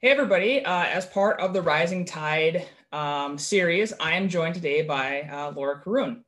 Hey, 0.00 0.10
everybody. 0.10 0.64
Uh, 0.64 0.84
as 0.84 1.06
part 1.06 1.40
of 1.40 1.52
the 1.52 1.60
Rising 1.60 2.04
Tide 2.04 2.68
um, 2.92 3.36
series, 3.36 3.92
I 3.98 4.12
am 4.12 4.28
joined 4.28 4.54
today 4.54 4.82
by 4.82 5.22
uh, 5.22 5.50
Laura 5.50 5.80
Caroon. 5.80 6.24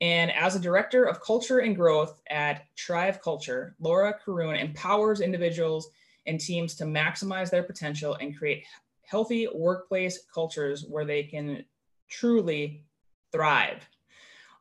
And 0.00 0.32
as 0.32 0.56
a 0.56 0.60
director 0.60 1.04
of 1.04 1.20
culture 1.20 1.60
and 1.60 1.76
growth 1.76 2.20
at 2.28 2.64
Trive 2.74 3.22
Culture, 3.22 3.76
Laura 3.78 4.12
Caroon 4.12 4.56
empowers 4.56 5.20
individuals 5.20 5.88
and 6.26 6.40
teams 6.40 6.74
to 6.74 6.84
maximize 6.84 7.48
their 7.48 7.62
potential 7.62 8.16
and 8.20 8.36
create 8.36 8.64
healthy 9.02 9.46
workplace 9.54 10.24
cultures 10.34 10.84
where 10.88 11.04
they 11.04 11.22
can 11.22 11.64
truly 12.10 12.84
thrive. 13.30 13.88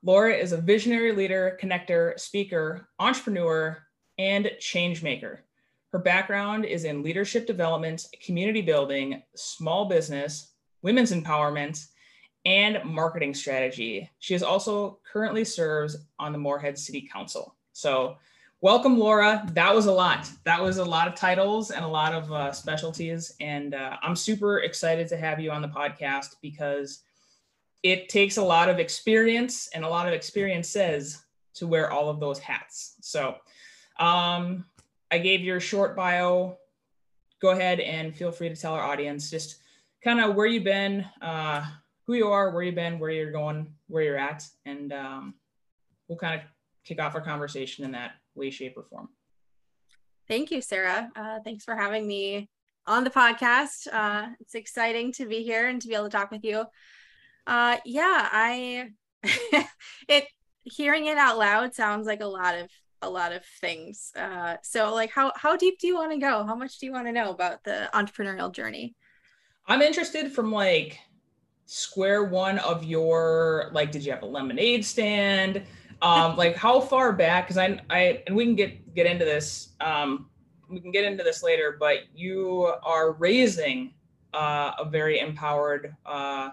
Laura 0.03 0.35
is 0.35 0.51
a 0.51 0.61
visionary 0.61 1.13
leader, 1.13 1.57
connector, 1.59 2.19
speaker, 2.19 2.89
entrepreneur, 2.99 3.75
and 4.19 4.51
change 4.59 5.01
maker. 5.01 5.45
Her 5.91 5.99
background 5.99 6.63
is 6.63 6.85
in 6.85 7.03
leadership 7.03 7.45
development, 7.45 8.07
community 8.23 8.61
building, 8.61 9.21
small 9.35 9.85
business, 9.85 10.51
women's 10.81 11.11
empowerment, 11.11 11.85
and 12.45 12.83
marketing 12.85 13.33
strategy. 13.33 14.09
She 14.19 14.33
is 14.33 14.41
also 14.41 14.99
currently 15.11 15.43
serves 15.43 15.97
on 16.17 16.31
the 16.31 16.37
Moorhead 16.37 16.77
City 16.77 17.07
Council. 17.11 17.55
So, 17.73 18.15
welcome, 18.61 18.97
Laura. 18.97 19.45
That 19.53 19.75
was 19.75 19.85
a 19.85 19.91
lot. 19.91 20.29
That 20.45 20.61
was 20.61 20.77
a 20.77 20.85
lot 20.85 21.09
of 21.09 21.15
titles 21.15 21.71
and 21.71 21.83
a 21.83 21.87
lot 21.87 22.13
of 22.13 22.31
uh, 22.31 22.53
specialties. 22.53 23.33
And 23.41 23.75
uh, 23.75 23.97
I'm 24.01 24.15
super 24.15 24.59
excited 24.59 25.09
to 25.09 25.17
have 25.17 25.41
you 25.41 25.51
on 25.51 25.61
the 25.61 25.67
podcast 25.67 26.35
because 26.41 27.01
it 27.83 28.07
takes 28.07 28.37
a 28.37 28.43
lot 28.43 28.69
of 28.69 28.79
experience 28.79 29.67
and 29.73 29.83
a 29.83 29.89
lot 29.89 30.07
of 30.07 30.13
experiences 30.13 31.21
to 31.55 31.67
wear 31.67 31.91
all 31.91 32.07
of 32.07 32.21
those 32.21 32.39
hats. 32.39 32.95
So, 33.01 33.35
um, 33.99 34.65
I 35.11 35.17
gave 35.17 35.41
your 35.41 35.59
short 35.59 35.95
bio. 35.95 36.57
Go 37.41 37.49
ahead 37.49 37.79
and 37.79 38.15
feel 38.15 38.31
free 38.31 38.49
to 38.49 38.55
tell 38.55 38.73
our 38.73 38.83
audience 38.83 39.29
just 39.29 39.57
kind 40.03 40.21
of 40.21 40.35
where 40.35 40.45
you've 40.45 40.63
been, 40.63 41.05
uh, 41.21 41.65
who 42.07 42.13
you 42.13 42.27
are, 42.27 42.51
where 42.51 42.63
you've 42.63 42.75
been, 42.75 42.97
where 42.97 43.09
you're 43.11 43.31
going, 43.31 43.73
where 43.87 44.03
you're 44.03 44.17
at, 44.17 44.45
and 44.65 44.93
um, 44.93 45.33
we'll 46.07 46.17
kind 46.17 46.39
of 46.39 46.41
kick 46.85 47.01
off 47.01 47.15
our 47.15 47.21
conversation 47.21 47.83
in 47.83 47.91
that 47.91 48.13
way, 48.35 48.49
shape, 48.49 48.75
or 48.77 48.83
form. 48.83 49.09
Thank 50.27 50.51
you, 50.51 50.61
Sarah. 50.61 51.11
Uh, 51.15 51.39
thanks 51.43 51.63
for 51.63 51.75
having 51.75 52.07
me 52.07 52.49
on 52.87 53.03
the 53.03 53.09
podcast. 53.09 53.87
Uh, 53.91 54.29
it's 54.39 54.55
exciting 54.55 55.11
to 55.13 55.25
be 55.25 55.43
here 55.43 55.67
and 55.67 55.81
to 55.81 55.87
be 55.87 55.93
able 55.93 56.05
to 56.05 56.09
talk 56.09 56.31
with 56.31 56.43
you. 56.43 56.65
Uh, 57.45 57.77
yeah, 57.85 58.29
I 58.31 58.89
it 60.07 60.25
hearing 60.63 61.07
it 61.07 61.17
out 61.17 61.37
loud 61.37 61.73
sounds 61.73 62.07
like 62.07 62.21
a 62.21 62.25
lot 62.25 62.55
of 62.55 62.69
a 63.01 63.09
lot 63.09 63.31
of 63.31 63.43
things. 63.59 64.11
Uh, 64.15 64.57
so 64.63 64.93
like 64.93 65.11
how 65.11 65.31
how 65.35 65.55
deep 65.55 65.79
do 65.79 65.87
you 65.87 65.95
want 65.95 66.11
to 66.11 66.17
go? 66.17 66.43
How 66.43 66.55
much 66.55 66.79
do 66.79 66.85
you 66.85 66.91
want 66.91 67.07
to 67.07 67.11
know 67.11 67.31
about 67.31 67.63
the 67.63 67.89
entrepreneurial 67.93 68.51
journey? 68.53 68.95
I'm 69.67 69.81
interested 69.81 70.31
from 70.31 70.51
like 70.51 70.99
square 71.65 72.25
one 72.25 72.59
of 72.59 72.83
your 72.83 73.69
like 73.73 73.91
did 73.91 74.03
you 74.03 74.11
have 74.11 74.23
a 74.23 74.25
lemonade 74.27 74.85
stand? 74.85 75.63
Um 76.01 76.35
like 76.43 76.55
how 76.55 76.79
far 76.79 77.13
back 77.13 77.47
cuz 77.47 77.57
I 77.57 77.79
I 77.89 78.23
and 78.27 78.35
we 78.35 78.45
can 78.45 78.55
get 78.55 78.93
get 78.95 79.05
into 79.05 79.25
this 79.25 79.69
um 79.79 80.31
we 80.71 80.79
can 80.79 80.91
get 80.91 81.03
into 81.03 81.23
this 81.23 81.43
later, 81.43 81.75
but 81.77 81.99
you 82.15 82.73
are 82.83 83.11
raising 83.11 83.93
uh, 84.33 84.71
a 84.79 84.85
very 84.85 85.19
empowered 85.19 85.95
uh, 86.05 86.51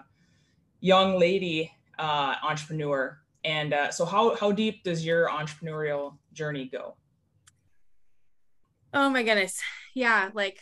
young 0.81 1.17
lady 1.17 1.71
uh, 1.97 2.35
entrepreneur. 2.43 3.17
And 3.45 3.73
uh, 3.73 3.91
so, 3.91 4.03
how 4.05 4.35
how 4.35 4.51
deep 4.51 4.83
does 4.83 5.05
your 5.05 5.29
entrepreneurial 5.29 6.17
journey 6.39 6.69
go? 6.71 6.95
Oh 8.93 9.09
my 9.09 9.23
goodness. 9.23 9.61
Yeah, 9.93 10.29
like 10.33 10.59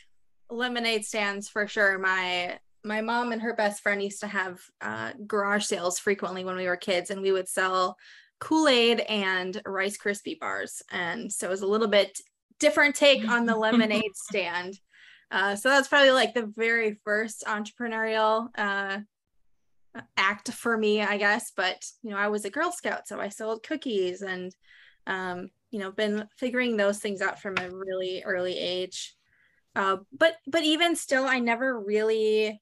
lemonade 0.50 1.06
stands 1.06 1.48
for 1.48 1.68
sure. 1.68 2.00
My 2.00 2.60
my 2.84 3.02
mom 3.02 3.32
and 3.32 3.42
her 3.42 3.54
best 3.54 3.84
friend 3.84 4.02
used 4.02 4.22
to 4.22 4.28
have 4.28 4.60
uh, 4.82 5.12
garage 5.28 5.66
sales 5.66 6.00
frequently 6.00 6.44
when 6.44 6.56
we 6.56 6.66
were 6.66 6.78
kids, 6.78 7.12
and 7.12 7.22
we 7.22 7.32
would 7.32 7.48
sell 7.48 7.96
Kool-Aid 8.40 9.02
and 9.02 9.62
Rice 9.66 9.98
Krispie 9.98 10.40
bars. 10.40 10.82
And 10.92 11.32
so 11.32 11.48
it 11.48 11.52
was 11.52 11.64
a 11.64 11.68
little 11.68 11.88
bit 11.88 12.20
different 12.60 12.96
take 12.96 13.28
on 13.28 13.46
the 13.46 13.56
lemonade 13.56 14.16
stand. 14.16 14.80
Uh, 15.32 15.56
so 15.56 15.70
that's 15.70 15.90
probably 15.90 16.12
like 16.12 16.34
the 16.34 16.46
very 16.46 16.98
first 17.04 17.44
entrepreneurial 17.46 18.48
uh, 18.58 19.00
act 20.16 20.52
for 20.54 20.78
me, 20.78 21.02
I 21.02 21.18
guess. 21.18 21.52
But 21.56 21.86
you 22.04 22.12
know, 22.12 22.18
I 22.18 22.30
was 22.30 22.46
a 22.46 22.50
Girl 22.50 22.72
Scout, 22.72 23.08
so 23.08 23.20
I 23.20 23.30
sold 23.30 23.64
cookies 23.64 24.22
and 24.22 24.56
um, 25.08 25.50
you 25.72 25.80
know 25.80 25.92
been 25.92 26.28
figuring 26.38 26.78
those 26.78 27.00
things 27.00 27.22
out 27.22 27.40
from 27.40 27.56
a 27.58 27.70
really 27.70 28.24
early 28.24 28.58
age. 28.58 29.16
Uh, 29.76 29.98
but 30.18 30.36
but 30.48 30.64
even 30.64 30.96
still 30.96 31.26
i 31.26 31.40
never 31.40 31.80
really 31.80 32.60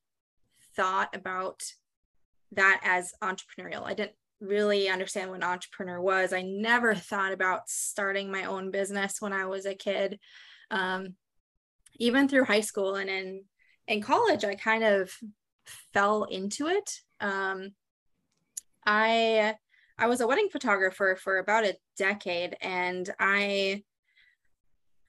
thought 0.75 1.16
about 1.16 1.63
that 2.51 2.81
as 2.83 3.13
entrepreneurial. 3.23 3.83
I 3.83 3.93
didn't 3.93 4.16
really 4.41 4.89
understand 4.89 5.29
what 5.29 5.38
an 5.38 5.43
entrepreneur 5.43 6.01
was. 6.01 6.33
I 6.33 6.41
never 6.41 6.93
thought 6.95 7.31
about 7.31 7.69
starting 7.69 8.31
my 8.31 8.45
own 8.45 8.71
business 8.71 9.22
when 9.22 9.33
i 9.33 9.45
was 9.45 9.66
a 9.66 9.75
kid. 9.75 10.19
Um, 10.72 11.16
even 11.97 12.27
through 12.27 12.45
high 12.45 12.61
school 12.61 12.95
and 12.95 13.09
in 13.09 13.43
in 13.87 14.01
college 14.01 14.43
i 14.43 14.55
kind 14.55 14.83
of 14.83 15.16
fell 15.93 16.23
into 16.23 16.67
it. 16.67 16.99
Um, 17.19 17.72
i 18.85 19.55
I 19.97 20.07
was 20.07 20.22
a 20.22 20.28
wedding 20.28 20.50
photographer 20.51 21.17
for 21.22 21.38
about 21.38 21.66
a 21.66 21.78
decade 21.97 22.57
and 22.61 23.09
I 23.19 23.83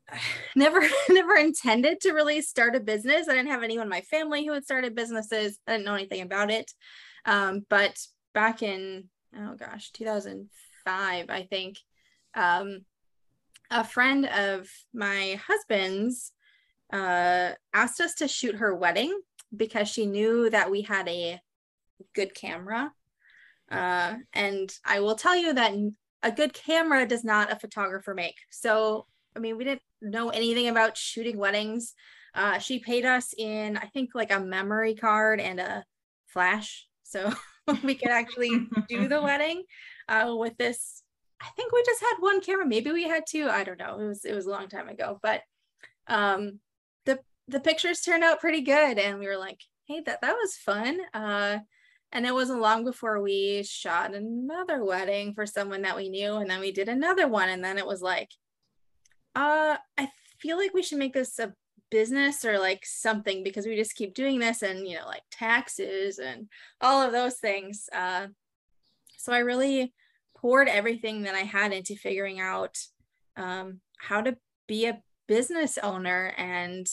never 0.56 0.80
never 1.08 1.34
intended 1.36 2.00
to 2.02 2.12
really 2.12 2.40
start 2.40 2.76
a 2.76 2.80
business. 2.80 3.28
I 3.28 3.34
didn't 3.34 3.50
have 3.50 3.62
anyone 3.62 3.86
in 3.86 3.90
my 3.90 4.02
family 4.02 4.46
who 4.46 4.52
had 4.52 4.64
started 4.64 4.94
businesses. 4.94 5.58
I 5.66 5.72
didn't 5.72 5.86
know 5.86 5.94
anything 5.94 6.22
about 6.22 6.50
it. 6.50 6.70
Um, 7.24 7.66
but 7.68 7.98
back 8.34 8.62
in 8.62 9.08
oh 9.36 9.54
gosh, 9.54 9.90
2005, 9.92 11.26
I 11.28 11.42
think, 11.42 11.78
um, 12.34 12.84
a 13.70 13.84
friend 13.84 14.26
of 14.26 14.68
my 14.94 15.40
husband's 15.46 16.32
uh, 16.92 17.50
asked 17.74 18.00
us 18.00 18.14
to 18.16 18.28
shoot 18.28 18.56
her 18.56 18.74
wedding 18.74 19.18
because 19.54 19.88
she 19.88 20.06
knew 20.06 20.48
that 20.50 20.70
we 20.70 20.82
had 20.82 21.08
a 21.08 21.40
good 22.14 22.34
camera 22.34 22.92
uh, 23.70 24.14
and 24.32 24.72
I 24.84 25.00
will 25.00 25.16
tell 25.16 25.36
you 25.36 25.52
that 25.54 25.74
a 26.22 26.32
good 26.32 26.52
camera 26.52 27.06
does 27.06 27.24
not 27.24 27.52
a 27.52 27.56
photographer 27.58 28.14
make. 28.14 28.36
So, 28.50 29.06
I 29.34 29.38
mean, 29.38 29.56
we 29.56 29.64
didn't 29.64 29.82
know 30.00 30.30
anything 30.30 30.68
about 30.68 30.96
shooting 30.96 31.38
weddings. 31.38 31.94
Uh, 32.34 32.58
she 32.58 32.78
paid 32.78 33.04
us 33.04 33.34
in, 33.36 33.76
I 33.76 33.86
think, 33.86 34.10
like 34.14 34.32
a 34.32 34.40
memory 34.40 34.94
card 34.94 35.40
and 35.40 35.58
a 35.58 35.84
flash. 36.26 36.86
So 37.02 37.32
we 37.82 37.94
could 37.94 38.10
actually 38.10 38.66
do 38.88 39.08
the 39.08 39.22
wedding 39.22 39.64
uh, 40.08 40.34
with 40.36 40.56
this. 40.58 41.02
I 41.40 41.48
think 41.56 41.72
we 41.72 41.82
just 41.84 42.00
had 42.00 42.16
one 42.20 42.40
camera. 42.40 42.66
Maybe 42.66 42.92
we 42.92 43.04
had 43.04 43.24
two. 43.28 43.48
I 43.48 43.64
don't 43.64 43.78
know. 43.78 43.98
It 44.00 44.06
was 44.06 44.24
it 44.24 44.34
was 44.34 44.46
a 44.46 44.50
long 44.50 44.68
time 44.68 44.88
ago, 44.88 45.18
but 45.22 45.42
um, 46.08 46.60
the 47.04 47.20
the 47.46 47.60
pictures 47.60 48.00
turned 48.00 48.24
out 48.24 48.40
pretty 48.40 48.62
good, 48.62 48.98
and 48.98 49.18
we 49.18 49.26
were 49.26 49.36
like, 49.36 49.60
hey, 49.86 50.00
that 50.06 50.22
that 50.22 50.34
was 50.34 50.56
fun. 50.56 50.98
Uh, 51.12 51.58
and 52.12 52.26
it 52.26 52.34
wasn't 52.34 52.60
long 52.60 52.84
before 52.84 53.20
we 53.20 53.62
shot 53.64 54.14
another 54.14 54.84
wedding 54.84 55.34
for 55.34 55.44
someone 55.46 55.82
that 55.82 55.96
we 55.96 56.08
knew. 56.08 56.36
And 56.36 56.48
then 56.48 56.60
we 56.60 56.72
did 56.72 56.88
another 56.88 57.28
one. 57.28 57.48
And 57.48 57.62
then 57.62 57.78
it 57.78 57.86
was 57.86 58.00
like, 58.00 58.30
uh, 59.34 59.76
I 59.98 60.08
feel 60.38 60.56
like 60.56 60.72
we 60.72 60.82
should 60.82 60.98
make 60.98 61.12
this 61.12 61.38
a 61.38 61.52
business 61.90 62.44
or 62.44 62.58
like 62.58 62.84
something 62.84 63.42
because 63.42 63.66
we 63.66 63.76
just 63.76 63.94
keep 63.94 64.14
doing 64.14 64.38
this 64.38 64.62
and, 64.62 64.86
you 64.86 64.96
know, 64.96 65.06
like 65.06 65.22
taxes 65.30 66.18
and 66.18 66.48
all 66.80 67.02
of 67.02 67.12
those 67.12 67.34
things. 67.34 67.88
Uh, 67.92 68.28
so 69.16 69.32
I 69.32 69.38
really 69.38 69.92
poured 70.36 70.68
everything 70.68 71.22
that 71.22 71.34
I 71.34 71.40
had 71.40 71.72
into 71.72 71.96
figuring 71.96 72.40
out 72.40 72.78
um, 73.36 73.80
how 73.98 74.20
to 74.22 74.36
be 74.66 74.86
a 74.86 75.02
business 75.26 75.78
owner 75.82 76.32
and 76.38 76.86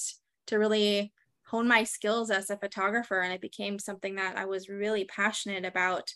to 0.47 0.57
really 0.57 1.13
hone 1.53 1.67
my 1.67 1.83
skills 1.83 2.31
as 2.31 2.49
a 2.49 2.57
photographer 2.57 3.19
and 3.19 3.31
it 3.31 3.39
became 3.39 3.77
something 3.77 4.15
that 4.15 4.35
I 4.35 4.45
was 4.45 4.69
really 4.69 5.05
passionate 5.05 5.65
about 5.65 6.11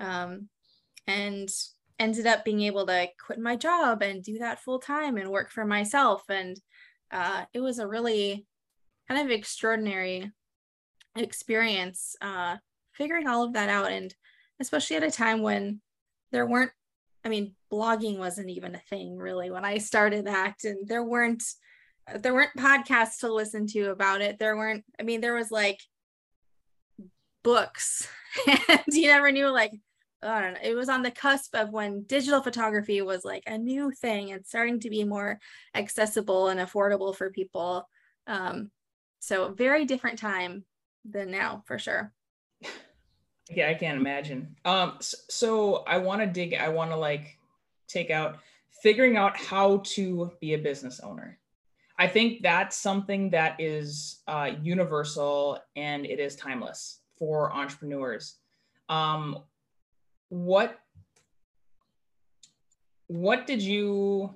um, 0.00 0.48
and 1.06 1.48
ended 2.00 2.26
up 2.26 2.44
being 2.44 2.62
able 2.62 2.84
to 2.86 3.06
quit 3.24 3.38
my 3.38 3.54
job 3.54 4.02
and 4.02 4.24
do 4.24 4.40
that 4.40 4.58
full 4.58 4.80
time 4.80 5.16
and 5.16 5.30
work 5.30 5.52
for 5.52 5.64
myself. 5.64 6.24
And 6.28 6.60
uh, 7.12 7.44
it 7.54 7.60
was 7.60 7.78
a 7.78 7.86
really 7.86 8.44
kind 9.08 9.20
of 9.24 9.30
extraordinary 9.30 10.32
experience 11.14 12.16
uh, 12.20 12.56
figuring 12.92 13.28
all 13.28 13.44
of 13.44 13.52
that 13.52 13.68
out. 13.68 13.92
And 13.92 14.12
especially 14.58 14.96
at 14.96 15.04
a 15.04 15.12
time 15.12 15.42
when 15.42 15.80
there 16.32 16.44
weren't 16.44 16.72
I 17.24 17.28
mean 17.28 17.54
blogging 17.72 18.18
wasn't 18.18 18.50
even 18.50 18.74
a 18.74 18.82
thing 18.90 19.16
really 19.16 19.48
when 19.52 19.64
I 19.64 19.78
started 19.78 20.26
that 20.26 20.56
and 20.64 20.88
there 20.88 21.04
weren't 21.04 21.44
there 22.16 22.34
weren't 22.34 22.56
podcasts 22.56 23.20
to 23.20 23.32
listen 23.32 23.66
to 23.68 23.90
about 23.90 24.20
it. 24.20 24.38
There 24.38 24.56
weren't, 24.56 24.84
I 24.98 25.02
mean, 25.02 25.20
there 25.20 25.34
was 25.34 25.50
like 25.50 25.80
books, 27.42 28.08
and 28.46 28.80
you 28.88 29.06
never 29.08 29.30
knew, 29.30 29.48
like, 29.48 29.72
I 30.22 30.40
don't 30.40 30.54
know, 30.54 30.60
it 30.62 30.74
was 30.74 30.88
on 30.88 31.02
the 31.02 31.10
cusp 31.10 31.54
of 31.54 31.70
when 31.70 32.04
digital 32.04 32.42
photography 32.42 33.02
was 33.02 33.24
like 33.24 33.42
a 33.46 33.58
new 33.58 33.90
thing 33.90 34.32
and 34.32 34.46
starting 34.46 34.78
to 34.80 34.90
be 34.90 35.04
more 35.04 35.40
accessible 35.74 36.48
and 36.48 36.60
affordable 36.60 37.14
for 37.14 37.30
people. 37.30 37.88
Um, 38.26 38.70
So 39.20 39.52
very 39.52 39.84
different 39.84 40.18
time 40.18 40.64
than 41.04 41.30
now 41.30 41.62
for 41.66 41.78
sure. 41.78 42.12
Yeah, 43.50 43.68
I 43.68 43.74
can't 43.74 44.00
imagine. 44.00 44.56
Um, 44.64 44.98
so 45.00 45.84
I 45.86 45.98
want 45.98 46.20
to 46.22 46.26
dig. 46.26 46.54
I 46.54 46.68
want 46.68 46.90
to 46.90 46.96
like 46.96 47.38
take 47.88 48.10
out 48.10 48.38
figuring 48.82 49.16
out 49.16 49.36
how 49.36 49.78
to 49.84 50.32
be 50.40 50.54
a 50.54 50.58
business 50.58 51.00
owner. 51.00 51.38
I 52.02 52.08
think 52.08 52.42
that's 52.42 52.76
something 52.76 53.30
that 53.30 53.60
is 53.60 54.22
uh, 54.26 54.50
universal 54.60 55.60
and 55.76 56.04
it 56.04 56.18
is 56.18 56.34
timeless 56.34 56.98
for 57.16 57.52
entrepreneurs. 57.52 58.38
Um, 58.88 59.38
what 60.28 60.80
what 63.06 63.46
did 63.46 63.62
you? 63.62 64.34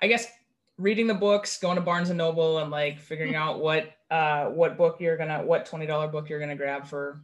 I 0.00 0.06
guess 0.06 0.28
reading 0.78 1.06
the 1.06 1.12
books, 1.12 1.58
going 1.58 1.76
to 1.76 1.82
Barnes 1.82 2.08
and 2.08 2.16
Noble, 2.16 2.56
and 2.56 2.70
like 2.70 2.98
figuring 2.98 3.34
out 3.34 3.60
what 3.60 3.90
uh, 4.10 4.46
what 4.46 4.78
book 4.78 4.96
you're 4.98 5.18
gonna, 5.18 5.42
what 5.44 5.66
twenty 5.66 5.84
dollar 5.84 6.08
book 6.08 6.30
you're 6.30 6.40
gonna 6.40 6.56
grab 6.56 6.86
for 6.86 7.20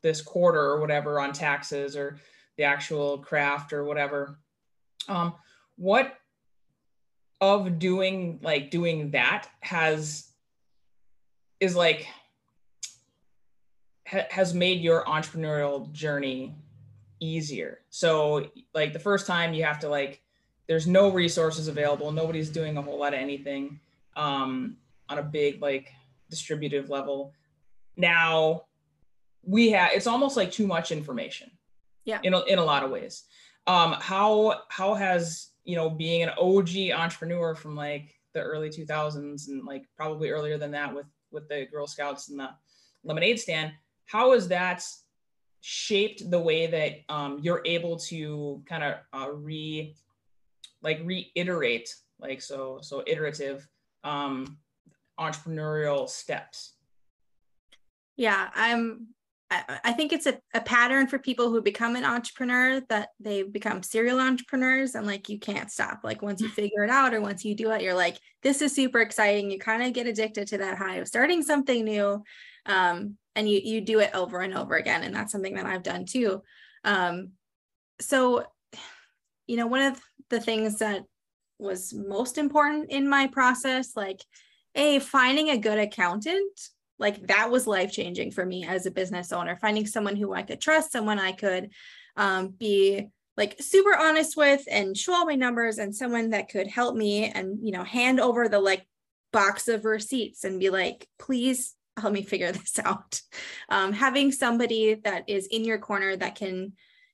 this 0.00 0.22
quarter 0.22 0.58
or 0.58 0.80
whatever 0.80 1.20
on 1.20 1.34
taxes 1.34 1.98
or 1.98 2.16
the 2.56 2.64
actual 2.64 3.18
craft 3.18 3.74
or 3.74 3.84
whatever. 3.84 4.38
Um, 5.06 5.34
what 5.76 6.16
of 7.42 7.80
doing 7.80 8.38
like 8.40 8.70
doing 8.70 9.10
that 9.10 9.48
has 9.60 10.28
is 11.58 11.74
like 11.74 12.06
ha, 14.06 14.20
has 14.30 14.54
made 14.54 14.80
your 14.80 15.04
entrepreneurial 15.04 15.90
journey 15.92 16.54
easier. 17.18 17.80
So 17.90 18.46
like 18.74 18.92
the 18.92 19.00
first 19.00 19.26
time 19.26 19.52
you 19.52 19.64
have 19.64 19.80
to 19.80 19.88
like 19.88 20.22
there's 20.68 20.86
no 20.86 21.10
resources 21.10 21.66
available, 21.66 22.12
nobody's 22.12 22.48
doing 22.48 22.78
a 22.78 22.82
whole 22.82 22.98
lot 22.98 23.12
of 23.12 23.18
anything 23.20 23.80
um, 24.16 24.76
on 25.08 25.18
a 25.18 25.22
big 25.22 25.60
like 25.60 25.92
distributive 26.30 26.88
level. 26.88 27.34
Now 27.96 28.62
we 29.44 29.70
have 29.72 29.90
it's 29.92 30.06
almost 30.06 30.36
like 30.36 30.52
too 30.52 30.66
much 30.66 30.92
information 30.92 31.50
yeah 32.04 32.20
in 32.22 32.34
a, 32.34 32.40
in 32.44 32.58
a 32.58 32.64
lot 32.64 32.84
of 32.84 32.90
ways 32.90 33.24
um 33.66 33.96
how 33.98 34.60
how 34.68 34.94
has 34.94 35.51
you 35.64 35.76
know 35.76 35.88
being 35.90 36.22
an 36.22 36.30
og 36.38 36.68
entrepreneur 36.92 37.54
from 37.54 37.76
like 37.76 38.14
the 38.34 38.40
early 38.40 38.70
2000s 38.70 39.48
and 39.48 39.64
like 39.64 39.84
probably 39.96 40.30
earlier 40.30 40.58
than 40.58 40.70
that 40.70 40.94
with 40.94 41.06
with 41.30 41.48
the 41.48 41.66
girl 41.70 41.86
scouts 41.86 42.28
and 42.28 42.38
the 42.38 42.48
lemonade 43.04 43.38
stand 43.38 43.72
how 44.06 44.32
has 44.32 44.48
that 44.48 44.84
shaped 45.60 46.28
the 46.30 46.38
way 46.38 46.66
that 46.66 47.00
um, 47.08 47.38
you're 47.40 47.62
able 47.64 47.96
to 47.96 48.62
kind 48.68 48.82
of 48.82 48.96
uh, 49.12 49.30
re 49.30 49.94
like 50.82 51.00
reiterate 51.04 51.94
like 52.18 52.42
so 52.42 52.78
so 52.82 53.02
iterative 53.06 53.66
um 54.04 54.58
entrepreneurial 55.18 56.08
steps? 56.08 56.74
Yeah 58.16 58.50
i'm 58.54 59.08
I, 59.84 59.92
think 59.92 60.12
it's 60.12 60.26
a, 60.26 60.38
a 60.54 60.60
pattern 60.60 61.06
for 61.06 61.18
people 61.18 61.50
who 61.50 61.60
become 61.60 61.96
an 61.96 62.04
entrepreneur 62.04 62.80
that 62.88 63.10
they 63.20 63.42
become 63.42 63.82
serial 63.82 64.20
entrepreneurs 64.20 64.94
and 64.94 65.06
like 65.06 65.28
you 65.28 65.38
can't 65.38 65.70
stop. 65.70 66.00
Like 66.04 66.22
once 66.22 66.40
you 66.40 66.48
figure 66.50 66.84
it 66.84 66.90
out 66.90 67.14
or 67.14 67.20
once 67.20 67.44
you 67.44 67.54
do 67.54 67.70
it, 67.70 67.82
you're 67.82 67.94
like, 67.94 68.18
this 68.42 68.62
is 68.62 68.74
super 68.74 69.00
exciting. 69.00 69.50
You 69.50 69.58
kind 69.58 69.82
of 69.82 69.92
get 69.92 70.06
addicted 70.06 70.48
to 70.48 70.58
that 70.58 70.78
high 70.78 70.96
of 70.96 71.08
starting 71.08 71.42
something 71.42 71.84
new. 71.84 72.22
Um, 72.66 73.16
and 73.34 73.48
you 73.48 73.60
you 73.62 73.80
do 73.80 74.00
it 74.00 74.10
over 74.14 74.40
and 74.40 74.54
over 74.54 74.74
again. 74.74 75.02
And 75.02 75.14
that's 75.14 75.32
something 75.32 75.54
that 75.54 75.66
I've 75.66 75.82
done 75.82 76.04
too. 76.04 76.42
Um, 76.84 77.32
so, 78.00 78.44
you 79.46 79.56
know, 79.56 79.66
one 79.66 79.82
of 79.82 80.00
the 80.30 80.40
things 80.40 80.78
that 80.78 81.02
was 81.58 81.92
most 81.94 82.38
important 82.38 82.90
in 82.90 83.08
my 83.08 83.26
process, 83.28 83.96
like 83.96 84.20
a 84.74 84.98
finding 84.98 85.50
a 85.50 85.58
good 85.58 85.78
accountant 85.78 86.58
like 87.02 87.26
that 87.26 87.50
was 87.50 87.66
life 87.66 87.92
changing 87.92 88.30
for 88.30 88.46
me 88.46 88.64
as 88.64 88.86
a 88.86 88.90
business 88.90 89.32
owner 89.32 89.56
finding 89.56 89.86
someone 89.86 90.16
who 90.16 90.32
i 90.32 90.42
could 90.42 90.60
trust 90.60 90.90
someone 90.90 91.18
i 91.18 91.32
could 91.32 91.68
um, 92.16 92.48
be 92.48 93.08
like 93.36 93.56
super 93.60 93.96
honest 93.96 94.36
with 94.36 94.62
and 94.70 94.96
show 94.96 95.14
all 95.14 95.26
my 95.26 95.34
numbers 95.34 95.78
and 95.78 95.94
someone 95.94 96.30
that 96.30 96.48
could 96.48 96.66
help 96.66 96.94
me 96.94 97.24
and 97.26 97.58
you 97.62 97.72
know 97.72 97.84
hand 97.84 98.20
over 98.20 98.48
the 98.48 98.60
like 98.60 98.86
box 99.32 99.68
of 99.68 99.84
receipts 99.84 100.44
and 100.44 100.60
be 100.60 100.70
like 100.70 101.06
please 101.18 101.74
help 101.98 102.12
me 102.12 102.22
figure 102.22 102.52
this 102.52 102.78
out. 102.78 103.20
Um, 103.68 103.92
having 103.92 104.32
somebody 104.32 104.94
that 105.04 105.24
is 105.28 105.46
in 105.46 105.64
your 105.64 105.78
corner 105.78 106.16
that 106.16 106.34
can 106.34 106.72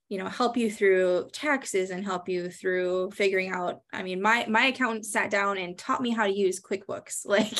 you 0.08 0.16
know 0.16 0.28
help 0.28 0.56
you 0.56 0.70
through 0.70 1.28
taxes 1.32 1.90
and 1.90 2.02
help 2.02 2.30
you 2.30 2.48
through 2.48 3.10
figuring 3.10 3.50
out 3.50 3.82
i 3.92 4.02
mean 4.02 4.22
my 4.22 4.46
my 4.48 4.64
accountant 4.64 5.04
sat 5.04 5.30
down 5.30 5.58
and 5.58 5.76
taught 5.76 6.00
me 6.00 6.08
how 6.08 6.26
to 6.26 6.32
use 6.32 6.60
quickbooks. 6.60 7.26
Like 7.26 7.58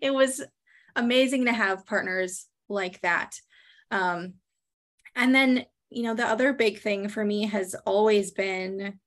it 0.00 0.12
was 0.12 0.42
amazing 0.96 1.44
to 1.44 1.52
have 1.52 1.86
partners 1.86 2.46
like 2.68 3.00
that. 3.02 3.38
Um, 3.90 4.34
and 5.14 5.34
then, 5.34 5.66
you 5.90 6.02
know, 6.02 6.14
the 6.14 6.26
other 6.26 6.52
big 6.52 6.80
thing 6.80 7.08
for 7.08 7.24
me 7.24 7.46
has 7.46 7.74
always 7.86 8.32
been 8.32 8.98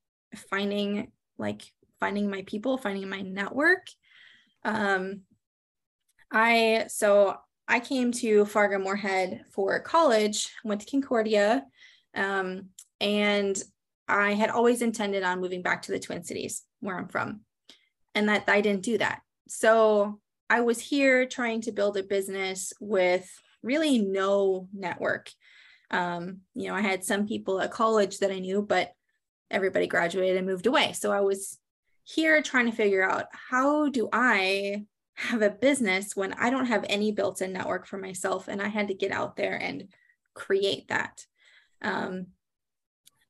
finding 0.50 1.12
like 1.38 1.64
finding 2.00 2.30
my 2.30 2.44
people, 2.44 2.78
finding 2.78 3.10
my 3.10 3.22
network. 3.22 3.88
Um, 4.64 5.22
I 6.32 6.86
so 6.88 7.38
I 7.68 7.80
came 7.80 8.12
to 8.14 8.46
Fargo 8.46 8.80
Moorhead 8.80 9.46
for 9.52 9.80
college, 9.80 10.50
went 10.64 10.82
to 10.82 10.90
Concordia, 10.90 11.66
um, 12.16 12.70
and 13.00 13.62
I 14.08 14.34
had 14.34 14.50
always 14.50 14.82
intended 14.82 15.24
on 15.24 15.42
moving 15.42 15.62
back 15.62 15.84
to 15.84 15.92
the 15.92 16.00
Twin 16.00 16.24
Cities, 16.24 16.64
where 16.80 16.98
I'm 16.98 17.08
from, 17.08 17.42
and 18.16 18.30
that 18.30 18.46
I 18.48 18.62
didn't 18.62 18.84
do 18.84 18.98
that. 18.98 19.22
So 19.48 20.20
I 20.50 20.62
was 20.62 20.80
here 20.80 21.26
trying 21.26 21.62
to 21.62 21.72
build 21.72 21.98
a 21.98 22.04
business 22.04 22.74
with 22.80 23.30
really 23.62 24.00
no 24.00 24.68
network. 24.74 25.30
Um, 25.92 26.40
you 26.56 26.68
know, 26.68 26.76
I 26.76 26.82
had 26.82 27.04
some 27.04 27.28
people 27.28 27.62
at 27.62 27.72
college 27.72 28.20
that 28.20 28.32
I 28.32 28.40
knew, 28.40 28.62
but 28.62 28.92
everybody 29.52 29.88
graduated 29.88 30.38
and 30.38 30.48
moved 30.48 30.68
away. 30.68 30.94
So 30.94 31.12
I 31.12 31.22
was 31.22 31.60
here 32.04 32.42
trying 32.42 32.66
to 32.66 32.76
figure 32.76 33.08
out 33.08 33.26
how 33.32 33.90
do 33.90 34.10
I 34.12 34.86
have 35.16 35.42
a 35.42 35.50
business 35.50 36.16
when 36.16 36.34
I 36.34 36.50
don't 36.50 36.68
have 36.68 36.86
any 36.88 37.12
built 37.12 37.42
in 37.42 37.54
network 37.54 37.86
for 37.86 37.98
myself? 37.98 38.48
And 38.48 38.62
I 38.62 38.68
had 38.68 38.88
to 38.88 38.94
get 38.94 39.12
out 39.12 39.36
there 39.36 39.56
and 39.56 39.90
create 40.34 40.88
that. 40.88 41.26
Um, 41.82 42.28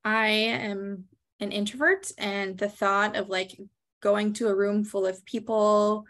I 0.04 0.28
am 0.28 1.06
an 1.40 1.52
introvert, 1.52 2.12
and 2.18 2.58
the 2.58 2.70
thought 2.70 3.16
of 3.16 3.30
like 3.30 3.60
going 4.02 4.34
to 4.34 4.48
a 4.48 4.56
room 4.56 4.84
full 4.84 5.06
of 5.06 5.26
people 5.26 6.06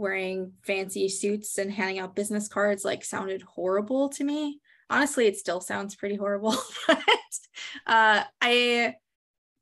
wearing 0.00 0.52
fancy 0.62 1.08
suits 1.08 1.58
and 1.58 1.70
handing 1.70 1.98
out 1.98 2.16
business 2.16 2.48
cards 2.48 2.84
like 2.84 3.04
sounded 3.04 3.42
horrible 3.42 4.08
to 4.08 4.24
me. 4.24 4.58
Honestly, 4.88 5.26
it 5.26 5.36
still 5.36 5.60
sounds 5.60 5.94
pretty 5.94 6.16
horrible, 6.16 6.56
but 6.86 6.98
uh, 7.86 8.24
I 8.40 8.94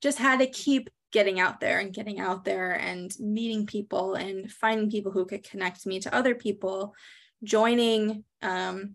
just 0.01 0.19
had 0.19 0.39
to 0.39 0.47
keep 0.47 0.89
getting 1.11 1.41
out 1.41 1.61
there 1.61 1.81
and 1.81 1.93
getting 1.93 2.21
out 2.21 2.45
there 2.45 2.73
and 2.73 3.13
meeting 3.19 3.67
people 3.67 4.15
and 4.15 4.51
finding 4.51 4.91
people 4.91 5.11
who 5.11 5.27
could 5.27 5.43
connect 5.43 5.85
me 5.87 6.01
to 6.01 6.15
other 6.15 6.35
people, 6.35 6.95
joining 7.43 8.25
um, 8.41 8.95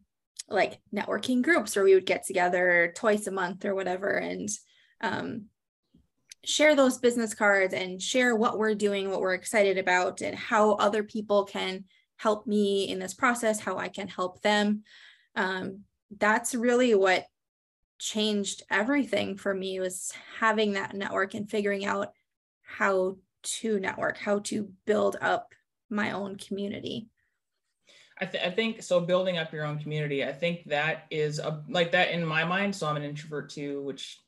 like 0.50 0.80
networking 0.96 1.42
groups 1.42 1.76
where 1.76 1.86
we 1.86 1.94
would 1.94 2.06
get 2.06 2.26
together 2.26 2.94
twice 2.96 3.28
a 3.28 3.32
month 3.32 3.66
or 3.66 3.76
whatever 3.76 4.10
and 4.18 4.50
um, 5.02 5.46
share 6.46 6.76
those 6.76 6.98
business 6.98 7.34
cards 7.34 7.74
and 7.74 8.02
share 8.02 8.36
what 8.36 8.58
we're 8.58 8.76
doing, 8.76 9.10
what 9.10 9.22
we're 9.22 9.34
excited 9.34 9.78
about, 9.78 10.22
and 10.22 10.36
how 10.36 10.74
other 10.74 11.04
people 11.04 11.46
can 11.46 11.86
help 12.18 12.46
me 12.46 12.90
in 12.90 13.00
this 13.00 13.14
process, 13.14 13.60
how 13.60 13.78
I 13.78 13.88
can 13.88 14.08
help 14.08 14.42
them. 14.42 14.84
Um, 15.36 15.82
that's 16.18 16.54
really 16.54 16.96
what 16.96 17.26
changed 18.00 18.64
everything 18.70 19.38
for 19.38 19.54
me 19.54 19.80
was 19.80 20.12
having 20.40 20.74
that 20.74 20.94
network 20.94 21.34
and 21.34 21.50
figuring 21.50 21.86
out 21.86 22.12
how 22.62 23.18
to 23.44 23.80
network, 23.80 24.18
how 24.18 24.40
to 24.40 24.70
build 24.86 25.18
up 25.22 25.54
my 25.90 26.12
own 26.12 26.36
community. 26.36 27.08
I, 28.20 28.26
th- 28.26 28.44
I, 28.44 28.52
think 28.52 28.84
so 28.84 29.00
building 29.00 29.38
up 29.38 29.52
your 29.52 29.66
own 29.66 29.80
community 29.80 30.24
i 30.24 30.32
think 30.32 30.66
that 30.70 31.08
is 31.10 31.40
a, 31.40 31.64
like 31.68 31.92
that 31.94 32.12
in 32.12 32.24
my 32.24 32.46
mind 32.46 32.76
so 32.76 32.88
i'm 32.88 32.96
an 32.96 33.04
introvert 33.04 33.50
too 33.50 33.82
which 33.82 34.22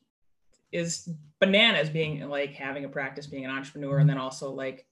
is 0.76 1.08
bananas 1.40 1.88
being 1.88 2.28
like 2.28 2.54
having 2.54 2.84
a 2.84 2.88
practice 2.88 3.26
being 3.26 3.44
an 3.44 3.50
entrepreneur 3.50 3.98
and 3.98 4.08
then 4.08 4.18
also 4.18 4.50
like 4.50 4.86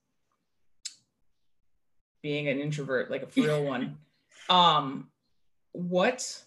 being 2.21 2.47
an 2.47 2.59
introvert 2.59 3.11
like 3.11 3.23
a 3.23 3.41
real 3.41 3.63
one. 3.63 3.97
Um 4.47 5.09
what 5.71 6.43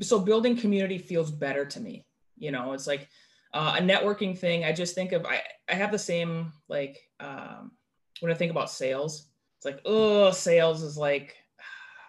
so 0.00 0.20
building 0.20 0.56
community 0.56 0.98
feels 0.98 1.32
better 1.32 1.64
to 1.64 1.80
me 1.80 2.04
you 2.36 2.50
know? 2.50 2.72
It's 2.72 2.86
like 2.86 3.08
uh, 3.52 3.76
a 3.78 3.82
networking 3.82 4.36
thing. 4.36 4.64
I 4.64 4.72
just 4.72 4.94
think 4.94 5.12
of 5.12 5.24
i 5.26 5.40
i 5.68 5.74
have 5.74 5.92
the 5.92 5.98
same 5.98 6.52
like 6.68 7.08
um 7.20 7.72
when 8.20 8.30
i 8.30 8.34
think 8.34 8.50
about 8.50 8.70
sales 8.70 9.28
it's 9.56 9.64
like 9.64 9.80
oh 9.84 10.30
sales 10.30 10.82
is 10.82 10.96
like 10.96 11.36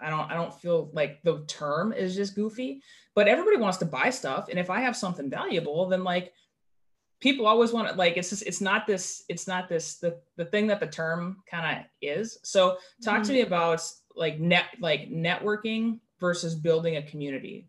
I 0.01 0.09
don't 0.09 0.31
I 0.31 0.33
don't 0.33 0.53
feel 0.53 0.89
like 0.93 1.21
the 1.23 1.43
term 1.47 1.93
is 1.93 2.15
just 2.15 2.35
goofy, 2.35 2.81
but 3.13 3.27
everybody 3.27 3.57
wants 3.57 3.77
to 3.79 3.85
buy 3.85 4.09
stuff 4.09 4.47
and 4.49 4.59
if 4.59 4.69
I 4.69 4.81
have 4.81 4.95
something 4.95 5.29
valuable 5.29 5.87
then 5.87 6.03
like 6.03 6.33
people 7.21 7.47
always 7.47 7.71
want 7.71 7.87
to 7.89 7.95
like 7.95 8.17
it's 8.17 8.29
just 8.29 8.43
it's 8.43 8.61
not 8.61 8.85
this 8.85 9.23
it's 9.29 9.47
not 9.47 9.69
this 9.69 9.97
the 9.97 10.19
the 10.37 10.45
thing 10.45 10.67
that 10.67 10.79
the 10.79 10.87
term 10.87 11.37
kind 11.49 11.79
of 11.79 11.85
is. 12.01 12.37
So 12.43 12.77
talk 13.03 13.15
mm-hmm. 13.15 13.23
to 13.23 13.33
me 13.33 13.41
about 13.41 13.81
like 14.15 14.39
net 14.39 14.65
like 14.79 15.09
networking 15.09 15.99
versus 16.19 16.55
building 16.55 16.95
a 16.95 17.03
community 17.03 17.67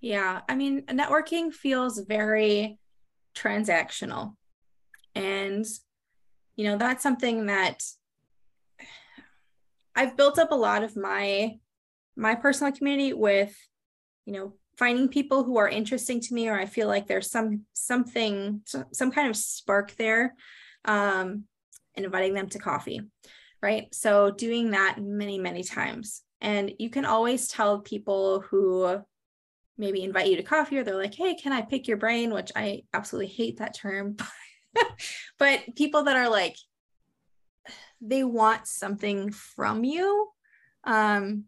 yeah 0.00 0.42
i 0.48 0.54
mean 0.54 0.82
networking 0.82 1.52
feels 1.52 1.98
very 2.00 2.78
transactional 3.34 4.34
and 5.14 5.64
you 6.56 6.64
know 6.64 6.76
that's 6.76 7.02
something 7.02 7.46
that 7.46 7.82
i've 9.94 10.16
built 10.16 10.38
up 10.38 10.50
a 10.50 10.56
lot 10.56 10.82
of 10.82 10.96
my 10.96 11.52
my 12.16 12.34
personal 12.34 12.72
community 12.72 13.12
with 13.12 13.54
you 14.26 14.32
know 14.32 14.54
finding 14.78 15.08
people 15.08 15.44
who 15.44 15.58
are 15.58 15.68
interesting 15.68 16.20
to 16.20 16.34
me 16.34 16.48
or 16.48 16.58
i 16.58 16.66
feel 16.66 16.88
like 16.88 17.06
there's 17.06 17.30
some 17.30 17.62
something 17.72 18.62
some 18.92 19.10
kind 19.10 19.28
of 19.28 19.36
spark 19.36 19.94
there 19.96 20.34
um 20.84 21.44
and 21.94 22.06
inviting 22.06 22.34
them 22.34 22.48
to 22.48 22.58
coffee 22.58 23.02
right? 23.62 23.94
So 23.94 24.30
doing 24.30 24.72
that 24.72 24.96
many 25.00 25.38
many 25.38 25.62
times. 25.62 26.22
And 26.40 26.72
you 26.78 26.90
can 26.90 27.04
always 27.04 27.46
tell 27.46 27.78
people 27.78 28.40
who 28.50 29.00
maybe 29.78 30.02
invite 30.02 30.28
you 30.28 30.36
to 30.36 30.42
coffee 30.42 30.76
or 30.76 30.84
they're 30.84 30.96
like 30.96 31.14
hey 31.14 31.34
can 31.34 31.52
i 31.52 31.62
pick 31.62 31.88
your 31.88 31.96
brain? 31.96 32.34
Which 32.34 32.52
i 32.54 32.82
absolutely 32.92 33.32
hate 33.32 33.58
that 33.58 33.76
term. 33.76 34.16
But 35.38 35.60
people 35.76 36.04
that 36.04 36.16
are 36.16 36.30
like 36.30 36.56
they 38.02 38.24
want 38.24 38.66
something 38.66 39.30
from 39.30 39.84
you 39.84 40.28
um 40.84 41.44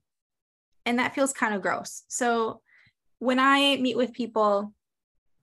and 0.86 0.98
that 0.98 1.14
feels 1.14 1.32
kind 1.32 1.54
of 1.54 1.62
gross 1.62 2.04
so 2.08 2.60
when 3.24 3.38
I 3.38 3.76
meet 3.76 3.96
with 3.96 4.12
people, 4.12 4.74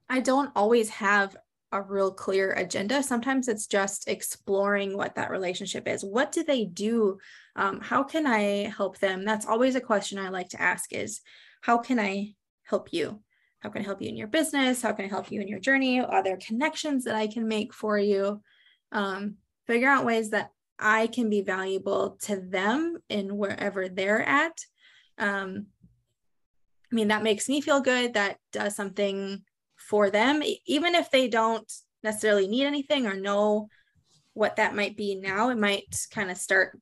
I 0.08 0.20
don't 0.20 0.52
always 0.54 0.88
have 0.90 1.36
a 1.72 1.82
real 1.82 2.12
clear 2.12 2.52
agenda. 2.52 3.02
Sometimes 3.02 3.48
it's 3.48 3.66
just 3.66 4.08
exploring 4.08 4.96
what 4.96 5.16
that 5.16 5.30
relationship 5.30 5.88
is. 5.88 6.04
What 6.04 6.30
do 6.30 6.44
they 6.44 6.64
do? 6.64 7.18
Um, 7.56 7.80
how 7.80 8.04
can 8.04 8.26
I 8.26 8.72
help 8.76 8.98
them? 8.98 9.24
That's 9.24 9.46
always 9.46 9.74
a 9.74 9.80
question 9.80 10.18
I 10.18 10.28
like 10.28 10.50
to 10.50 10.62
ask 10.62 10.92
is 10.92 11.22
how 11.62 11.78
can 11.78 11.98
I 11.98 12.34
help 12.62 12.92
you? 12.92 13.20
How 13.60 13.70
can 13.70 13.82
I 13.82 13.84
help 13.84 14.00
you 14.00 14.08
in 14.08 14.16
your 14.16 14.28
business? 14.28 14.82
How 14.82 14.92
can 14.92 15.06
I 15.06 15.08
help 15.08 15.32
you 15.32 15.40
in 15.40 15.48
your 15.48 15.60
journey? 15.60 16.00
Are 16.00 16.22
there 16.22 16.36
connections 16.36 17.04
that 17.04 17.16
I 17.16 17.26
can 17.26 17.48
make 17.48 17.72
for 17.72 17.98
you? 17.98 18.42
Um, 18.92 19.36
figure 19.66 19.88
out 19.88 20.04
ways 20.04 20.30
that 20.30 20.50
I 20.82 21.06
can 21.06 21.30
be 21.30 21.42
valuable 21.42 22.18
to 22.22 22.36
them 22.36 22.98
in 23.08 23.36
wherever 23.36 23.88
they're 23.88 24.22
at. 24.22 24.58
Um, 25.18 25.66
I 26.90 26.94
mean, 26.94 27.08
that 27.08 27.22
makes 27.22 27.48
me 27.48 27.60
feel 27.60 27.80
good. 27.80 28.14
That 28.14 28.36
does 28.52 28.76
something 28.76 29.42
for 29.76 30.10
them, 30.10 30.42
even 30.66 30.94
if 30.94 31.10
they 31.10 31.28
don't 31.28 31.70
necessarily 32.02 32.48
need 32.48 32.66
anything 32.66 33.06
or 33.06 33.14
know 33.14 33.68
what 34.34 34.56
that 34.56 34.74
might 34.74 34.96
be 34.96 35.14
now. 35.14 35.50
It 35.50 35.58
might 35.58 35.94
kind 36.10 36.30
of 36.30 36.36
start 36.36 36.78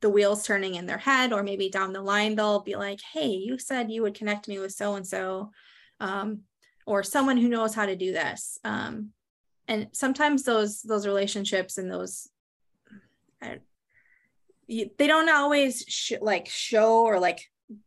the 0.00 0.10
wheels 0.10 0.44
turning 0.44 0.74
in 0.74 0.86
their 0.86 0.98
head, 0.98 1.32
or 1.32 1.42
maybe 1.42 1.68
down 1.68 1.92
the 1.92 2.02
line, 2.02 2.34
they'll 2.34 2.60
be 2.60 2.76
like, 2.76 3.00
Hey, 3.12 3.28
you 3.28 3.58
said 3.58 3.90
you 3.90 4.02
would 4.02 4.14
connect 4.14 4.48
me 4.48 4.58
with 4.58 4.72
so 4.72 4.94
and 4.94 5.06
so, 5.06 5.50
or 6.86 7.02
someone 7.02 7.36
who 7.36 7.48
knows 7.48 7.74
how 7.74 7.86
to 7.86 7.96
do 7.96 8.12
this. 8.12 8.58
Um, 8.64 9.10
and 9.68 9.88
sometimes 9.92 10.44
those 10.44 10.82
those 10.82 11.06
relationships 11.06 11.78
and 11.78 11.90
those 11.90 12.28
they 14.68 15.06
don't 15.06 15.28
always 15.28 15.84
sh- 15.88 16.12
like 16.20 16.48
show 16.48 17.02
or 17.02 17.20
like 17.20 17.40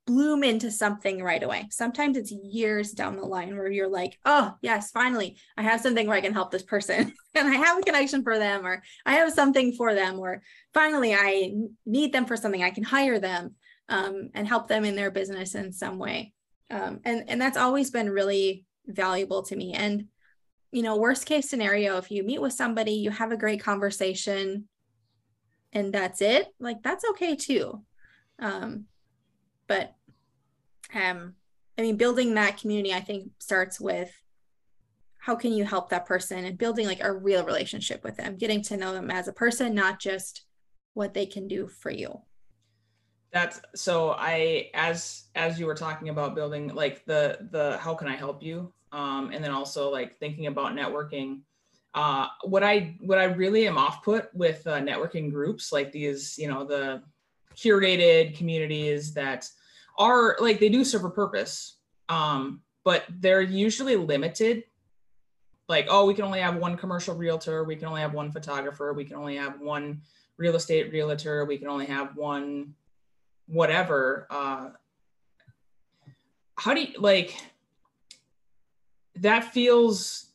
bloom 0.05 0.43
into 0.43 0.71
something 0.71 1.23
right 1.23 1.41
away. 1.41 1.67
Sometimes 1.71 2.17
it's 2.17 2.31
years 2.31 2.91
down 2.91 3.15
the 3.15 3.23
line 3.23 3.55
where 3.55 3.71
you're 3.71 3.89
like, 3.89 4.17
oh, 4.25 4.53
yes, 4.61 4.91
finally, 4.91 5.37
I 5.57 5.63
have 5.63 5.81
something 5.81 6.07
where 6.07 6.17
I 6.17 6.21
can 6.21 6.33
help 6.33 6.51
this 6.51 6.63
person 6.63 7.13
and 7.35 7.47
I 7.47 7.55
have 7.55 7.79
a 7.79 7.81
connection 7.81 8.23
for 8.23 8.37
them, 8.37 8.65
or 8.65 8.83
I 9.05 9.15
have 9.15 9.31
something 9.31 9.73
for 9.73 9.93
them, 9.93 10.19
or 10.19 10.41
finally, 10.73 11.13
I 11.13 11.53
need 11.85 12.11
them 12.11 12.25
for 12.25 12.35
something. 12.35 12.63
I 12.63 12.71
can 12.71 12.83
hire 12.83 13.19
them 13.19 13.55
um, 13.87 14.29
and 14.33 14.47
help 14.47 14.67
them 14.67 14.83
in 14.83 14.95
their 14.95 15.11
business 15.11 15.55
in 15.55 15.71
some 15.71 15.97
way. 15.97 16.33
Um, 16.69 16.99
and, 17.05 17.29
and 17.29 17.41
that's 17.41 17.57
always 17.57 17.89
been 17.89 18.09
really 18.09 18.65
valuable 18.85 19.43
to 19.43 19.55
me. 19.55 19.73
And, 19.73 20.05
you 20.71 20.83
know, 20.83 20.97
worst 20.97 21.25
case 21.25 21.49
scenario, 21.49 21.97
if 21.97 22.11
you 22.11 22.23
meet 22.23 22.41
with 22.41 22.53
somebody, 22.53 22.91
you 22.91 23.11
have 23.11 23.31
a 23.31 23.37
great 23.37 23.61
conversation 23.61 24.67
and 25.73 25.93
that's 25.93 26.21
it, 26.21 26.47
like 26.59 26.81
that's 26.83 27.05
okay 27.11 27.35
too. 27.35 27.83
Um, 28.39 28.85
but 29.67 29.93
um, 30.93 31.35
I 31.77 31.81
mean, 31.81 31.97
building 31.97 32.33
that 32.33 32.57
community, 32.57 32.93
I 32.93 32.99
think, 32.99 33.31
starts 33.39 33.79
with 33.79 34.11
how 35.19 35.35
can 35.35 35.53
you 35.53 35.63
help 35.63 35.89
that 35.89 36.05
person 36.05 36.45
and 36.45 36.57
building 36.57 36.87
like 36.87 37.03
a 37.03 37.13
real 37.13 37.45
relationship 37.45 38.03
with 38.03 38.17
them, 38.17 38.37
getting 38.37 38.61
to 38.63 38.77
know 38.77 38.93
them 38.93 39.11
as 39.11 39.27
a 39.27 39.33
person, 39.33 39.75
not 39.75 39.99
just 39.99 40.45
what 40.93 41.13
they 41.13 41.25
can 41.25 41.47
do 41.47 41.67
for 41.67 41.91
you. 41.91 42.21
That's 43.31 43.61
so 43.75 44.15
I 44.17 44.71
as 44.73 45.27
as 45.35 45.59
you 45.59 45.67
were 45.67 45.75
talking 45.75 46.09
about 46.09 46.33
building 46.33 46.73
like 46.73 47.05
the 47.05 47.47
the 47.51 47.77
how 47.77 47.93
can 47.93 48.07
I 48.07 48.15
help 48.15 48.41
you? 48.41 48.73
Um, 48.91 49.29
and 49.31 49.43
then 49.43 49.51
also 49.51 49.91
like 49.91 50.17
thinking 50.17 50.47
about 50.47 50.73
networking. 50.73 51.41
Uh, 51.93 52.27
what 52.43 52.63
I 52.63 52.95
what 52.99 53.17
I 53.17 53.23
really 53.25 53.67
am 53.67 53.77
off 53.77 54.03
put 54.03 54.33
with 54.33 54.65
uh, 54.67 54.79
networking 54.79 55.31
groups 55.31 55.71
like 55.71 55.91
these, 55.91 56.37
you 56.37 56.47
know, 56.47 56.63
the 56.63 57.01
curated 57.55 58.37
communities 58.37 59.13
that 59.13 59.49
are 59.97 60.37
like 60.39 60.59
they 60.59 60.69
do 60.69 60.83
serve 60.85 61.03
a 61.03 61.09
purpose 61.09 61.75
um 62.07 62.61
but 62.85 63.03
they're 63.19 63.41
usually 63.41 63.95
limited. 63.95 64.63
Like 65.67 65.87
oh 65.89 66.05
we 66.05 66.13
can 66.13 66.25
only 66.25 66.39
have 66.39 66.55
one 66.55 66.77
commercial 66.77 67.15
realtor 67.15 67.63
we 67.63 67.75
can 67.75 67.87
only 67.87 68.01
have 68.01 68.13
one 68.13 68.31
photographer 68.31 68.93
we 68.93 69.05
can 69.05 69.17
only 69.17 69.35
have 69.35 69.59
one 69.59 70.01
real 70.37 70.55
estate 70.55 70.91
realtor 70.91 71.45
we 71.45 71.57
can 71.57 71.67
only 71.67 71.85
have 71.85 72.15
one 72.15 72.73
whatever 73.45 74.25
uh 74.31 74.69
how 76.55 76.73
do 76.73 76.81
you 76.81 76.99
like 76.99 77.35
that 79.15 79.53
feels 79.53 80.28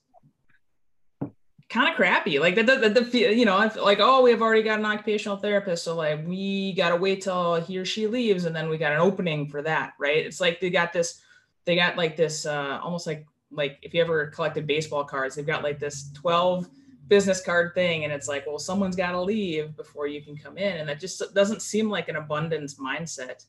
kind 1.75 1.89
of 1.89 1.97
crappy. 1.97 2.39
Like 2.39 2.55
the, 2.55 2.63
the, 2.63 2.89
the, 2.89 3.35
you 3.35 3.45
know, 3.45 3.57
like, 3.83 3.99
oh, 4.01 4.23
we 4.23 4.31
have 4.31 4.41
already 4.41 4.63
got 4.63 4.79
an 4.79 4.85
occupational 4.85 5.37
therapist. 5.37 5.83
So 5.83 5.97
like, 5.97 6.25
we 6.25 6.73
got 6.75 6.91
to 6.91 6.97
wait 6.97 7.23
till 7.23 7.57
he 7.57 7.79
or 7.79 7.85
she 7.85 8.07
leaves. 8.07 8.45
And 8.45 8.55
then 8.55 8.69
we 8.69 8.79
got 8.79 8.93
an 8.93 9.01
opening 9.01 9.49
for 9.49 9.61
that. 9.63 9.95
Right. 9.99 10.25
It's 10.25 10.41
like, 10.41 10.61
they 10.61 10.71
got 10.71 10.93
this, 10.93 11.21
they 11.65 11.75
got 11.75 11.97
like 11.97 12.17
this, 12.17 12.47
uh, 12.47 12.79
almost 12.81 13.09
like, 13.09 13.27
like 13.51 13.81
if 13.83 13.93
you 13.93 14.01
ever 14.01 14.29
collected 14.29 14.69
baseball 14.69 15.03
cards, 15.03 15.35
they've 15.35 15.45
got 15.45 15.65
like 15.65 15.81
this 15.81 16.13
12 16.15 16.69
business 17.09 17.43
card 17.43 17.75
thing. 17.75 18.05
And 18.05 18.13
it's 18.13 18.29
like, 18.29 18.47
well, 18.47 18.61
someone's 18.61 18.97
got 18.97 19.11
to 19.11 19.21
leave 19.21 19.77
before 19.77 20.07
you 20.07 20.23
can 20.23 20.37
come 20.37 20.57
in. 20.57 20.77
And 20.77 20.89
that 20.89 21.01
just 21.01 21.35
doesn't 21.35 21.61
seem 21.61 21.91
like 21.91 22.09
an 22.09 22.17
abundance 22.17 22.77
mindset. 22.77 23.47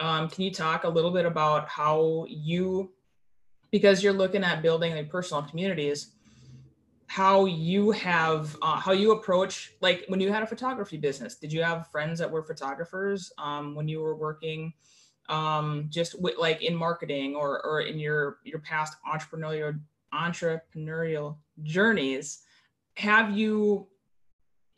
Um, 0.00 0.28
can 0.28 0.42
you 0.42 0.50
talk 0.50 0.82
a 0.82 0.88
little 0.88 1.12
bit 1.12 1.26
about 1.26 1.68
how 1.68 2.26
you, 2.28 2.90
because 3.70 4.02
you're 4.02 4.12
looking 4.12 4.42
at 4.42 4.62
building 4.62 4.98
a 4.98 5.04
personal 5.04 5.44
communities, 5.44 6.08
how 7.12 7.44
you 7.44 7.90
have 7.90 8.56
uh, 8.62 8.80
how 8.80 8.92
you 8.92 9.12
approach 9.12 9.74
like 9.82 10.04
when 10.08 10.18
you 10.18 10.32
had 10.32 10.42
a 10.42 10.46
photography 10.46 10.96
business 10.96 11.34
did 11.34 11.52
you 11.52 11.62
have 11.62 11.86
friends 11.88 12.18
that 12.18 12.30
were 12.30 12.42
photographers 12.42 13.30
um, 13.36 13.74
when 13.74 13.86
you 13.86 14.00
were 14.00 14.16
working 14.16 14.72
um, 15.28 15.86
just 15.88 16.20
with, 16.20 16.36
like 16.38 16.62
in 16.62 16.74
marketing 16.74 17.34
or 17.34 17.64
or 17.64 17.80
in 17.80 17.98
your 17.98 18.38
your 18.44 18.60
past 18.60 18.96
entrepreneurial 19.10 19.78
entrepreneurial 20.14 21.36
journeys? 21.62 22.40
Have 22.96 23.36
you 23.36 23.88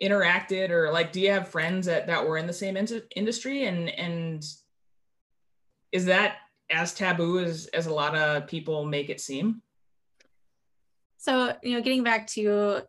interacted 0.02 0.70
or 0.70 0.92
like 0.92 1.12
do 1.12 1.20
you 1.20 1.30
have 1.30 1.48
friends 1.48 1.86
that 1.86 2.06
that 2.06 2.26
were 2.26 2.36
in 2.36 2.46
the 2.46 2.52
same 2.52 2.76
in- 2.76 3.02
industry? 3.16 3.66
And 3.66 3.88
and 3.90 4.44
is 5.92 6.04
that 6.06 6.36
as 6.70 6.94
taboo 6.94 7.38
as 7.38 7.66
as 7.74 7.86
a 7.86 7.94
lot 7.94 8.16
of 8.16 8.46
people 8.46 8.84
make 8.84 9.10
it 9.10 9.20
seem 9.20 9.62
so, 11.24 11.54
you 11.62 11.72
know, 11.72 11.80
getting 11.80 12.02
back 12.02 12.26
to, 12.26 12.82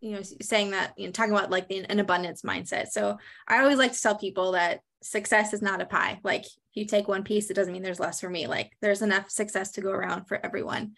you 0.00 0.12
know, 0.12 0.22
saying 0.22 0.70
that, 0.70 0.92
you 0.96 1.06
know, 1.06 1.10
talking 1.10 1.32
about 1.32 1.50
like 1.50 1.66
the, 1.66 1.84
an 1.90 1.98
abundance 1.98 2.42
mindset. 2.42 2.90
So 2.90 3.18
I 3.48 3.58
always 3.58 3.76
like 3.76 3.92
to 3.92 4.00
tell 4.00 4.14
people 4.14 4.52
that 4.52 4.82
success 5.02 5.52
is 5.52 5.60
not 5.60 5.80
a 5.80 5.84
pie. 5.84 6.20
Like 6.22 6.44
if 6.44 6.52
you 6.74 6.84
take 6.84 7.08
one 7.08 7.24
piece, 7.24 7.50
it 7.50 7.54
doesn't 7.54 7.72
mean 7.72 7.82
there's 7.82 7.98
less 7.98 8.20
for 8.20 8.30
me. 8.30 8.46
Like 8.46 8.70
there's 8.80 9.02
enough 9.02 9.30
success 9.30 9.72
to 9.72 9.80
go 9.80 9.90
around 9.90 10.26
for 10.26 10.38
everyone. 10.46 10.92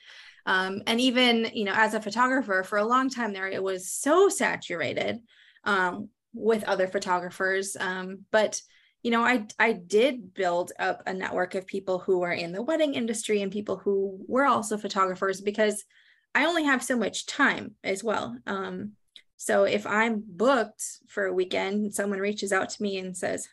Um, 0.45 0.83
and 0.87 1.01
even, 1.01 1.49
you 1.55 1.65
know, 1.65 1.73
as 1.75 1.95
a 1.95 2.03
photographer 2.03 2.63
for 2.65 2.77
a 2.77 2.85
long 2.85 3.09
time 3.09 3.33
there, 3.33 3.49
it 3.49 3.63
was 3.63 3.91
so 3.91 4.29
saturated 4.29 5.21
um, 5.65 6.11
with 6.35 6.65
other 6.65 6.87
photographers. 6.87 7.79
Um, 7.81 8.27
but 8.31 8.61
you 9.03 9.11
know, 9.11 9.23
I 9.23 9.47
I 9.59 9.73
did 9.73 10.35
build 10.35 10.71
up 10.79 11.03
a 11.07 11.15
network 11.15 11.55
of 11.55 11.67
people 11.67 11.99
who 11.99 12.19
were 12.19 12.31
in 12.31 12.53
the 12.53 12.63
wedding 12.63 12.95
industry 12.95 13.41
and 13.41 13.51
people 13.51 13.79
who 13.79 14.23
were 14.29 14.45
also 14.45 14.77
photographers 14.77 15.41
because 15.41 15.83
I 16.35 16.47
only 16.47 16.65
have 16.65 16.83
so 16.83 16.97
much 16.97 17.27
time 17.27 17.73
as 17.85 18.03
well. 18.03 18.37
Um, 18.47 18.93
so 19.37 19.65
if 19.65 19.87
I'm 19.87 20.23
booked 20.27 20.83
for 21.09 21.27
a 21.27 21.33
weekend, 21.33 21.95
someone 21.95 22.21
reaches 22.21 22.53
out 22.53 22.71
to 22.71 22.83
me 22.83 22.99
and 22.99 23.17
says, 23.17 23.49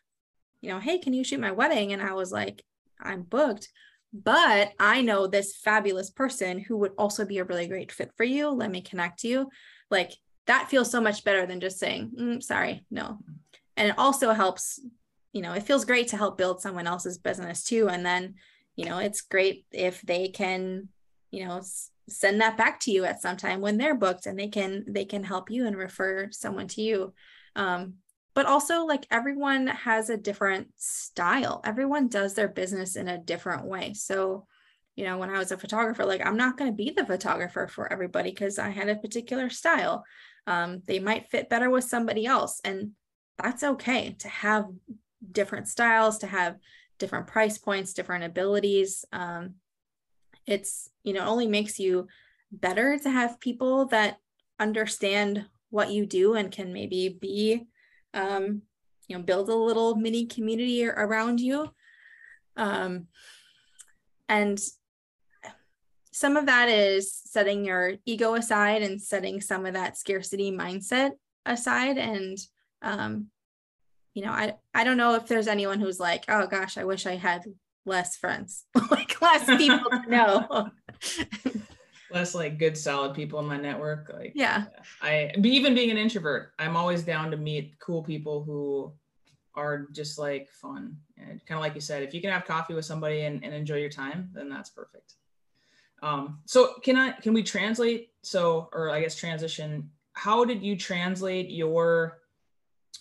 you 0.62 0.69
know, 0.69 0.79
hey, 0.79 1.00
can 1.00 1.13
you 1.13 1.24
shoot 1.24 1.39
my 1.39 1.51
wedding? 1.51 1.93
And 1.93 2.01
I 2.01 2.13
was 2.13 2.31
like, 2.31 2.63
I'm 3.01 3.24
booked, 3.24 3.69
but 4.13 4.71
I 4.79 5.01
know 5.01 5.27
this 5.27 5.55
fabulous 5.55 6.09
person 6.09 6.59
who 6.59 6.77
would 6.77 6.91
also 6.98 7.25
be 7.25 7.39
a 7.39 7.45
really 7.45 7.67
great 7.67 7.91
fit 7.91 8.12
for 8.15 8.24
you. 8.24 8.50
Let 8.50 8.71
me 8.71 8.81
connect 8.81 9.24
you. 9.24 9.50
Like 9.89 10.12
that 10.48 10.69
feels 10.69 10.91
so 10.91 11.01
much 11.01 11.24
better 11.24 11.45
than 11.45 11.59
just 11.59 11.79
saying, 11.79 12.12
mm, 12.19 12.43
sorry, 12.43 12.83
no. 12.91 13.19
And 13.77 13.89
it 13.89 13.98
also 13.98 14.33
helps 14.33 14.79
you 15.33 15.41
know, 15.41 15.53
it 15.53 15.63
feels 15.63 15.86
great 15.86 16.07
to 16.09 16.17
help 16.17 16.38
build 16.38 16.62
someone 16.62 16.88
else's 16.88 17.17
business 17.17 17.63
too. 17.63 17.88
And 17.89 18.05
then, 18.05 18.36
you 18.75 18.86
know, 18.86 18.98
it's 18.98 19.21
great 19.21 19.65
if 19.71 20.01
they 20.01 20.29
can, 20.29 20.89
you 21.31 21.45
know, 21.45 21.62
send 22.09 22.41
that 22.41 22.57
back 22.57 22.79
to 22.81 22.91
you 22.91 23.05
at 23.05 23.21
some 23.21 23.37
time 23.37 23.61
when 23.61 23.77
they're 23.77 23.95
booked 23.95 24.25
and 24.25 24.37
they 24.37 24.47
can 24.47 24.85
they 24.87 25.05
can 25.05 25.23
help 25.23 25.49
you 25.49 25.65
and 25.65 25.77
refer 25.77 26.29
someone 26.31 26.67
to 26.69 26.81
you. 26.81 27.13
Um, 27.55 27.95
but 28.35 28.45
also 28.45 28.85
like 28.85 29.05
everyone 29.11 29.67
has 29.67 30.09
a 30.09 30.17
different 30.17 30.69
style. 30.77 31.61
Everyone 31.65 32.07
does 32.07 32.35
their 32.35 32.47
business 32.47 32.95
in 32.95 33.07
a 33.07 33.17
different 33.17 33.65
way. 33.65 33.93
So 33.93 34.45
you 34.95 35.05
know 35.05 35.17
when 35.17 35.29
i 35.29 35.37
was 35.37 35.53
a 35.53 35.57
photographer 35.57 36.03
like 36.03 36.25
i'm 36.25 36.35
not 36.35 36.57
going 36.57 36.69
to 36.69 36.75
be 36.75 36.89
the 36.89 37.05
photographer 37.05 37.67
for 37.67 37.91
everybody 37.93 38.31
because 38.31 38.59
i 38.59 38.69
had 38.69 38.89
a 38.89 38.95
particular 38.95 39.49
style. 39.49 40.03
Um, 40.45 40.81
they 40.85 40.99
might 40.99 41.29
fit 41.29 41.47
better 41.47 41.69
with 41.69 41.83
somebody 41.83 42.25
else 42.25 42.59
and 42.65 42.91
that's 43.37 43.63
okay 43.63 44.15
to 44.19 44.27
have 44.27 44.65
different 45.31 45.67
styles 45.67 46.17
to 46.19 46.27
have 46.27 46.57
different 46.97 47.27
price 47.27 47.57
points 47.57 47.93
different 47.93 48.25
abilities. 48.25 49.05
Um, 49.13 49.55
it's 50.50 50.89
you 51.03 51.13
know 51.13 51.25
only 51.25 51.48
makes 51.48 51.79
you 51.79 52.08
better 52.51 52.98
to 52.98 53.10
have 53.10 53.39
people 53.39 53.86
that 53.86 54.18
understand 54.60 55.46
what 55.70 55.91
you 55.91 56.06
do 56.06 56.34
and 56.34 56.51
can 56.51 56.74
maybe 56.74 57.10
be 57.10 57.68
um, 58.13 58.63
you 59.08 59.15
know 59.15 59.24
build 59.24 59.50
a 59.50 59.56
little 59.56 59.96
mini 59.96 60.25
community 60.25 60.86
around 60.86 61.39
you. 61.39 61.70
Um, 62.58 63.08
and 64.27 64.60
some 66.12 66.36
of 66.36 66.48
that 66.48 66.68
is 66.68 67.13
setting 67.13 67.63
your 67.63 67.94
ego 68.06 68.34
aside 68.34 68.82
and 68.82 69.01
setting 69.01 69.39
some 69.39 69.65
of 69.65 69.75
that 69.75 69.98
scarcity 69.98 70.51
mindset 70.51 71.12
aside 71.46 71.98
and 71.98 72.38
um, 72.82 73.27
you 74.13 74.25
know 74.25 74.32
i 74.32 74.56
i 74.74 74.84
don't 74.84 74.98
know 74.98 75.15
if 75.15 75.27
there's 75.27 75.48
anyone 75.48 75.79
who's 75.79 76.00
like 76.00 76.25
oh 76.27 76.46
gosh 76.48 76.77
i 76.77 76.84
wish 76.84 77.06
i 77.06 77.15
had 77.15 77.44
less 77.86 78.17
friends. 78.17 78.65
Like 78.91 79.21
less 79.21 79.45
people 79.45 79.89
to 79.89 80.03
know. 80.09 80.69
Less 82.12 82.33
like 82.33 82.57
good 82.57 82.77
solid 82.77 83.13
people 83.13 83.39
in 83.39 83.45
my 83.45 83.57
network 83.57 84.12
like 84.12 84.31
yeah. 84.33 84.65
i 85.01 85.31
even 85.43 85.75
being 85.75 85.91
an 85.91 85.98
introvert 85.98 86.53
i'm 86.57 86.75
always 86.75 87.03
down 87.03 87.29
to 87.29 87.38
meet 87.38 87.77
cool 87.79 88.01
people 88.01 88.43
who 88.43 88.91
are 89.55 89.88
just 89.91 90.17
like 90.17 90.50
fun. 90.50 90.95
And 91.17 91.45
kind 91.45 91.57
of 91.57 91.62
like 91.62 91.75
you 91.75 91.81
said 91.81 92.01
if 92.01 92.13
you 92.13 92.21
can 92.21 92.31
have 92.31 92.45
coffee 92.45 92.74
with 92.74 92.86
somebody 92.86 93.21
and, 93.21 93.43
and 93.43 93.53
enjoy 93.53 93.75
your 93.75 93.89
time 93.89 94.29
then 94.33 94.50
that's 94.50 94.69
perfect. 94.69 95.15
Um, 96.01 96.39
so 96.45 96.75
can 96.83 96.95
i 96.95 97.12
can 97.12 97.33
we 97.33 97.43
translate? 97.43 98.12
So 98.24 98.69
or 98.74 98.89
i 98.89 99.01
guess 99.01 99.15
transition 99.15 99.89
how 100.13 100.43
did 100.45 100.63
you 100.63 100.75
translate 100.75 101.50
your 101.50 102.19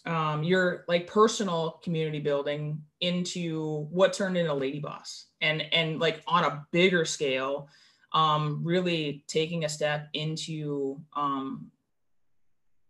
um, 0.07 0.43
your 0.43 0.85
like 0.89 1.07
personal 1.07 1.81
community 1.83 2.21
building 2.21 2.83
into 3.01 3.87
what 3.91 4.13
turned 4.13 4.37
into 4.37 4.53
lady 4.55 4.81
boss 4.81 5.27
and 5.41 5.63
and 5.73 6.01
like 6.01 6.23
on 6.27 6.45
a 6.45 6.67
bigger 6.73 7.05
scale 7.05 7.69
um, 8.13 8.61
really 8.63 9.25
taking 9.29 9.65
a 9.65 9.69
step 9.69 10.09
into 10.15 11.01
um, 11.15 11.71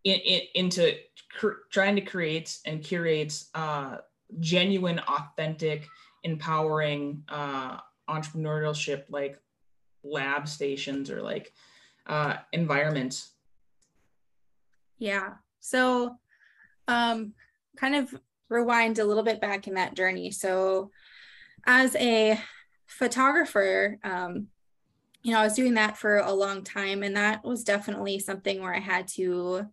in, 0.04 0.20
in, 0.20 0.40
into 0.54 0.94
cr- 1.38 1.62
trying 1.70 1.96
to 1.96 2.02
create 2.02 2.58
and 2.66 2.82
curate 2.82 3.44
uh, 3.54 3.98
genuine, 4.40 5.00
authentic, 5.00 5.88
empowering 6.22 7.22
uh, 7.28 7.78
entrepreneurship 8.08 9.04
like 9.08 9.40
lab 10.04 10.48
stations 10.48 11.10
or 11.10 11.22
like 11.22 11.52
uh, 12.06 12.36
environments. 12.52 13.32
Yeah. 14.98 15.34
So, 15.60 16.16
um, 16.88 17.34
kind 17.76 17.94
of 17.94 18.14
rewind 18.48 18.98
a 18.98 19.04
little 19.04 19.22
bit 19.22 19.40
back 19.40 19.68
in 19.68 19.74
that 19.74 19.94
journey. 19.94 20.30
So, 20.30 20.90
as 21.66 21.94
a 21.96 22.40
photographer, 22.86 23.98
um, 24.02 24.48
you 25.22 25.32
know, 25.32 25.40
I 25.40 25.44
was 25.44 25.54
doing 25.54 25.74
that 25.74 25.96
for 25.96 26.18
a 26.18 26.32
long 26.32 26.64
time. 26.64 27.02
And 27.02 27.16
that 27.16 27.44
was 27.44 27.64
definitely 27.64 28.18
something 28.18 28.62
where 28.62 28.74
I 28.74 28.80
had 28.80 29.08
to, 29.08 29.66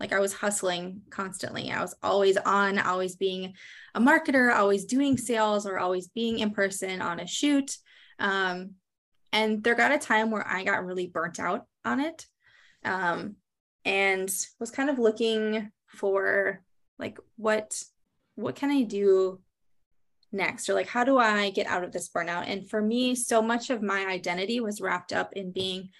like, 0.00 0.12
I 0.12 0.20
was 0.20 0.32
hustling 0.32 1.02
constantly. 1.10 1.70
I 1.70 1.82
was 1.82 1.94
always 2.02 2.36
on, 2.38 2.78
always 2.78 3.16
being 3.16 3.54
a 3.94 4.00
marketer, 4.00 4.54
always 4.54 4.84
doing 4.84 5.18
sales, 5.18 5.66
or 5.66 5.78
always 5.78 6.08
being 6.08 6.38
in 6.38 6.52
person 6.52 7.02
on 7.02 7.20
a 7.20 7.26
shoot. 7.26 7.76
Um, 8.18 8.76
and 9.32 9.62
there 9.62 9.74
got 9.74 9.92
a 9.92 9.98
time 9.98 10.30
where 10.30 10.46
I 10.46 10.64
got 10.64 10.84
really 10.84 11.08
burnt 11.08 11.40
out 11.40 11.66
on 11.84 12.00
it 12.00 12.26
um, 12.84 13.36
and 13.84 14.32
was 14.60 14.70
kind 14.70 14.88
of 14.88 14.98
looking 14.98 15.70
for, 15.94 16.62
like, 16.98 17.18
what 17.36 17.82
what 18.36 18.56
can 18.56 18.70
I 18.70 18.82
do 18.82 19.40
next? 20.32 20.68
Or 20.68 20.74
like 20.74 20.88
how 20.88 21.04
do 21.04 21.18
i 21.18 21.50
get 21.50 21.66
out 21.66 21.84
of 21.84 21.92
this 21.92 22.08
burnout? 22.08 22.44
And 22.46 22.68
for 22.68 22.82
me 22.82 23.14
so 23.14 23.40
much 23.40 23.70
of 23.70 23.82
my 23.82 24.06
identity 24.06 24.60
was 24.60 24.80
wrapped 24.80 25.12
up 25.12 25.32
in 25.34 25.52
being 25.52 25.90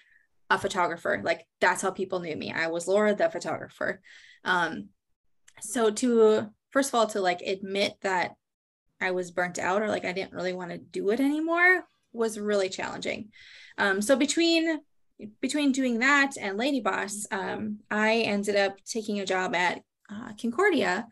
a 0.49 0.59
photographer. 0.59 1.21
Like 1.23 1.47
that's 1.59 1.81
how 1.81 1.91
people 1.91 2.19
knew 2.19 2.35
me. 2.35 2.51
I 2.51 2.67
was 2.67 2.87
laura 2.87 3.15
the 3.15 3.29
photographer. 3.29 4.01
Um 4.43 4.89
so 5.61 5.89
to 5.89 6.49
first 6.71 6.89
of 6.89 6.95
all 6.95 7.07
to 7.07 7.21
like 7.21 7.41
admit 7.41 7.95
that 8.01 8.35
i 8.99 9.11
was 9.11 9.31
burnt 9.31 9.57
out 9.57 9.81
or 9.81 9.87
like 9.87 10.03
i 10.03 10.11
didn't 10.11 10.33
really 10.33 10.51
want 10.51 10.71
to 10.71 10.77
do 10.77 11.09
it 11.11 11.21
anymore 11.21 11.85
was 12.11 12.37
really 12.37 12.69
challenging. 12.69 13.29
Um 13.77 14.01
so 14.01 14.15
between 14.15 14.79
between 15.41 15.71
doing 15.71 15.99
that 15.99 16.31
and 16.39 16.57
lady 16.57 16.81
boss 16.81 17.25
um 17.31 17.79
i 17.89 18.17
ended 18.17 18.55
up 18.55 18.75
taking 18.83 19.19
a 19.19 19.25
job 19.25 19.55
at 19.55 19.81
uh, 20.11 20.31
concordia 20.39 21.07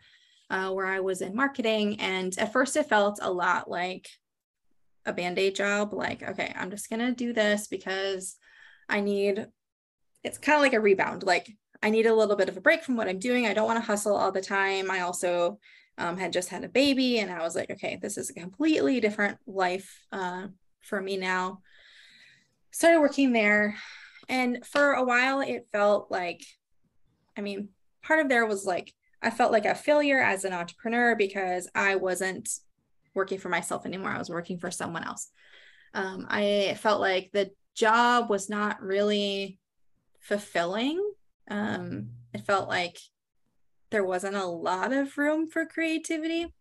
uh, 0.53 0.69
where 0.69 0.85
I 0.85 0.99
was 0.99 1.21
in 1.21 1.35
marketing. 1.35 1.99
And 1.99 2.37
at 2.37 2.53
first, 2.53 2.77
it 2.77 2.87
felt 2.87 3.19
a 3.21 3.31
lot 3.31 3.69
like 3.69 4.07
a 5.05 5.11
band 5.11 5.39
aid 5.39 5.55
job. 5.55 5.93
Like, 5.93 6.21
okay, 6.21 6.53
I'm 6.55 6.69
just 6.69 6.89
going 6.89 6.99
to 6.99 7.11
do 7.11 7.33
this 7.33 7.67
because 7.67 8.37
I 8.87 9.01
need, 9.01 9.47
it's 10.23 10.37
kind 10.37 10.57
of 10.57 10.61
like 10.61 10.73
a 10.73 10.79
rebound. 10.79 11.23
Like, 11.23 11.49
I 11.81 11.89
need 11.89 12.05
a 12.05 12.13
little 12.13 12.35
bit 12.35 12.49
of 12.49 12.55
a 12.55 12.61
break 12.61 12.83
from 12.83 12.95
what 12.95 13.07
I'm 13.07 13.19
doing. 13.19 13.47
I 13.47 13.53
don't 13.53 13.65
want 13.65 13.79
to 13.79 13.85
hustle 13.85 14.15
all 14.15 14.31
the 14.31 14.41
time. 14.41 14.91
I 14.91 15.01
also 15.01 15.59
um, 15.97 16.17
had 16.17 16.31
just 16.31 16.49
had 16.49 16.63
a 16.63 16.69
baby, 16.69 17.19
and 17.19 17.31
I 17.31 17.41
was 17.41 17.55
like, 17.55 17.71
okay, 17.71 17.97
this 18.01 18.17
is 18.17 18.29
a 18.29 18.33
completely 18.33 18.99
different 18.99 19.39
life 19.47 20.05
uh, 20.11 20.47
for 20.81 21.01
me 21.01 21.17
now. 21.17 21.61
Started 22.73 22.99
working 22.99 23.31
there. 23.31 23.75
And 24.27 24.65
for 24.65 24.93
a 24.93 25.03
while, 25.03 25.41
it 25.41 25.67
felt 25.71 26.09
like, 26.09 26.43
I 27.37 27.41
mean, 27.41 27.69
part 28.03 28.19
of 28.19 28.29
there 28.29 28.45
was 28.45 28.65
like, 28.65 28.93
I 29.21 29.29
felt 29.29 29.51
like 29.51 29.65
a 29.65 29.75
failure 29.75 30.19
as 30.19 30.43
an 30.43 30.53
entrepreneur 30.53 31.15
because 31.15 31.69
I 31.73 31.95
wasn't 31.95 32.49
working 33.15 33.37
for 33.37 33.49
myself 33.49 33.85
anymore. 33.85 34.09
I 34.09 34.17
was 34.17 34.29
working 34.29 34.59
for 34.59 34.71
someone 34.71 35.03
else. 35.03 35.29
Um, 35.93 36.25
I 36.29 36.75
felt 36.79 36.99
like 36.99 37.29
the 37.31 37.51
job 37.75 38.29
was 38.29 38.49
not 38.49 38.81
really 38.81 39.59
fulfilling. 40.19 40.99
Um, 41.49 42.09
it 42.33 42.41
felt 42.41 42.67
like 42.67 42.97
there 43.91 44.03
wasn't 44.03 44.35
a 44.35 44.45
lot 44.45 44.91
of 44.91 45.17
room 45.17 45.47
for 45.47 45.65
creativity. 45.65 46.53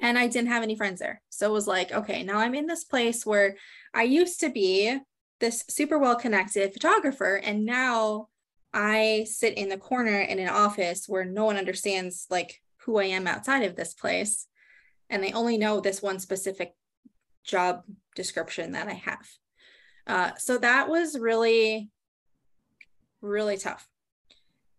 And 0.00 0.18
I 0.18 0.28
didn't 0.28 0.48
have 0.48 0.62
any 0.62 0.76
friends 0.76 0.98
there. 0.98 1.20
So 1.28 1.50
it 1.50 1.52
was 1.52 1.66
like, 1.66 1.92
okay, 1.92 2.22
now 2.22 2.38
I'm 2.38 2.54
in 2.54 2.66
this 2.66 2.84
place 2.84 3.26
where 3.26 3.56
I 3.92 4.04
used 4.04 4.40
to 4.40 4.48
be 4.48 4.98
this 5.40 5.64
super 5.68 5.98
well 5.98 6.16
connected 6.16 6.72
photographer. 6.72 7.36
And 7.42 7.64
now 7.64 8.28
I 8.72 9.26
sit 9.28 9.54
in 9.54 9.68
the 9.68 9.76
corner 9.76 10.20
in 10.20 10.38
an 10.38 10.48
office 10.48 11.08
where 11.08 11.24
no 11.24 11.44
one 11.44 11.56
understands 11.56 12.26
like 12.30 12.62
who 12.84 12.98
I 12.98 13.04
am 13.04 13.26
outside 13.26 13.64
of 13.64 13.76
this 13.76 13.94
place. 13.94 14.46
And 15.08 15.22
they 15.24 15.32
only 15.32 15.58
know 15.58 15.80
this 15.80 16.00
one 16.00 16.20
specific 16.20 16.74
job 17.44 17.82
description 18.14 18.72
that 18.72 18.86
I 18.86 18.92
have. 18.92 19.28
Uh, 20.06 20.30
so 20.36 20.58
that 20.58 20.88
was 20.88 21.18
really, 21.18 21.90
really 23.20 23.56
tough. 23.56 23.88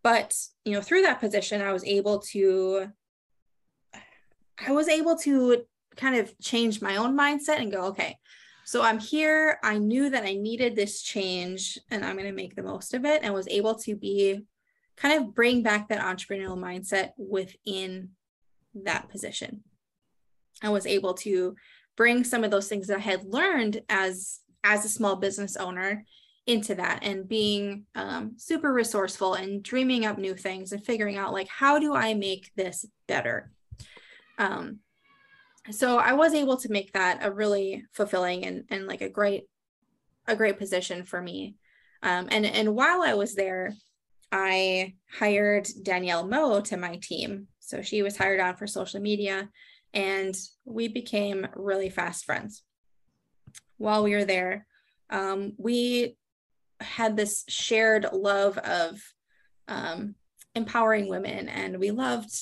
But, 0.04 0.36
you 0.66 0.74
know, 0.74 0.82
through 0.82 1.04
that 1.04 1.20
position, 1.20 1.62
I 1.62 1.74
was 1.74 1.84
able 1.84 2.20
to, 2.32 2.88
I 4.66 4.72
was 4.72 4.88
able 4.88 5.16
to 5.18 5.64
kind 5.96 6.16
of 6.16 6.38
change 6.40 6.82
my 6.82 6.96
own 6.96 7.18
mindset 7.18 7.60
and 7.60 7.72
go, 7.72 7.86
okay, 7.88 8.18
so 8.72 8.82
I'm 8.82 9.00
here. 9.00 9.60
I 9.66 9.80
knew 9.80 10.10
that 10.12 10.24
I 10.24 10.34
needed 10.34 10.78
this 10.78 11.02
change 11.02 11.78
and 11.90 12.06
I'm 12.06 12.16
going 12.16 12.30
to 12.30 12.32
make 12.32 12.56
the 12.56 12.64
most 12.64 12.94
of 12.94 13.04
it 13.04 13.22
and 13.22 13.34
was 13.34 13.50
able 13.50 13.76
to 13.80 13.98
be 13.98 14.46
kind 14.96 15.20
of 15.20 15.36
bring 15.36 15.62
back 15.62 15.90
that 15.90 16.00
entrepreneurial 16.00 16.58
mindset 16.58 17.10
within 17.18 18.12
that 18.74 19.10
position. 19.10 19.66
I 20.64 20.70
was 20.70 20.88
able 20.88 21.16
to 21.16 21.58
bring 21.98 22.24
some 22.24 22.46
of 22.46 22.52
those 22.52 22.70
things 22.70 22.88
that 22.88 22.96
I 22.96 23.02
had 23.02 23.26
learned 23.26 23.82
as 23.90 24.40
as 24.64 24.86
a 24.86 24.90
small 24.90 25.18
business 25.18 25.58
owner 25.58 26.06
into 26.48 26.74
that 26.76 27.00
and 27.04 27.28
being 27.28 27.88
um, 27.96 28.36
super 28.38 28.72
resourceful 28.72 29.34
and 29.34 29.62
dreaming 29.62 30.06
up 30.06 30.18
new 30.18 30.34
things 30.34 30.72
and 30.72 30.86
figuring 30.86 31.18
out 31.18 31.34
like 31.34 31.50
how 31.50 31.78
do 31.78 31.94
I 31.94 32.14
make 32.14 32.52
this 32.56 32.86
better. 33.06 33.52
Um, 34.38 34.80
so 35.70 35.98
I 35.98 36.14
was 36.14 36.34
able 36.34 36.58
to 36.58 36.72
make 36.72 36.94
that 36.94 37.20
a 37.24 37.32
really 37.32 37.86
fulfilling 37.94 38.46
and, 38.46 38.64
and 38.70 38.88
like 38.88 39.02
a 39.02 39.10
great 39.10 39.44
a 40.28 40.36
great 40.36 40.58
position 40.58 41.04
for 41.04 41.22
me. 41.22 41.56
Um, 42.04 42.28
and 42.32 42.46
and 42.46 42.76
while 42.76 43.02
I 43.02 43.14
was 43.14 43.36
there, 43.36 43.74
I 44.32 44.96
hired 45.12 45.68
Danielle 45.84 46.28
Moe 46.28 46.62
to 46.62 46.78
my 46.78 46.98
team. 46.98 47.48
So 47.60 47.82
she 47.82 48.02
was 48.02 48.18
hired 48.18 48.40
on 48.40 48.56
for 48.56 48.68
social 48.68 49.00
media 49.00 49.50
and 49.94 50.36
we 50.66 50.88
became 50.88 51.48
really 51.56 51.90
fast 51.90 52.26
friends. 52.26 52.64
While 53.78 54.04
we 54.04 54.16
were 54.16 54.26
there, 54.26 54.66
um, 55.10 55.54
we 55.58 56.18
had 56.80 57.16
this 57.16 57.44
shared 57.48 58.08
love 58.14 58.58
of 58.58 59.02
um, 59.68 60.16
empowering 60.56 61.08
women 61.10 61.50
and 61.50 61.80
we 61.80 61.92
loved 61.92 62.34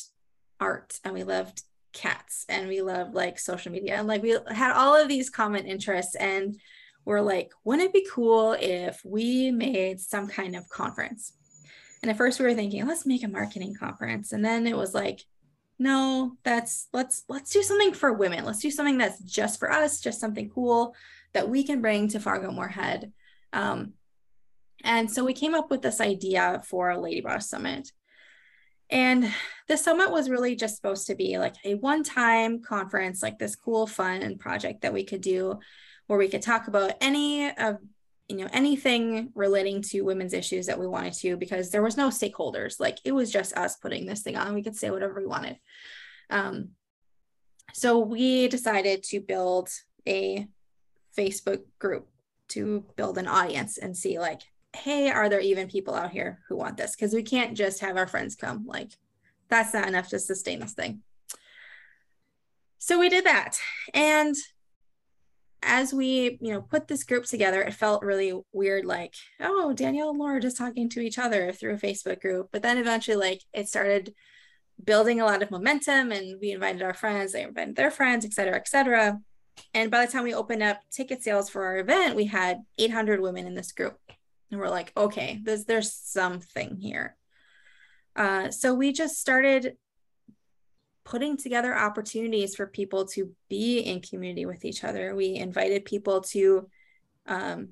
art 0.59 0.99
and 1.03 1.13
we 1.13 1.23
loved 1.23 1.63
cats 1.93 2.45
and 2.49 2.67
we 2.67 2.81
love 2.81 3.13
like 3.13 3.39
social 3.39 3.71
media 3.71 3.95
and 3.95 4.07
like 4.07 4.21
we 4.21 4.37
had 4.51 4.71
all 4.71 4.95
of 4.95 5.07
these 5.07 5.29
common 5.29 5.65
interests 5.65 6.15
and 6.15 6.59
we're 7.05 7.21
like 7.21 7.51
wouldn't 7.63 7.87
it 7.87 7.93
be 7.93 8.07
cool 8.11 8.55
if 8.59 9.01
we 9.03 9.51
made 9.51 9.99
some 9.99 10.27
kind 10.27 10.55
of 10.55 10.67
conference? 10.69 11.33
And 12.01 12.09
at 12.09 12.17
first 12.17 12.39
we 12.39 12.45
were 12.45 12.53
thinking 12.53 12.85
let's 12.85 13.05
make 13.05 13.23
a 13.23 13.27
marketing 13.27 13.75
conference 13.75 14.31
and 14.31 14.43
then 14.43 14.67
it 14.67 14.77
was 14.77 14.93
like 14.93 15.21
no 15.79 16.37
that's 16.43 16.87
let's 16.93 17.23
let's 17.29 17.51
do 17.51 17.63
something 17.63 17.93
for 17.93 18.13
women. 18.13 18.45
Let's 18.45 18.59
do 18.59 18.71
something 18.71 18.97
that's 18.97 19.19
just 19.19 19.59
for 19.59 19.71
us 19.71 19.99
just 19.99 20.19
something 20.19 20.49
cool 20.49 20.95
that 21.33 21.49
we 21.49 21.63
can 21.63 21.81
bring 21.81 22.07
to 22.09 22.19
fargo 22.19 22.51
moorhead. 22.51 23.11
Um, 23.53 23.93
and 24.83 25.11
so 25.11 25.25
we 25.25 25.33
came 25.33 25.55
up 25.55 25.69
with 25.69 25.81
this 25.81 25.99
idea 25.99 26.61
for 26.65 26.89
a 26.89 26.99
lady 26.99 27.21
boss 27.21 27.49
summit 27.49 27.91
and 28.89 29.31
the 29.67 29.77
summit 29.77 30.11
was 30.11 30.29
really 30.29 30.55
just 30.55 30.75
supposed 30.75 31.07
to 31.07 31.15
be 31.15 31.37
like 31.37 31.55
a 31.63 31.75
one 31.75 32.03
time 32.03 32.61
conference, 32.61 33.21
like 33.21 33.37
this 33.37 33.55
cool, 33.55 33.85
fun 33.85 34.37
project 34.37 34.81
that 34.81 34.93
we 34.93 35.03
could 35.03 35.21
do 35.21 35.59
where 36.07 36.17
we 36.17 36.27
could 36.27 36.41
talk 36.41 36.67
about 36.67 36.93
any 37.01 37.51
of 37.55 37.77
you 38.27 38.37
know 38.37 38.47
anything 38.51 39.29
relating 39.35 39.81
to 39.81 40.01
women's 40.01 40.33
issues 40.33 40.65
that 40.65 40.79
we 40.79 40.87
wanted 40.87 41.13
to 41.13 41.37
because 41.37 41.69
there 41.69 41.83
was 41.83 41.97
no 41.97 42.09
stakeholders. 42.09 42.79
Like 42.79 42.97
it 43.03 43.11
was 43.11 43.31
just 43.31 43.55
us 43.55 43.75
putting 43.75 44.05
this 44.05 44.21
thing 44.21 44.35
on. 44.35 44.53
We 44.55 44.63
could 44.63 44.75
say 44.75 44.89
whatever 44.89 45.19
we 45.19 45.27
wanted. 45.27 45.57
Um, 46.31 46.69
so 47.73 47.99
we 47.99 48.47
decided 48.47 49.03
to 49.03 49.19
build 49.19 49.69
a 50.07 50.47
facebook 51.15 51.61
group 51.77 52.07
to 52.47 52.85
build 52.95 53.17
an 53.17 53.27
audience 53.27 53.77
and 53.77 53.95
see 53.95 54.17
like 54.17 54.41
hey, 54.75 55.09
are 55.09 55.29
there 55.29 55.39
even 55.39 55.67
people 55.67 55.95
out 55.95 56.11
here 56.11 56.39
who 56.47 56.55
want 56.55 56.77
this? 56.77 56.95
Because 56.95 57.13
we 57.13 57.23
can't 57.23 57.57
just 57.57 57.79
have 57.81 57.97
our 57.97 58.07
friends 58.07 58.35
come. 58.35 58.65
Like, 58.65 58.91
that's 59.49 59.73
not 59.73 59.87
enough 59.87 60.09
to 60.09 60.19
sustain 60.19 60.59
this 60.59 60.73
thing. 60.73 61.01
So 62.77 62.99
we 62.99 63.09
did 63.09 63.25
that. 63.25 63.59
And 63.93 64.35
as 65.61 65.93
we, 65.93 66.37
you 66.41 66.53
know, 66.53 66.61
put 66.61 66.87
this 66.87 67.03
group 67.03 67.25
together, 67.25 67.61
it 67.61 67.73
felt 67.73 68.03
really 68.03 68.33
weird, 68.53 68.85
like, 68.85 69.13
oh, 69.41 69.73
Danielle 69.73 70.11
and 70.11 70.19
Laura 70.19 70.39
just 70.39 70.57
talking 70.57 70.87
to 70.89 71.01
each 71.01 71.19
other 71.19 71.51
through 71.51 71.73
a 71.73 71.77
Facebook 71.77 72.21
group. 72.21 72.49
But 72.51 72.61
then 72.61 72.77
eventually, 72.77 73.17
like, 73.17 73.41
it 73.53 73.67
started 73.67 74.13
building 74.81 75.19
a 75.19 75.25
lot 75.25 75.43
of 75.43 75.51
momentum 75.51 76.13
and 76.13 76.39
we 76.39 76.51
invited 76.51 76.81
our 76.81 76.93
friends, 76.93 77.33
they 77.33 77.43
invited 77.43 77.75
their 77.75 77.91
friends, 77.91 78.23
et 78.23 78.33
cetera, 78.33 78.55
et 78.55 78.67
cetera. 78.67 79.19
And 79.73 79.91
by 79.91 80.05
the 80.05 80.11
time 80.11 80.23
we 80.23 80.33
opened 80.33 80.63
up 80.63 80.79
ticket 80.89 81.21
sales 81.21 81.49
for 81.49 81.65
our 81.65 81.77
event, 81.77 82.15
we 82.15 82.25
had 82.25 82.61
800 82.77 83.19
women 83.19 83.45
in 83.45 83.55
this 83.55 83.73
group 83.73 83.97
and 84.51 84.59
we're 84.59 84.69
like 84.69 84.91
okay 84.97 85.39
there's 85.43 85.65
there's 85.65 85.93
something 85.93 86.77
here. 86.77 87.15
Uh, 88.15 88.51
so 88.51 88.73
we 88.73 88.91
just 88.91 89.19
started 89.19 89.77
putting 91.05 91.37
together 91.37 91.75
opportunities 91.75 92.55
for 92.55 92.67
people 92.67 93.05
to 93.05 93.33
be 93.49 93.79
in 93.79 94.01
community 94.01 94.45
with 94.45 94.65
each 94.65 94.83
other. 94.83 95.15
We 95.15 95.35
invited 95.35 95.85
people 95.85 96.21
to 96.21 96.69
um, 97.25 97.69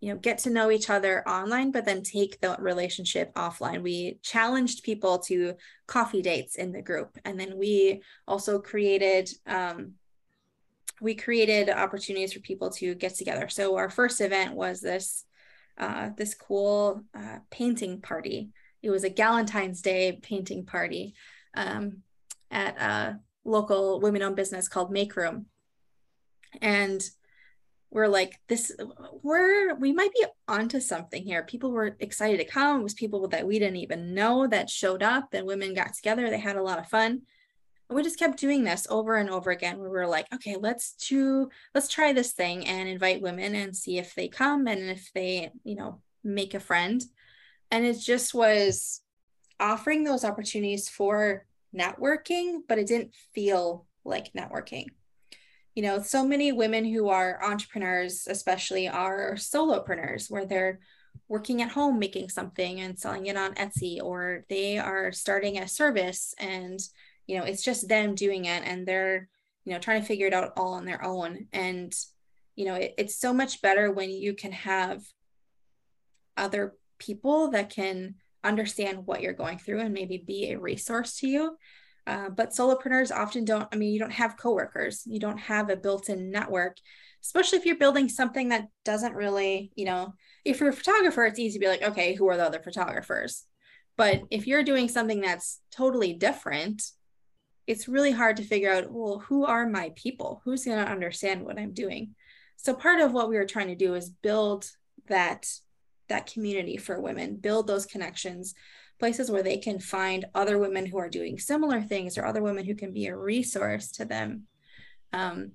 you 0.00 0.12
know 0.12 0.18
get 0.18 0.38
to 0.38 0.50
know 0.50 0.70
each 0.70 0.90
other 0.90 1.26
online 1.28 1.72
but 1.72 1.84
then 1.84 2.02
take 2.02 2.40
the 2.40 2.56
relationship 2.58 3.34
offline. 3.34 3.82
We 3.82 4.18
challenged 4.22 4.84
people 4.84 5.18
to 5.20 5.54
coffee 5.86 6.22
dates 6.22 6.56
in 6.56 6.72
the 6.72 6.82
group. 6.82 7.18
And 7.24 7.38
then 7.38 7.58
we 7.58 8.02
also 8.26 8.58
created 8.58 9.30
um, 9.46 9.94
we 11.00 11.14
created 11.14 11.68
opportunities 11.68 12.32
for 12.32 12.40
people 12.40 12.70
to 12.70 12.94
get 12.94 13.14
together. 13.16 13.48
So 13.50 13.76
our 13.76 13.90
first 13.90 14.20
event 14.22 14.54
was 14.54 14.80
this 14.80 15.25
uh, 15.78 16.10
this 16.16 16.34
cool 16.34 17.02
uh, 17.14 17.38
painting 17.50 18.00
party. 18.00 18.50
It 18.82 18.90
was 18.90 19.04
a 19.04 19.10
Galentine's 19.10 19.82
Day 19.82 20.18
painting 20.22 20.64
party 20.64 21.14
um, 21.56 21.98
at 22.50 22.80
a 22.80 23.20
local 23.44 24.00
women 24.00 24.22
owned 24.22 24.36
business 24.36 24.68
called 24.68 24.90
Make 24.90 25.16
Room. 25.16 25.46
And 26.60 27.02
we're 27.90 28.08
like, 28.08 28.38
this, 28.48 28.72
we're, 29.22 29.74
we 29.74 29.92
might 29.92 30.12
be 30.12 30.24
onto 30.48 30.80
something 30.80 31.22
here. 31.22 31.42
People 31.44 31.70
were 31.70 31.96
excited 32.00 32.38
to 32.38 32.44
come. 32.44 32.80
It 32.80 32.82
was 32.82 32.94
people 32.94 33.26
that 33.28 33.46
we 33.46 33.58
didn't 33.58 33.76
even 33.76 34.14
know 34.14 34.46
that 34.46 34.70
showed 34.70 35.02
up 35.02 35.32
and 35.32 35.46
women 35.46 35.74
got 35.74 35.94
together. 35.94 36.28
They 36.28 36.38
had 36.38 36.56
a 36.56 36.62
lot 36.62 36.78
of 36.78 36.88
fun 36.88 37.22
we 37.88 38.02
just 38.02 38.18
kept 38.18 38.38
doing 38.38 38.64
this 38.64 38.86
over 38.90 39.16
and 39.16 39.30
over 39.30 39.50
again. 39.50 39.78
We 39.78 39.88
were 39.88 40.06
like 40.06 40.26
okay 40.34 40.56
let's 40.58 40.92
do 40.94 41.48
let's 41.74 41.88
try 41.88 42.12
this 42.12 42.32
thing 42.32 42.66
and 42.66 42.88
invite 42.88 43.22
women 43.22 43.54
and 43.54 43.76
see 43.76 43.98
if 43.98 44.14
they 44.14 44.28
come 44.28 44.66
and 44.66 44.90
if 44.90 45.10
they 45.14 45.50
you 45.64 45.76
know 45.76 46.00
make 46.24 46.54
a 46.54 46.60
friend. 46.60 47.02
And 47.70 47.84
it 47.84 47.98
just 47.98 48.34
was 48.34 49.02
offering 49.58 50.04
those 50.04 50.24
opportunities 50.24 50.88
for 50.88 51.46
networking 51.74 52.60
but 52.68 52.78
it 52.78 52.86
didn't 52.86 53.14
feel 53.34 53.86
like 54.04 54.32
networking. 54.32 54.86
You 55.74 55.82
know 55.82 56.02
so 56.02 56.26
many 56.26 56.52
women 56.52 56.84
who 56.84 57.08
are 57.08 57.44
entrepreneurs 57.44 58.26
especially 58.28 58.88
are 58.88 59.34
solopreneurs 59.34 60.30
where 60.30 60.46
they're 60.46 60.80
working 61.28 61.62
at 61.62 61.70
home 61.70 61.98
making 61.98 62.28
something 62.28 62.80
and 62.80 62.98
selling 62.98 63.26
it 63.26 63.36
on 63.36 63.54
Etsy 63.54 64.00
or 64.02 64.44
they 64.48 64.78
are 64.78 65.12
starting 65.12 65.58
a 65.58 65.68
service 65.68 66.34
and 66.38 66.80
you 67.26 67.38
know 67.38 67.44
it's 67.44 67.62
just 67.62 67.88
them 67.88 68.14
doing 68.14 68.44
it 68.44 68.62
and 68.64 68.86
they're 68.86 69.28
you 69.64 69.72
know 69.72 69.78
trying 69.78 70.00
to 70.00 70.06
figure 70.06 70.26
it 70.26 70.34
out 70.34 70.52
all 70.56 70.74
on 70.74 70.84
their 70.84 71.04
own. 71.04 71.46
And 71.52 71.94
you 72.54 72.64
know 72.66 72.74
it, 72.74 72.94
it's 72.98 73.18
so 73.18 73.32
much 73.32 73.62
better 73.62 73.92
when 73.92 74.10
you 74.10 74.34
can 74.34 74.52
have 74.52 75.02
other 76.36 76.74
people 76.98 77.50
that 77.50 77.70
can 77.70 78.14
understand 78.44 79.06
what 79.06 79.22
you're 79.22 79.32
going 79.32 79.58
through 79.58 79.80
and 79.80 79.92
maybe 79.92 80.22
be 80.24 80.50
a 80.50 80.58
resource 80.58 81.18
to 81.18 81.28
you. 81.28 81.56
Uh, 82.06 82.28
but 82.28 82.50
solopreneurs 82.50 83.10
often 83.10 83.44
don't 83.44 83.66
i 83.72 83.76
mean 83.76 83.92
you 83.92 83.98
don't 83.98 84.12
have 84.12 84.36
coworkers. 84.36 85.02
You 85.06 85.18
don't 85.20 85.38
have 85.38 85.70
a 85.70 85.76
built-in 85.76 86.30
network 86.30 86.76
especially 87.22 87.58
if 87.58 87.66
you're 87.66 87.76
building 87.76 88.08
something 88.08 88.50
that 88.50 88.68
doesn't 88.84 89.14
really 89.14 89.72
you 89.74 89.84
know 89.84 90.14
if 90.44 90.60
you're 90.60 90.68
a 90.68 90.72
photographer 90.72 91.24
it's 91.24 91.40
easy 91.40 91.58
to 91.58 91.64
be 91.64 91.68
like 91.68 91.82
okay 91.82 92.14
who 92.14 92.28
are 92.28 92.36
the 92.36 92.44
other 92.44 92.60
photographers? 92.60 93.44
But 93.96 94.22
if 94.30 94.46
you're 94.46 94.62
doing 94.62 94.88
something 94.88 95.20
that's 95.20 95.60
totally 95.72 96.12
different 96.12 96.82
it's 97.66 97.88
really 97.88 98.12
hard 98.12 98.36
to 98.36 98.44
figure 98.44 98.72
out, 98.72 98.90
well, 98.90 99.18
who 99.26 99.44
are 99.44 99.68
my 99.68 99.92
people? 99.96 100.40
Who's 100.44 100.64
going 100.64 100.84
to 100.84 100.90
understand 100.90 101.44
what 101.44 101.58
I'm 101.58 101.72
doing? 101.72 102.14
So 102.56 102.74
part 102.74 103.00
of 103.00 103.12
what 103.12 103.28
we 103.28 103.36
were 103.36 103.46
trying 103.46 103.68
to 103.68 103.74
do 103.74 103.94
is 103.94 104.10
build 104.10 104.70
that 105.08 105.48
that 106.08 106.32
community 106.32 106.76
for 106.76 107.00
women, 107.00 107.36
build 107.36 107.66
those 107.66 107.84
connections, 107.84 108.54
places 109.00 109.30
where 109.30 109.42
they 109.42 109.58
can 109.58 109.80
find 109.80 110.24
other 110.34 110.58
women 110.58 110.86
who 110.86 110.98
are 110.98 111.08
doing 111.08 111.38
similar 111.38 111.82
things 111.82 112.16
or 112.16 112.24
other 112.24 112.42
women 112.42 112.64
who 112.64 112.74
can 112.74 112.92
be 112.92 113.06
a 113.06 113.16
resource 113.16 113.90
to 113.92 114.04
them. 114.04 114.44
Um, 115.12 115.52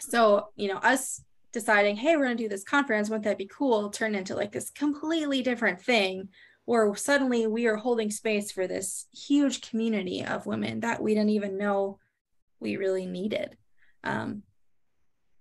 so, 0.00 0.48
you 0.56 0.68
know, 0.68 0.78
us 0.78 1.22
deciding, 1.52 1.96
hey, 1.96 2.16
we're 2.16 2.24
going 2.24 2.36
to 2.36 2.42
do 2.42 2.48
this 2.48 2.64
conference, 2.64 3.08
wouldn't 3.08 3.24
that 3.24 3.38
be 3.38 3.46
cool? 3.46 3.90
Turned 3.90 4.16
into 4.16 4.34
like 4.34 4.52
this 4.52 4.70
completely 4.70 5.42
different 5.42 5.80
thing 5.80 6.28
or 6.66 6.94
suddenly 6.96 7.46
we 7.46 7.66
are 7.66 7.76
holding 7.76 8.10
space 8.10 8.52
for 8.52 8.66
this 8.66 9.06
huge 9.12 9.68
community 9.68 10.24
of 10.24 10.46
women 10.46 10.80
that 10.80 11.02
we 11.02 11.14
didn't 11.14 11.30
even 11.30 11.58
know 11.58 11.98
we 12.60 12.76
really 12.76 13.06
needed. 13.06 13.56
Um, 14.04 14.42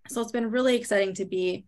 so 0.09 0.21
it's 0.21 0.31
been 0.31 0.51
really 0.51 0.75
exciting 0.75 1.13
to 1.15 1.25
be 1.25 1.65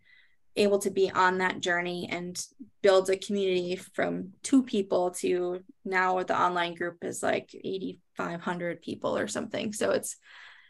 able 0.56 0.78
to 0.80 0.90
be 0.90 1.10
on 1.10 1.38
that 1.38 1.60
journey 1.60 2.08
and 2.10 2.44
build 2.82 3.10
a 3.10 3.16
community 3.16 3.76
from 3.76 4.30
two 4.42 4.62
people 4.62 5.10
to 5.10 5.60
now 5.84 6.22
the 6.22 6.38
online 6.38 6.74
group 6.74 6.98
is 7.02 7.22
like 7.22 7.50
8500 7.54 8.80
people 8.80 9.16
or 9.16 9.26
something 9.26 9.72
so 9.72 9.90
it's 9.90 10.16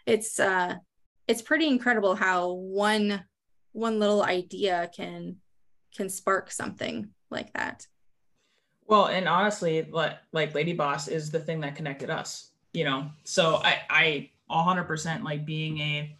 it's 0.07 0.41
uh 0.41 0.75
it's 1.29 1.43
pretty 1.43 1.67
incredible 1.67 2.15
how 2.15 2.53
one 2.53 3.25
one 3.73 3.99
little 3.99 4.23
idea 4.23 4.91
can 4.97 5.37
can 5.95 6.09
spark 6.09 6.51
something 6.51 7.11
like 7.31 7.53
that 7.53 7.87
well, 8.87 9.07
and 9.07 9.29
honestly, 9.29 9.89
like 9.91 10.55
Lady 10.55 10.73
Boss 10.73 11.09
is 11.09 11.31
the 11.31 11.41
thing 11.41 11.61
that 11.61 11.77
connected 11.77 12.11
us, 12.11 12.51
you 12.73 12.85
know. 12.85 13.11
So 13.25 13.57
I 13.57 13.81
I 13.91 14.31
100% 14.51 15.23
like 15.23 15.47
being 15.47 15.79
a 15.81 16.17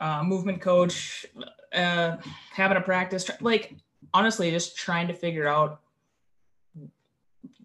uh, 0.00 0.22
movement 0.22 0.60
coach, 0.60 1.26
uh, 1.74 2.16
having 2.52 2.78
a 2.78 2.80
practice, 2.80 3.30
like 3.40 3.74
honestly, 4.14 4.50
just 4.50 4.76
trying 4.76 5.08
to 5.08 5.14
figure 5.14 5.46
out 5.46 5.80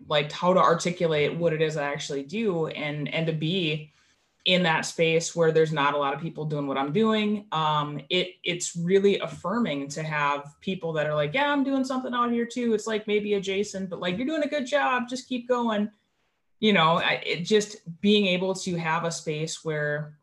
like 0.08 0.32
how 0.32 0.54
to 0.54 0.60
articulate 0.60 1.36
what 1.36 1.54
it 1.54 1.62
is 1.62 1.78
I 1.78 1.86
actually 1.86 2.24
do 2.24 2.68
and 2.68 3.08
and 3.14 3.26
to 3.28 3.34
be 3.34 3.92
in 4.46 4.62
that 4.62 4.86
space 4.86 5.36
where 5.36 5.52
there's 5.52 5.72
not 5.74 5.96
a 5.96 5.98
lot 5.98 6.14
of 6.14 6.22
people 6.22 6.46
doing 6.46 6.68
what 6.68 6.78
I'm 6.78 6.94
doing. 6.94 7.48
Um, 7.52 8.00
it 8.10 8.36
it's 8.44 8.76
really 8.76 9.18
affirming 9.20 9.88
to 9.90 10.04
have 10.04 10.56
people 10.62 10.94
that 10.94 11.08
are 11.08 11.16
like, 11.16 11.34
yeah, 11.34 11.52
I'm 11.52 11.64
doing 11.64 11.84
something 11.84 12.14
out 12.14 12.32
here 12.32 12.46
too. 12.46 12.74
It's 12.76 12.86
like 12.86 13.08
maybe 13.08 13.34
adjacent, 13.34 13.90
but 13.90 14.00
like 14.00 14.18
you're 14.18 14.28
doing 14.28 14.44
a 14.44 14.48
good 14.48 14.68
job. 14.68 15.10
Just 15.10 15.28
keep 15.28 15.48
going. 15.48 15.90
you 16.60 16.74
know, 16.74 16.98
I, 17.00 17.22
it 17.26 17.42
just 17.42 17.78
being 18.02 18.28
able 18.28 18.54
to 18.56 18.76
have 18.76 19.04
a 19.04 19.12
space 19.12 19.64
where 19.64 20.18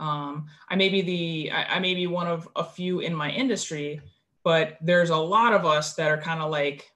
um, 0.00 0.46
I 0.68 0.76
may 0.76 0.88
be 0.88 1.02
the 1.02 1.50
I, 1.52 1.76
I 1.76 1.78
may 1.78 1.94
be 1.94 2.06
one 2.06 2.26
of 2.26 2.48
a 2.56 2.64
few 2.64 3.00
in 3.00 3.14
my 3.14 3.30
industry, 3.30 4.00
but 4.42 4.76
there's 4.80 5.10
a 5.10 5.16
lot 5.16 5.52
of 5.52 5.64
us 5.64 5.94
that 5.94 6.10
are 6.10 6.18
kind 6.18 6.40
of 6.40 6.50
like 6.50 6.90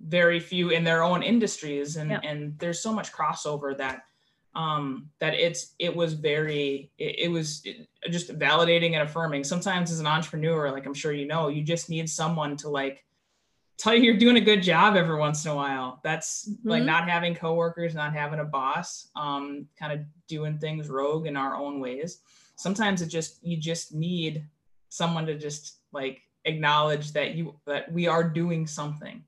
very 0.00 0.40
few 0.40 0.70
in 0.70 0.84
their 0.84 1.02
own 1.02 1.22
industries, 1.22 1.96
and 1.96 2.12
and 2.24 2.58
there's 2.58 2.80
so 2.80 2.92
much 2.92 3.12
crossover 3.12 3.76
that 3.78 4.02
um, 4.54 5.08
that 5.18 5.34
it's 5.34 5.74
it 5.78 5.94
was 5.94 6.12
very 6.14 6.90
it, 6.98 7.20
it 7.20 7.28
was 7.28 7.66
just 8.10 8.38
validating 8.38 8.92
and 8.92 9.02
affirming. 9.08 9.44
Sometimes 9.44 9.90
as 9.90 10.00
an 10.00 10.06
entrepreneur, 10.06 10.70
like 10.70 10.86
I'm 10.86 10.94
sure 10.94 11.12
you 11.12 11.26
know, 11.26 11.48
you 11.48 11.62
just 11.62 11.88
need 11.88 12.08
someone 12.08 12.56
to 12.58 12.68
like 12.68 13.04
tell 13.78 13.94
you 13.94 14.02
you're 14.02 14.18
doing 14.18 14.36
a 14.36 14.40
good 14.40 14.62
job 14.62 14.96
every 14.96 15.16
once 15.16 15.44
in 15.44 15.50
a 15.50 15.54
while. 15.54 16.00
That's 16.04 16.48
mm-hmm. 16.48 16.68
like 16.68 16.82
not 16.82 17.08
having 17.08 17.34
coworkers, 17.34 17.94
not 17.94 18.12
having 18.12 18.40
a 18.40 18.44
boss, 18.44 19.08
um, 19.16 19.66
kind 19.78 19.92
of 19.92 20.00
doing 20.28 20.58
things 20.58 20.88
rogue 20.88 21.26
in 21.26 21.36
our 21.36 21.56
own 21.56 21.80
ways. 21.80 22.18
Sometimes 22.56 23.02
it 23.02 23.08
just 23.08 23.44
you 23.44 23.56
just 23.56 23.94
need 23.94 24.46
someone 24.88 25.26
to 25.26 25.38
just 25.38 25.78
like 25.92 26.20
acknowledge 26.44 27.12
that 27.12 27.34
you 27.34 27.58
that 27.66 27.90
we 27.90 28.06
are 28.06 28.28
doing 28.28 28.66
something. 28.66 29.24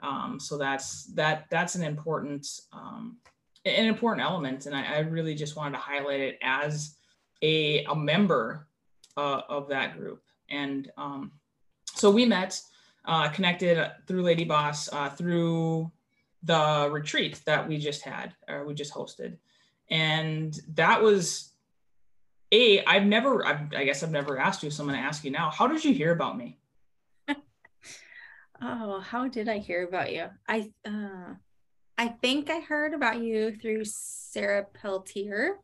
Um, 0.00 0.38
so 0.40 0.58
that's 0.58 1.04
that 1.14 1.46
that's 1.50 1.74
an 1.74 1.82
important 1.82 2.46
um, 2.72 3.18
an 3.64 3.86
important 3.86 4.26
element, 4.26 4.66
and 4.66 4.74
I, 4.74 4.96
I 4.96 4.98
really 5.00 5.34
just 5.34 5.56
wanted 5.56 5.72
to 5.72 5.82
highlight 5.82 6.20
it 6.20 6.38
as 6.42 6.96
a 7.42 7.84
a 7.84 7.94
member 7.94 8.66
uh, 9.16 9.42
of 9.48 9.68
that 9.68 9.96
group. 9.96 10.22
And 10.50 10.90
um, 10.96 11.32
so 11.94 12.10
we 12.10 12.24
met 12.24 12.60
uh, 13.04 13.28
connected 13.28 13.90
through 14.06 14.22
Lady 14.22 14.44
Boss 14.44 14.92
uh, 14.92 15.10
through 15.10 15.90
the 16.42 16.88
retreat 16.90 17.40
that 17.44 17.68
we 17.68 17.78
just 17.78 18.02
had 18.02 18.34
or 18.48 18.64
we 18.64 18.74
just 18.74 18.94
hosted, 18.94 19.36
and 19.90 20.58
that 20.74 21.02
was 21.02 21.52
a 22.52 22.84
I've 22.84 23.04
never 23.04 23.44
I've, 23.44 23.72
I 23.74 23.84
guess 23.84 24.02
I've 24.02 24.10
never 24.10 24.38
asked 24.38 24.62
you, 24.62 24.70
so 24.70 24.82
I'm 24.82 24.88
going 24.88 25.00
to 25.00 25.06
ask 25.06 25.24
you 25.24 25.30
now. 25.30 25.50
How 25.50 25.66
did 25.66 25.84
you 25.84 25.92
hear 25.92 26.12
about 26.12 26.38
me? 26.38 26.58
oh, 28.62 29.00
how 29.00 29.28
did 29.28 29.48
I 29.48 29.58
hear 29.58 29.86
about 29.86 30.12
you? 30.12 30.26
I 30.46 30.70
uh, 30.84 31.34
I 31.98 32.06
think 32.06 32.48
I 32.48 32.60
heard 32.60 32.94
about 32.94 33.20
you 33.20 33.56
through 33.56 33.84
Sarah 33.84 34.64
Peltier, 34.72 35.58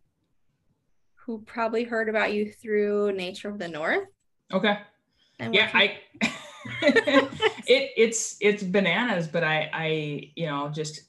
who 1.14 1.40
probably 1.46 1.84
heard 1.84 2.08
about 2.08 2.34
you 2.34 2.52
through 2.52 3.12
Nature 3.12 3.48
of 3.48 3.60
the 3.60 3.68
North. 3.68 4.08
Okay. 4.52 4.78
And 5.38 5.54
yeah, 5.54 5.70
I 5.72 5.98
it 6.82 7.90
it's 7.96 8.36
it's 8.40 8.64
bananas, 8.64 9.28
but 9.28 9.44
I 9.44 9.70
I 9.72 10.32
you 10.34 10.46
know 10.46 10.70
just 10.70 11.02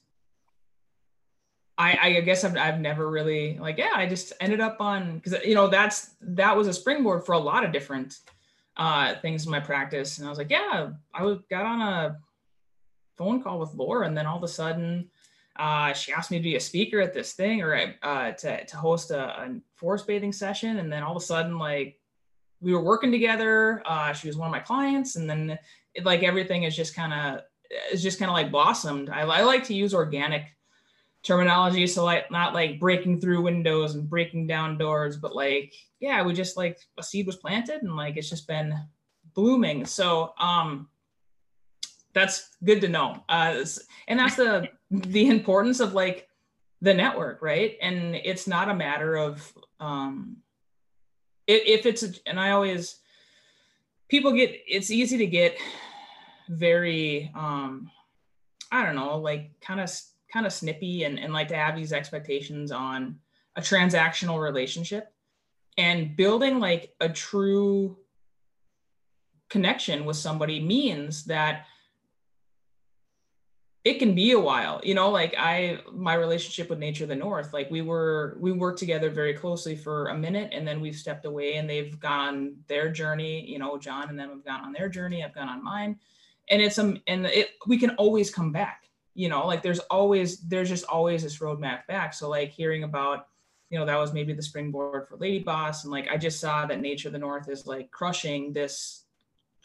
I 1.76 1.98
I 2.00 2.20
guess 2.20 2.44
I've 2.44 2.56
I've 2.56 2.80
never 2.80 3.10
really 3.10 3.58
like 3.58 3.78
yeah 3.78 3.92
I 3.94 4.06
just 4.06 4.32
ended 4.40 4.60
up 4.60 4.80
on 4.80 5.18
because 5.18 5.44
you 5.44 5.54
know 5.56 5.68
that's 5.68 6.14
that 6.20 6.56
was 6.56 6.68
a 6.68 6.72
springboard 6.72 7.26
for 7.26 7.32
a 7.32 7.38
lot 7.38 7.64
of 7.64 7.72
different 7.72 8.18
uh 8.76 9.14
things 9.22 9.44
in 9.44 9.50
my 9.50 9.60
practice 9.60 10.18
and 10.18 10.26
I 10.26 10.30
was 10.30 10.38
like 10.38 10.50
yeah 10.50 10.90
I 11.14 11.22
was 11.22 11.38
got 11.50 11.64
on 11.64 11.80
a 11.80 12.16
phone 13.16 13.42
call 13.42 13.58
with 13.58 13.74
Laura 13.74 14.06
and 14.06 14.16
then 14.16 14.26
all 14.26 14.36
of 14.36 14.42
a 14.42 14.48
sudden 14.48 15.10
uh, 15.58 15.92
she 15.92 16.12
asked 16.12 16.30
me 16.30 16.38
to 16.38 16.42
be 16.42 16.56
a 16.56 16.60
speaker 16.60 17.00
at 17.00 17.14
this 17.14 17.32
thing 17.32 17.62
or 17.62 17.94
uh, 18.02 18.32
to, 18.32 18.64
to 18.64 18.76
host 18.76 19.10
a, 19.10 19.40
a 19.40 19.60
forest 19.74 20.06
bathing 20.06 20.32
session 20.32 20.78
and 20.78 20.92
then 20.92 21.02
all 21.02 21.16
of 21.16 21.22
a 21.22 21.24
sudden 21.24 21.58
like 21.58 21.98
we 22.60 22.72
were 22.72 22.82
working 22.82 23.12
together. 23.12 23.82
Uh, 23.84 24.12
she 24.12 24.28
was 24.28 24.36
one 24.36 24.48
of 24.48 24.52
my 24.52 24.60
clients, 24.60 25.16
and 25.16 25.28
then 25.28 25.58
it, 25.94 26.04
like 26.04 26.22
everything 26.22 26.64
is 26.64 26.76
just 26.76 26.94
kind 26.94 27.12
of 27.12 27.42
is 27.92 28.02
just 28.02 28.18
kind 28.18 28.30
of 28.30 28.34
like 28.34 28.50
blossomed. 28.50 29.10
I, 29.10 29.22
I 29.22 29.42
like 29.42 29.64
to 29.64 29.74
use 29.74 29.94
organic 29.94 30.44
terminology, 31.22 31.86
so 31.86 32.04
like 32.04 32.30
not 32.30 32.54
like 32.54 32.80
breaking 32.80 33.20
through 33.20 33.42
windows 33.42 33.94
and 33.94 34.08
breaking 34.08 34.46
down 34.46 34.78
doors, 34.78 35.16
but 35.16 35.34
like 35.34 35.74
yeah, 36.00 36.22
we 36.22 36.32
just 36.32 36.56
like 36.56 36.78
a 36.98 37.02
seed 37.02 37.26
was 37.26 37.36
planted 37.36 37.82
and 37.82 37.96
like 37.96 38.16
it's 38.16 38.30
just 38.30 38.46
been 38.46 38.74
blooming. 39.34 39.84
So 39.84 40.32
um, 40.38 40.88
that's 42.14 42.56
good 42.64 42.80
to 42.80 42.88
know. 42.88 43.22
Uh, 43.28 43.64
and 44.08 44.18
that's 44.18 44.36
the 44.36 44.68
the 44.90 45.28
importance 45.28 45.80
of 45.80 45.94
like 45.94 46.28
the 46.80 46.94
network, 46.94 47.42
right? 47.42 47.76
And 47.80 48.14
it's 48.14 48.46
not 48.46 48.68
a 48.68 48.74
matter 48.74 49.16
of 49.16 49.52
um, 49.80 50.38
if 51.46 51.86
it's 51.86 52.02
a, 52.02 52.12
and 52.26 52.38
I 52.38 52.50
always 52.50 52.98
people 54.08 54.32
get 54.32 54.54
it's 54.66 54.90
easy 54.90 55.18
to 55.18 55.26
get 55.26 55.56
very 56.48 57.30
um 57.34 57.90
I 58.70 58.84
don't 58.84 58.96
know, 58.96 59.18
like 59.18 59.52
kind 59.60 59.80
of 59.80 59.90
kind 60.32 60.46
of 60.46 60.52
snippy 60.52 61.04
and, 61.04 61.18
and 61.18 61.32
like 61.32 61.48
to 61.48 61.56
have 61.56 61.76
these 61.76 61.92
expectations 61.92 62.72
on 62.72 63.18
a 63.54 63.60
transactional 63.60 64.42
relationship 64.42 65.12
and 65.78 66.16
building 66.16 66.58
like 66.58 66.94
a 67.00 67.08
true 67.08 67.96
connection 69.48 70.04
with 70.04 70.16
somebody 70.16 70.60
means 70.60 71.24
that 71.24 71.66
it 73.86 74.00
can 74.00 74.16
be 74.16 74.32
a 74.32 74.38
while 74.38 74.80
you 74.82 74.94
know 74.94 75.08
like 75.08 75.32
i 75.38 75.78
my 75.92 76.14
relationship 76.14 76.68
with 76.68 76.80
nature 76.80 77.06
the 77.06 77.14
north 77.14 77.52
like 77.52 77.70
we 77.70 77.82
were 77.82 78.36
we 78.40 78.50
worked 78.50 78.80
together 78.80 79.10
very 79.10 79.32
closely 79.32 79.76
for 79.76 80.08
a 80.08 80.18
minute 80.18 80.50
and 80.52 80.66
then 80.66 80.80
we've 80.80 80.96
stepped 80.96 81.24
away 81.24 81.54
and 81.54 81.70
they've 81.70 82.00
gone 82.00 82.56
their 82.66 82.90
journey 82.90 83.48
you 83.48 83.60
know 83.60 83.78
john 83.78 84.08
and 84.08 84.18
them 84.18 84.30
have 84.30 84.44
gone 84.44 84.62
on 84.62 84.72
their 84.72 84.88
journey 84.88 85.22
i've 85.22 85.34
gone 85.34 85.48
on 85.48 85.62
mine. 85.62 85.96
And 86.48 86.60
it's 86.60 86.78
um 86.78 87.00
and 87.06 87.26
it 87.26 87.50
we 87.68 87.78
can 87.78 87.90
always 87.90 88.28
come 88.28 88.50
back 88.50 88.88
you 89.14 89.28
know 89.28 89.46
like 89.46 89.62
there's 89.62 89.78
always 89.78 90.40
there's 90.48 90.68
just 90.68 90.84
always 90.86 91.22
this 91.22 91.38
roadmap 91.38 91.86
back. 91.86 92.12
So 92.12 92.28
like 92.28 92.50
hearing 92.50 92.82
about 92.82 93.28
you 93.70 93.78
know 93.78 93.86
that 93.86 93.98
was 93.98 94.12
maybe 94.12 94.32
the 94.32 94.42
springboard 94.42 95.08
for 95.08 95.16
lady 95.16 95.40
boss 95.40 95.82
and 95.82 95.90
like 95.90 96.06
i 96.08 96.16
just 96.16 96.38
saw 96.38 96.66
that 96.66 96.80
nature 96.80 97.10
the 97.10 97.18
north 97.18 97.48
is 97.48 97.66
like 97.66 97.90
crushing 97.90 98.52
this 98.52 99.05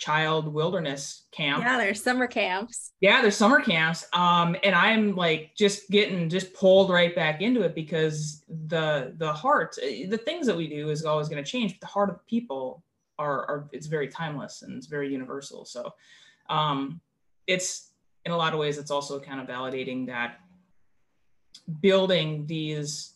child 0.02 0.52
wilderness 0.52 1.26
camp. 1.32 1.64
Yeah, 1.64 1.78
there's 1.78 2.02
summer 2.02 2.26
camps. 2.26 2.94
Yeah, 3.02 3.22
there's 3.22 3.38
summer 3.38 3.62
camps. 3.62 4.04
Um, 4.14 4.56
and 4.64 4.74
I'm 4.74 5.16
like 5.16 5.52
just 5.56 5.92
getting 5.92 6.28
just 6.28 6.56
pulled 6.56 6.90
right 6.90 7.16
back 7.16 7.40
into 7.42 7.62
it 7.62 7.76
because 7.76 8.44
the 8.68 9.14
the 9.18 9.32
heart, 9.32 9.76
the 9.76 10.20
things 10.26 10.48
that 10.48 10.58
we 10.58 10.68
do 10.68 10.90
is 10.90 11.06
always 11.06 11.30
going 11.30 11.44
to 11.44 11.50
change, 11.50 11.74
but 11.74 11.82
the 11.82 11.94
heart 11.94 12.10
of 12.10 12.26
people 12.26 12.84
are 13.20 13.46
are 13.46 13.70
it's 13.72 13.86
very 13.86 14.08
timeless 14.08 14.64
and 14.64 14.76
it's 14.76 14.88
very 14.88 15.12
universal. 15.12 15.66
So 15.66 15.94
um, 16.50 17.00
it's 17.46 17.92
in 18.26 18.32
a 18.32 18.38
lot 18.38 18.54
of 18.54 18.60
ways 18.60 18.80
it's 18.80 18.92
also 18.92 19.20
kind 19.20 19.40
of 19.40 19.46
validating 19.46 20.08
that 20.08 20.40
building 21.80 22.48
these 22.48 23.14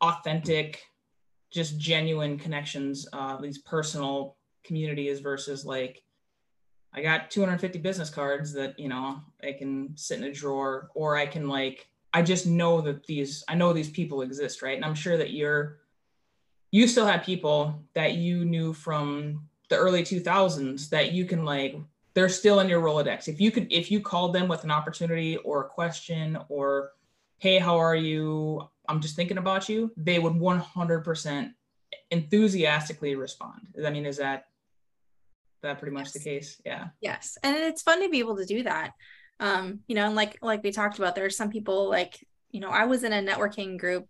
authentic 0.00 0.84
just 1.50 1.78
genuine 1.80 2.38
connections 2.38 3.08
uh, 3.12 3.36
these 3.40 3.58
personal 3.58 4.36
community 4.64 5.08
is 5.08 5.20
versus 5.20 5.64
like 5.64 6.02
I 6.92 7.02
got 7.02 7.30
250 7.30 7.78
business 7.78 8.10
cards 8.10 8.52
that, 8.54 8.78
you 8.78 8.88
know, 8.88 9.20
I 9.42 9.52
can 9.52 9.96
sit 9.96 10.18
in 10.18 10.24
a 10.24 10.32
drawer 10.32 10.90
or 10.94 11.16
I 11.16 11.26
can 11.26 11.48
like 11.48 11.88
I 12.12 12.22
just 12.22 12.46
know 12.46 12.80
that 12.80 13.06
these 13.06 13.44
I 13.48 13.54
know 13.54 13.72
these 13.72 13.90
people 13.90 14.22
exist, 14.22 14.62
right? 14.62 14.76
And 14.76 14.84
I'm 14.84 14.94
sure 14.94 15.16
that 15.16 15.30
you're 15.30 15.78
you 16.72 16.86
still 16.86 17.06
have 17.06 17.22
people 17.22 17.82
that 17.94 18.14
you 18.14 18.44
knew 18.44 18.72
from 18.72 19.48
the 19.68 19.76
early 19.76 20.02
2000s 20.02 20.88
that 20.90 21.12
you 21.12 21.24
can 21.24 21.44
like 21.44 21.76
they're 22.14 22.28
still 22.28 22.58
in 22.60 22.68
your 22.68 22.82
Rolodex. 22.82 23.28
If 23.28 23.40
you 23.40 23.50
could 23.50 23.72
if 23.72 23.90
you 23.90 24.00
called 24.00 24.32
them 24.32 24.48
with 24.48 24.64
an 24.64 24.70
opportunity 24.70 25.36
or 25.38 25.62
a 25.62 25.68
question 25.68 26.38
or 26.48 26.90
hey, 27.38 27.58
how 27.58 27.78
are 27.78 27.96
you? 27.96 28.68
I'm 28.88 29.00
just 29.00 29.16
thinking 29.16 29.38
about 29.38 29.68
you, 29.68 29.90
they 29.96 30.18
would 30.18 30.34
100% 30.34 31.54
enthusiastically 32.10 33.14
respond. 33.14 33.68
I 33.84 33.90
mean, 33.90 34.04
is 34.04 34.18
that 34.18 34.46
that 35.62 35.78
pretty 35.78 35.94
much 35.94 36.06
yes. 36.06 36.12
the 36.12 36.20
case 36.20 36.60
yeah. 36.64 36.88
Yes 37.00 37.38
and 37.42 37.56
it's 37.56 37.82
fun 37.82 38.02
to 38.02 38.08
be 38.08 38.18
able 38.18 38.36
to 38.36 38.44
do 38.44 38.62
that. 38.62 38.92
Um 39.38 39.80
you 39.86 39.94
know 39.94 40.06
and 40.06 40.14
like 40.14 40.38
like 40.42 40.62
we 40.62 40.72
talked 40.72 40.98
about 40.98 41.14
there 41.14 41.24
are 41.24 41.30
some 41.30 41.50
people 41.50 41.88
like 41.88 42.26
you 42.50 42.60
know 42.60 42.68
i 42.68 42.84
was 42.84 43.04
in 43.04 43.12
a 43.12 43.22
networking 43.22 43.78
group 43.78 44.06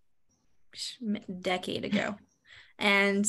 decade 1.40 1.84
ago 1.84 2.16
and 2.78 3.26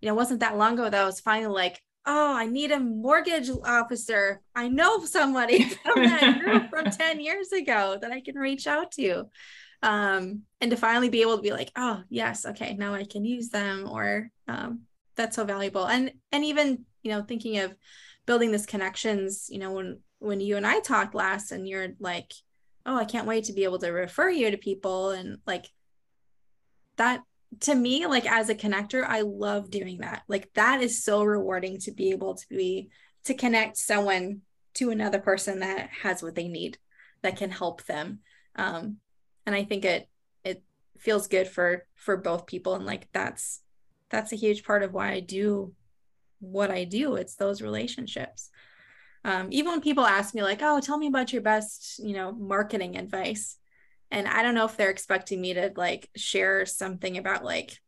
you 0.00 0.06
know 0.06 0.14
it 0.14 0.16
wasn't 0.16 0.40
that 0.40 0.58
long 0.58 0.74
ago 0.74 0.90
that 0.90 1.02
i 1.02 1.04
was 1.04 1.20
finally 1.20 1.52
like 1.52 1.80
oh 2.06 2.36
i 2.36 2.46
need 2.46 2.72
a 2.72 2.80
mortgage 2.80 3.50
officer. 3.64 4.40
I 4.54 4.68
know 4.68 5.04
somebody 5.04 5.64
from 5.84 6.02
that 6.04 6.40
group 6.40 6.70
from 6.70 6.86
10 6.86 7.20
years 7.20 7.52
ago 7.52 7.98
that 8.00 8.10
i 8.10 8.20
can 8.20 8.36
reach 8.36 8.66
out 8.66 8.92
to. 8.92 9.28
Um 9.82 10.42
and 10.60 10.70
to 10.70 10.76
finally 10.76 11.08
be 11.08 11.22
able 11.22 11.36
to 11.36 11.42
be 11.42 11.52
like 11.52 11.72
oh 11.76 12.02
yes 12.10 12.44
okay 12.44 12.74
now 12.74 12.92
i 12.92 13.04
can 13.04 13.24
use 13.24 13.48
them 13.48 13.88
or 13.88 14.30
um 14.46 14.82
that's 15.20 15.36
so 15.36 15.44
valuable. 15.44 15.86
And 15.86 16.12
and 16.32 16.44
even 16.44 16.86
you 17.02 17.10
know 17.10 17.22
thinking 17.22 17.58
of 17.58 17.74
building 18.26 18.52
this 18.52 18.66
connections 18.66 19.48
you 19.50 19.58
know 19.58 19.72
when 19.72 19.98
when 20.18 20.40
you 20.40 20.56
and 20.56 20.66
i 20.66 20.80
talked 20.80 21.14
last 21.14 21.52
and 21.52 21.68
you're 21.68 21.88
like 21.98 22.32
oh 22.86 22.96
i 22.96 23.04
can't 23.04 23.26
wait 23.26 23.44
to 23.44 23.52
be 23.52 23.64
able 23.64 23.78
to 23.78 23.90
refer 23.90 24.28
you 24.28 24.50
to 24.50 24.56
people. 24.56 25.10
And 25.10 25.38
like 25.46 25.66
that 26.96 27.22
to 27.60 27.74
me 27.74 28.06
like 28.06 28.30
as 28.30 28.48
a 28.48 28.54
connector 28.54 29.04
i 29.06 29.22
love 29.22 29.70
doing 29.70 29.98
that. 29.98 30.22
Like 30.28 30.52
that 30.54 30.82
is 30.82 31.04
so 31.04 31.22
rewarding 31.22 31.78
to 31.80 31.92
be 31.92 32.10
able 32.10 32.34
to 32.34 32.46
be 32.48 32.90
to 33.24 33.34
connect 33.34 33.76
someone 33.76 34.42
to 34.74 34.90
another 34.90 35.18
person 35.18 35.60
that 35.60 35.90
has 36.02 36.22
what 36.22 36.34
they 36.34 36.48
need 36.48 36.78
that 37.22 37.36
can 37.36 37.50
help 37.50 37.84
them. 37.84 38.20
Um 38.56 38.96
and 39.46 39.54
i 39.54 39.64
think 39.64 39.84
it 39.84 40.08
it 40.44 40.62
feels 40.98 41.28
good 41.28 41.48
for 41.48 41.86
for 41.94 42.16
both 42.16 42.46
people. 42.46 42.74
And 42.74 42.86
like 42.86 43.08
that's 43.12 43.60
that's 44.10 44.32
a 44.32 44.36
huge 44.36 44.64
part 44.64 44.82
of 44.82 44.92
why 44.92 45.12
i 45.12 45.20
do 45.20 45.74
what 46.40 46.70
i 46.70 46.84
do 46.84 47.16
it's 47.16 47.36
those 47.36 47.62
relationships. 47.62 48.50
Um, 49.22 49.48
even 49.50 49.72
when 49.72 49.82
people 49.82 50.06
ask 50.06 50.34
me 50.34 50.42
like 50.42 50.60
oh 50.62 50.80
tell 50.80 50.96
me 50.96 51.06
about 51.06 51.30
your 51.30 51.42
best 51.42 51.98
you 51.98 52.14
know 52.14 52.32
marketing 52.32 52.96
advice 52.96 53.58
and 54.10 54.26
i 54.26 54.42
don't 54.42 54.54
know 54.54 54.64
if 54.64 54.78
they're 54.78 54.90
expecting 54.90 55.40
me 55.40 55.52
to 55.52 55.72
like 55.76 56.08
share 56.16 56.64
something 56.64 57.18
about 57.18 57.44
like 57.44 57.78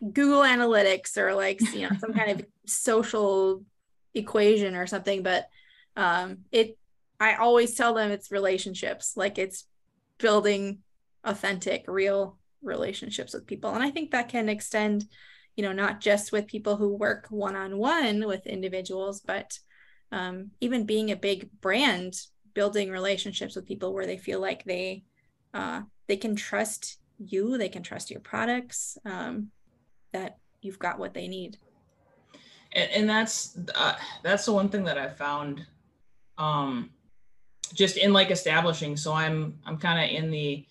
google 0.00 0.42
analytics 0.42 1.16
or 1.16 1.34
like 1.34 1.60
you 1.74 1.88
know 1.88 1.96
some 1.98 2.12
kind 2.12 2.30
of 2.30 2.46
social 2.66 3.64
equation 4.14 4.74
or 4.74 4.86
something 4.86 5.22
but 5.22 5.46
um 5.96 6.38
it 6.52 6.78
i 7.18 7.34
always 7.34 7.74
tell 7.74 7.94
them 7.94 8.10
it's 8.10 8.30
relationships 8.30 9.16
like 9.16 9.38
it's 9.38 9.64
building 10.18 10.78
authentic 11.24 11.84
real 11.88 12.38
relationships 12.62 13.34
with 13.34 13.46
people 13.46 13.74
and 13.74 13.82
i 13.82 13.90
think 13.90 14.10
that 14.10 14.28
can 14.28 14.48
extend 14.48 15.04
you 15.56 15.62
know 15.62 15.72
not 15.72 16.00
just 16.00 16.32
with 16.32 16.46
people 16.46 16.76
who 16.76 16.96
work 16.96 17.26
one-on-one 17.30 18.26
with 18.26 18.46
individuals 18.46 19.20
but 19.20 19.58
um, 20.10 20.50
even 20.60 20.84
being 20.84 21.10
a 21.10 21.16
big 21.16 21.48
brand 21.60 22.14
building 22.54 22.90
relationships 22.90 23.56
with 23.56 23.66
people 23.66 23.94
where 23.94 24.06
they 24.06 24.18
feel 24.18 24.40
like 24.40 24.64
they 24.64 25.04
uh, 25.54 25.82
they 26.08 26.16
can 26.16 26.36
trust 26.36 26.98
you 27.18 27.56
they 27.58 27.68
can 27.68 27.82
trust 27.82 28.10
your 28.10 28.20
products 28.20 28.98
um, 29.04 29.48
that 30.12 30.38
you've 30.60 30.78
got 30.78 30.98
what 30.98 31.14
they 31.14 31.28
need. 31.28 31.58
And, 32.72 32.90
and 32.90 33.10
that's 33.10 33.58
uh, 33.74 33.94
that's 34.22 34.44
the 34.46 34.52
one 34.52 34.68
thing 34.68 34.84
that 34.84 34.98
i 34.98 35.08
found 35.08 35.66
um, 36.38 36.90
just 37.74 37.96
in 37.96 38.12
like 38.12 38.30
establishing. 38.30 38.96
So 38.96 39.12
i'm 39.12 39.58
i'm 39.66 39.78
kind 39.78 40.02
of 40.02 40.16
in 40.16 40.30
the 40.30 40.64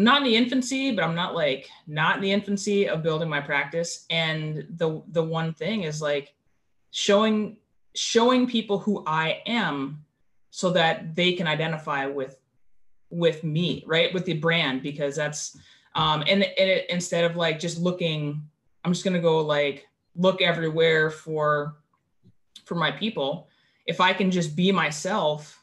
I'm 0.00 0.04
not 0.04 0.22
in 0.22 0.24
the 0.24 0.36
infancy, 0.36 0.92
but 0.92 1.04
I'm 1.04 1.14
not 1.14 1.34
like 1.34 1.68
not 1.86 2.16
in 2.16 2.22
the 2.22 2.32
infancy 2.32 2.88
of 2.88 3.02
building 3.02 3.28
my 3.28 3.42
practice. 3.42 4.06
And 4.08 4.66
the 4.76 5.02
the 5.08 5.22
one 5.22 5.52
thing 5.52 5.82
is 5.82 6.00
like 6.00 6.32
showing 6.90 7.58
showing 7.94 8.46
people 8.46 8.78
who 8.78 9.04
I 9.06 9.42
am 9.44 10.02
so 10.50 10.70
that 10.70 11.14
they 11.14 11.34
can 11.34 11.46
identify 11.46 12.06
with 12.06 12.40
with 13.10 13.44
me, 13.44 13.84
right? 13.86 14.14
With 14.14 14.24
the 14.24 14.38
brand, 14.38 14.82
because 14.82 15.16
that's 15.16 15.58
um 15.94 16.22
and, 16.22 16.44
and 16.44 16.70
it, 16.70 16.88
instead 16.88 17.30
of 17.30 17.36
like 17.36 17.58
just 17.58 17.78
looking, 17.78 18.42
I'm 18.82 18.94
just 18.94 19.04
gonna 19.04 19.20
go 19.20 19.40
like 19.40 19.86
look 20.16 20.40
everywhere 20.40 21.10
for 21.10 21.76
for 22.64 22.74
my 22.74 22.90
people. 22.90 23.48
If 23.84 24.00
I 24.00 24.14
can 24.14 24.30
just 24.30 24.56
be 24.56 24.72
myself 24.72 25.59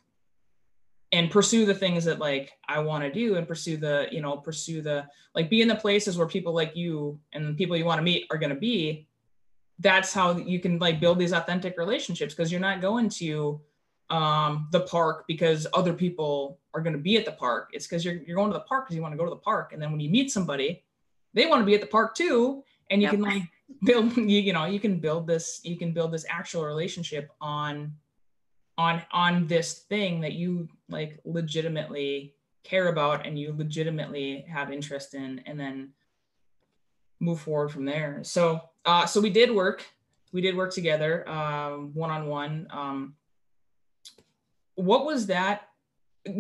and 1.12 1.32
pursue 1.32 1.66
the 1.66 1.74
things 1.74 2.04
that 2.06 2.20
like 2.20 2.52
I 2.68 2.80
want 2.80 3.04
to 3.04 3.12
do 3.12 3.36
and 3.36 3.48
pursue 3.48 3.78
the, 3.78 4.08
you 4.12 4.22
know, 4.22 4.38
pursue 4.38 4.82
the 4.82 5.06
like 5.36 5.50
be 5.50 5.62
in 5.62 5.68
the 5.68 5.76
places 5.76 6.18
where 6.18 6.28
people 6.28 6.54
like 6.54 6.76
you 6.76 7.20
and 7.34 7.48
the 7.48 7.54
people 7.54 7.78
you 7.78 7.86
want 7.86 8.00
to 8.00 8.04
meet 8.04 8.28
are 8.30 8.38
gonna 8.38 8.56
be, 8.56 9.08
that's 9.80 10.14
how 10.14 10.38
you 10.38 10.60
can 10.60 10.80
like 10.80 11.00
build 11.00 11.20
these 11.20 11.34
authentic 11.34 11.78
relationships 11.78 12.34
because 12.34 12.52
you're 12.52 12.62
not 12.62 12.82
going 12.82 13.10
to 13.10 13.62
um, 14.10 14.68
the 14.72 14.82
park 14.82 15.26
because 15.28 15.68
other 15.74 15.94
people 15.94 16.60
are 16.74 16.82
going 16.82 16.96
to 16.96 17.00
be 17.02 17.18
at 17.18 17.26
the 17.26 17.32
park. 17.32 17.70
It's 17.74 17.88
because 17.88 18.06
you're, 18.06 18.16
you're 18.16 18.36
going 18.36 18.52
to 18.52 18.58
the 18.58 18.64
park 18.64 18.86
because 18.86 18.96
you 18.96 19.02
want 19.02 19.14
to 19.14 19.18
go 19.18 19.26
to 19.26 19.30
the 19.30 19.36
park. 19.36 19.74
And 19.74 19.82
then 19.82 19.92
when 19.92 20.00
you 20.00 20.10
meet 20.10 20.32
somebody, 20.32 20.84
they 21.34 21.46
want 21.46 21.62
to 21.62 21.66
be 21.66 21.76
at 21.76 21.82
the 21.82 21.88
park 21.88 22.16
too. 22.16 22.64
And 22.90 23.02
you 23.02 23.08
yep. 23.08 23.16
can 23.16 23.22
like 23.22 23.44
build, 23.84 24.16
you, 24.18 24.24
you 24.40 24.54
know, 24.54 24.66
you 24.66 24.80
can 24.80 25.00
build 25.00 25.28
this, 25.28 25.62
you 25.64 25.78
can 25.78 25.92
build 25.92 26.12
this 26.12 26.26
actual 26.30 26.64
relationship 26.64 27.30
on, 27.42 27.94
on, 28.78 29.02
on 29.12 29.48
this 29.48 29.80
thing 29.80 30.22
that 30.22 30.34
you 30.34 30.70
like 30.90 31.20
legitimately 31.26 32.34
care 32.64 32.88
about 32.90 33.26
and 33.26 33.40
you 33.40 33.54
legitimately 33.58 34.46
have 34.50 34.72
interest 34.72 35.14
in. 35.14 35.42
And 35.46 35.60
then 35.60 35.90
move 37.20 37.40
forward 37.40 37.70
from 37.70 37.86
there. 37.86 38.20
So, 38.24 38.62
uh, 38.86 39.06
so 39.06 39.20
we 39.20 39.30
did 39.30 39.52
work, 39.52 39.86
we 40.32 40.42
did 40.42 40.56
work 40.56 40.72
together, 40.74 41.24
one 41.94 42.12
on 42.12 42.28
one. 42.28 43.16
What 44.76 45.06
was 45.06 45.26
that? 45.28 45.70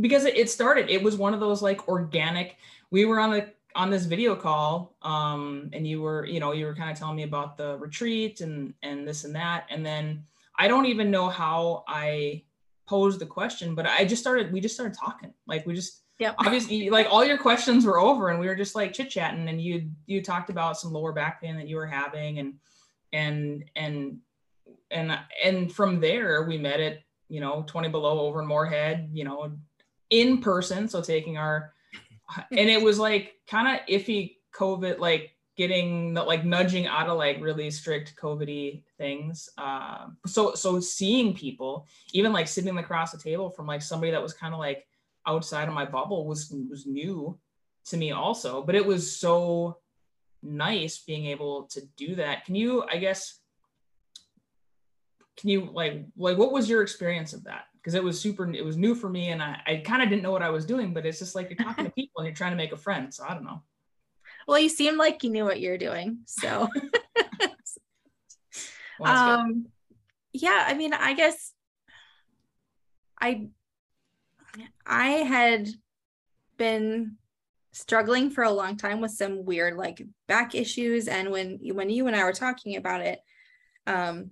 Because 0.01 0.25
it, 0.25 0.37
it 0.37 0.49
started, 0.49 0.89
it 0.89 1.01
was 1.01 1.15
one 1.15 1.33
of 1.33 1.39
those 1.39 1.61
like 1.61 1.87
organic. 1.87 2.57
We 2.91 3.05
were 3.05 3.19
on 3.19 3.31
the 3.31 3.49
on 3.75 3.89
this 3.89 4.05
video 4.05 4.35
call, 4.35 4.95
um, 5.03 5.69
and 5.71 5.87
you 5.87 6.01
were, 6.01 6.25
you 6.25 6.39
know, 6.39 6.51
you 6.51 6.65
were 6.65 6.75
kind 6.75 6.89
of 6.91 6.97
telling 6.97 7.15
me 7.15 7.23
about 7.23 7.57
the 7.57 7.77
retreat 7.77 8.41
and 8.41 8.73
and 8.83 9.07
this 9.07 9.23
and 9.23 9.35
that, 9.35 9.65
and 9.69 9.85
then 9.85 10.23
I 10.57 10.67
don't 10.67 10.85
even 10.85 11.11
know 11.11 11.29
how 11.29 11.83
I 11.87 12.43
posed 12.87 13.19
the 13.19 13.25
question, 13.25 13.75
but 13.75 13.85
I 13.85 14.05
just 14.05 14.21
started. 14.21 14.51
We 14.51 14.61
just 14.61 14.75
started 14.75 14.97
talking, 14.97 15.33
like 15.47 15.65
we 15.65 15.75
just 15.75 16.03
yeah 16.19 16.33
obviously 16.39 16.89
like 16.89 17.07
all 17.09 17.23
your 17.23 17.37
questions 17.37 17.85
were 17.85 17.99
over 17.99 18.29
and 18.29 18.39
we 18.39 18.47
were 18.47 18.55
just 18.55 18.75
like 18.75 18.93
chit 18.93 19.09
chatting 19.09 19.47
and 19.49 19.61
you 19.61 19.89
you 20.05 20.21
talked 20.21 20.49
about 20.49 20.77
some 20.77 20.91
lower 20.91 21.13
back 21.13 21.41
pain 21.41 21.55
that 21.55 21.67
you 21.67 21.75
were 21.75 21.85
having 21.85 22.39
and 22.39 22.53
and 23.13 23.65
and 23.75 24.17
and 24.91 25.17
and 25.43 25.71
from 25.71 25.99
there 25.99 26.43
we 26.43 26.57
met 26.57 26.79
at 26.79 26.99
you 27.29 27.39
know 27.39 27.63
20 27.67 27.89
below 27.89 28.19
over 28.21 28.41
in 28.41 28.47
moorhead 28.47 29.09
you 29.13 29.23
know 29.23 29.51
in 30.09 30.41
person 30.41 30.87
so 30.87 31.01
taking 31.01 31.37
our 31.37 31.73
and 32.51 32.69
it 32.69 32.81
was 32.81 32.97
like 32.97 33.33
kind 33.47 33.67
of 33.67 33.85
iffy 33.87 34.37
covid 34.55 34.99
like 34.99 35.31
getting 35.57 36.13
like 36.13 36.45
nudging 36.45 36.85
out 36.85 37.09
of 37.09 37.17
like 37.17 37.41
really 37.41 37.69
strict 37.71 38.15
covid 38.15 38.83
things. 38.97 39.49
Uh, 39.57 40.07
so 40.25 40.53
so 40.53 40.79
seeing 40.79 41.33
people 41.33 41.87
even 42.13 42.31
like 42.31 42.47
sitting 42.47 42.77
across 42.77 43.11
the 43.11 43.17
table 43.17 43.49
from 43.49 43.65
like 43.65 43.81
somebody 43.81 44.11
that 44.11 44.21
was 44.21 44.33
kind 44.33 44.53
of 44.53 44.59
like 44.59 44.85
outside 45.25 45.67
of 45.67 45.73
my 45.73 45.83
bubble 45.83 46.25
was 46.25 46.53
was 46.69 46.85
new 46.85 47.37
to 47.85 47.97
me 47.97 48.11
also 48.11 48.61
but 48.61 48.75
it 48.75 48.85
was 48.85 49.19
so 49.19 49.77
nice 50.43 50.99
being 50.99 51.25
able 51.25 51.63
to 51.63 51.81
do 51.97 52.15
that. 52.15 52.45
Can 52.45 52.55
you 52.55 52.83
i 52.83 52.97
guess 52.97 53.39
can 55.37 55.49
you 55.49 55.69
like 55.73 56.05
like 56.15 56.37
what 56.37 56.51
was 56.51 56.69
your 56.69 56.83
experience 56.83 57.33
of 57.33 57.43
that? 57.45 57.65
Because 57.73 57.95
it 57.95 58.03
was 58.03 58.19
super 58.19 58.49
it 58.53 58.63
was 58.63 58.77
new 58.77 58.93
for 58.93 59.09
me 59.09 59.29
and 59.29 59.41
i, 59.41 59.59
I 59.65 59.77
kind 59.77 60.03
of 60.03 60.09
didn't 60.09 60.23
know 60.23 60.31
what 60.31 60.43
i 60.43 60.49
was 60.49 60.65
doing 60.65 60.93
but 60.93 61.05
it's 61.05 61.19
just 61.19 61.35
like 61.35 61.49
you're 61.49 61.65
talking 61.65 61.85
to 61.85 61.91
people 61.99 62.19
and 62.19 62.27
you're 62.27 62.35
trying 62.35 62.51
to 62.51 62.57
make 62.57 62.73
a 62.73 62.77
friend 62.77 63.13
so 63.13 63.23
i 63.27 63.33
don't 63.33 63.45
know 63.45 63.61
well 64.47 64.59
you 64.59 64.69
seemed 64.69 64.97
like 64.97 65.23
you 65.23 65.29
knew 65.29 65.45
what 65.45 65.59
you're 65.59 65.77
doing 65.77 66.19
so. 66.25 66.67
Well, 68.99 69.15
um 69.15 69.67
yeah 70.33 70.65
i 70.67 70.73
mean 70.73 70.91
i 70.91 71.13
guess 71.13 71.53
i 73.21 73.47
I 74.85 75.07
had 75.07 75.67
been 76.57 77.17
struggling 77.71 78.31
for 78.31 78.43
a 78.43 78.51
long 78.51 78.75
time 78.75 79.01
with 79.01 79.11
some 79.11 79.45
weird 79.45 79.75
like 79.75 80.01
back 80.27 80.55
issues 80.55 81.07
and 81.07 81.29
when 81.29 81.59
when 81.73 81.89
you 81.89 82.07
and 82.07 82.15
I 82.15 82.23
were 82.23 82.33
talking 82.33 82.75
about 82.75 83.01
it 83.01 83.19
um 83.85 84.31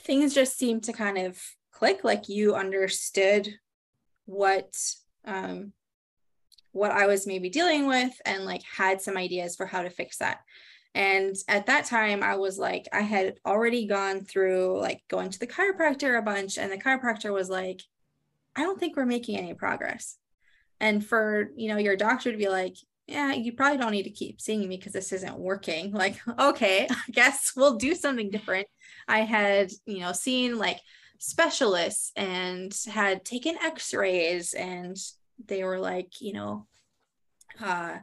things 0.00 0.34
just 0.34 0.58
seemed 0.58 0.84
to 0.84 0.92
kind 0.92 1.16
of 1.16 1.40
click 1.72 2.04
like 2.04 2.28
you 2.28 2.54
understood 2.54 3.48
what 4.26 4.76
um 5.24 5.72
what 6.78 6.92
I 6.92 7.06
was 7.06 7.26
maybe 7.26 7.50
dealing 7.50 7.86
with 7.86 8.12
and 8.24 8.44
like 8.44 8.62
had 8.62 9.00
some 9.00 9.16
ideas 9.16 9.56
for 9.56 9.66
how 9.66 9.82
to 9.82 9.90
fix 9.90 10.18
that. 10.18 10.40
And 10.94 11.36
at 11.48 11.66
that 11.66 11.84
time, 11.84 12.22
I 12.22 12.36
was 12.36 12.58
like, 12.58 12.88
I 12.92 13.02
had 13.02 13.34
already 13.44 13.86
gone 13.86 14.24
through 14.24 14.80
like 14.80 15.02
going 15.08 15.30
to 15.30 15.38
the 15.38 15.46
chiropractor 15.46 16.18
a 16.18 16.22
bunch, 16.22 16.58
and 16.58 16.72
the 16.72 16.78
chiropractor 16.78 17.32
was 17.32 17.50
like, 17.50 17.82
I 18.56 18.62
don't 18.62 18.80
think 18.80 18.96
we're 18.96 19.06
making 19.06 19.36
any 19.36 19.54
progress. 19.54 20.16
And 20.80 21.04
for, 21.04 21.50
you 21.56 21.68
know, 21.68 21.78
your 21.78 21.96
doctor 21.96 22.32
to 22.32 22.38
be 22.38 22.48
like, 22.48 22.76
yeah, 23.06 23.32
you 23.32 23.52
probably 23.52 23.78
don't 23.78 23.92
need 23.92 24.04
to 24.04 24.10
keep 24.10 24.40
seeing 24.40 24.68
me 24.68 24.76
because 24.76 24.92
this 24.92 25.12
isn't 25.12 25.38
working. 25.38 25.92
Like, 25.98 26.20
okay, 26.38 26.86
I 26.90 27.10
guess 27.10 27.52
we'll 27.56 27.76
do 27.76 27.94
something 27.94 28.30
different. 28.30 28.66
I 29.06 29.20
had, 29.20 29.70
you 29.86 30.00
know, 30.00 30.12
seen 30.12 30.58
like 30.58 30.80
specialists 31.18 32.12
and 32.16 32.76
had 32.86 33.24
taken 33.24 33.56
x-rays 33.62 34.54
and 34.54 34.96
they 35.46 35.64
were 35.64 35.78
like, 35.78 36.20
you 36.20 36.32
know, 36.32 36.66
uh, 37.60 37.98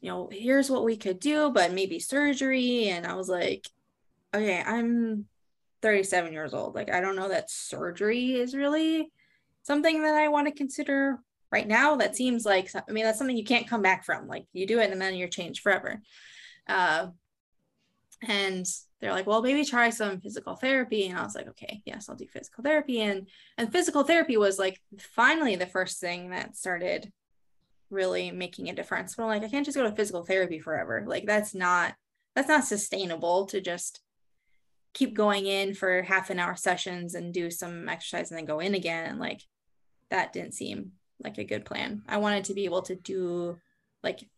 you 0.00 0.10
know, 0.10 0.28
here's 0.30 0.70
what 0.70 0.84
we 0.84 0.96
could 0.96 1.20
do, 1.20 1.50
but 1.50 1.72
maybe 1.72 1.98
surgery. 1.98 2.88
And 2.88 3.06
I 3.06 3.14
was 3.14 3.28
like, 3.28 3.68
okay, 4.34 4.62
I'm 4.64 5.26
37 5.82 6.32
years 6.32 6.54
old. 6.54 6.74
Like, 6.74 6.90
I 6.90 7.00
don't 7.00 7.16
know 7.16 7.28
that 7.28 7.50
surgery 7.50 8.34
is 8.34 8.54
really 8.54 9.10
something 9.62 10.02
that 10.02 10.14
I 10.14 10.28
want 10.28 10.46
to 10.46 10.54
consider 10.54 11.18
right 11.50 11.66
now. 11.66 11.96
That 11.96 12.16
seems 12.16 12.44
like, 12.44 12.70
I 12.74 12.92
mean, 12.92 13.04
that's 13.04 13.18
something 13.18 13.36
you 13.36 13.44
can't 13.44 13.68
come 13.68 13.82
back 13.82 14.04
from. 14.04 14.28
Like 14.28 14.46
you 14.52 14.66
do 14.66 14.78
it 14.78 14.90
and 14.90 15.00
then 15.00 15.16
you're 15.16 15.28
changed 15.28 15.62
forever. 15.62 16.00
Uh, 16.68 17.08
and 18.22 18.66
they're 19.00 19.12
like, 19.12 19.26
well, 19.26 19.42
maybe 19.42 19.64
try 19.64 19.90
some 19.90 20.20
physical 20.20 20.56
therapy. 20.56 21.06
And 21.06 21.18
I 21.18 21.22
was 21.22 21.34
like, 21.34 21.48
okay, 21.48 21.82
yes, 21.84 22.08
I'll 22.08 22.16
do 22.16 22.26
physical 22.26 22.64
therapy. 22.64 23.00
And 23.00 23.28
and 23.56 23.70
physical 23.70 24.02
therapy 24.02 24.36
was 24.36 24.58
like 24.58 24.80
finally 24.98 25.56
the 25.56 25.66
first 25.66 26.00
thing 26.00 26.30
that 26.30 26.56
started 26.56 27.12
really 27.90 28.30
making 28.30 28.68
a 28.68 28.74
difference. 28.74 29.14
But 29.14 29.24
I'm 29.24 29.28
like, 29.28 29.44
I 29.44 29.48
can't 29.48 29.64
just 29.64 29.76
go 29.76 29.84
to 29.84 29.94
physical 29.94 30.24
therapy 30.24 30.58
forever. 30.58 31.04
Like 31.06 31.26
that's 31.26 31.54
not 31.54 31.94
that's 32.34 32.48
not 32.48 32.64
sustainable 32.64 33.46
to 33.46 33.60
just 33.60 34.00
keep 34.94 35.14
going 35.14 35.46
in 35.46 35.74
for 35.74 36.02
half 36.02 36.30
an 36.30 36.40
hour 36.40 36.56
sessions 36.56 37.14
and 37.14 37.32
do 37.32 37.50
some 37.50 37.88
exercise 37.88 38.30
and 38.30 38.38
then 38.38 38.46
go 38.46 38.58
in 38.58 38.74
again. 38.74 39.08
And 39.08 39.20
like 39.20 39.42
that 40.10 40.32
didn't 40.32 40.54
seem 40.54 40.92
like 41.22 41.38
a 41.38 41.44
good 41.44 41.64
plan. 41.64 42.02
I 42.08 42.18
wanted 42.18 42.44
to 42.44 42.54
be 42.54 42.64
able 42.64 42.82
to 42.82 42.96
do 42.96 43.58
like 44.02 44.28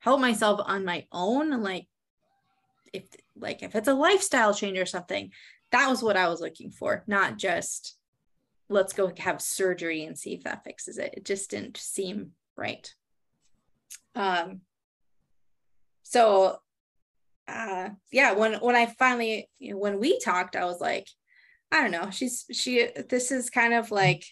help 0.00 0.20
myself 0.20 0.60
on 0.64 0.84
my 0.84 1.06
own 1.12 1.62
like 1.62 1.86
if 2.92 3.04
like 3.40 3.62
if 3.62 3.74
it's 3.74 3.88
a 3.88 3.94
lifestyle 3.94 4.54
change 4.54 4.78
or 4.78 4.86
something 4.86 5.30
that 5.72 5.88
was 5.88 6.02
what 6.02 6.16
i 6.16 6.28
was 6.28 6.40
looking 6.40 6.70
for 6.70 7.04
not 7.06 7.38
just 7.38 7.96
let's 8.70 8.92
go 8.92 9.12
have 9.18 9.42
surgery 9.42 10.04
and 10.04 10.16
see 10.16 10.32
if 10.32 10.44
that 10.44 10.64
fixes 10.64 10.96
it. 10.96 11.14
It 11.16 11.24
just 11.24 11.50
didn't 11.50 11.76
seem 11.76 12.30
right. 12.56 12.92
Um 14.14 14.62
so 16.04 16.58
uh 17.46 17.90
yeah 18.12 18.32
when 18.32 18.54
when 18.54 18.76
i 18.76 18.86
finally 18.86 19.48
you 19.58 19.72
know, 19.72 19.78
when 19.78 19.98
we 19.98 20.18
talked 20.20 20.54
i 20.54 20.64
was 20.64 20.80
like 20.80 21.08
i 21.72 21.80
don't 21.80 21.90
know 21.90 22.10
she's 22.10 22.44
she 22.52 22.88
this 23.08 23.32
is 23.32 23.50
kind 23.50 23.74
of 23.74 23.90
like 23.90 24.24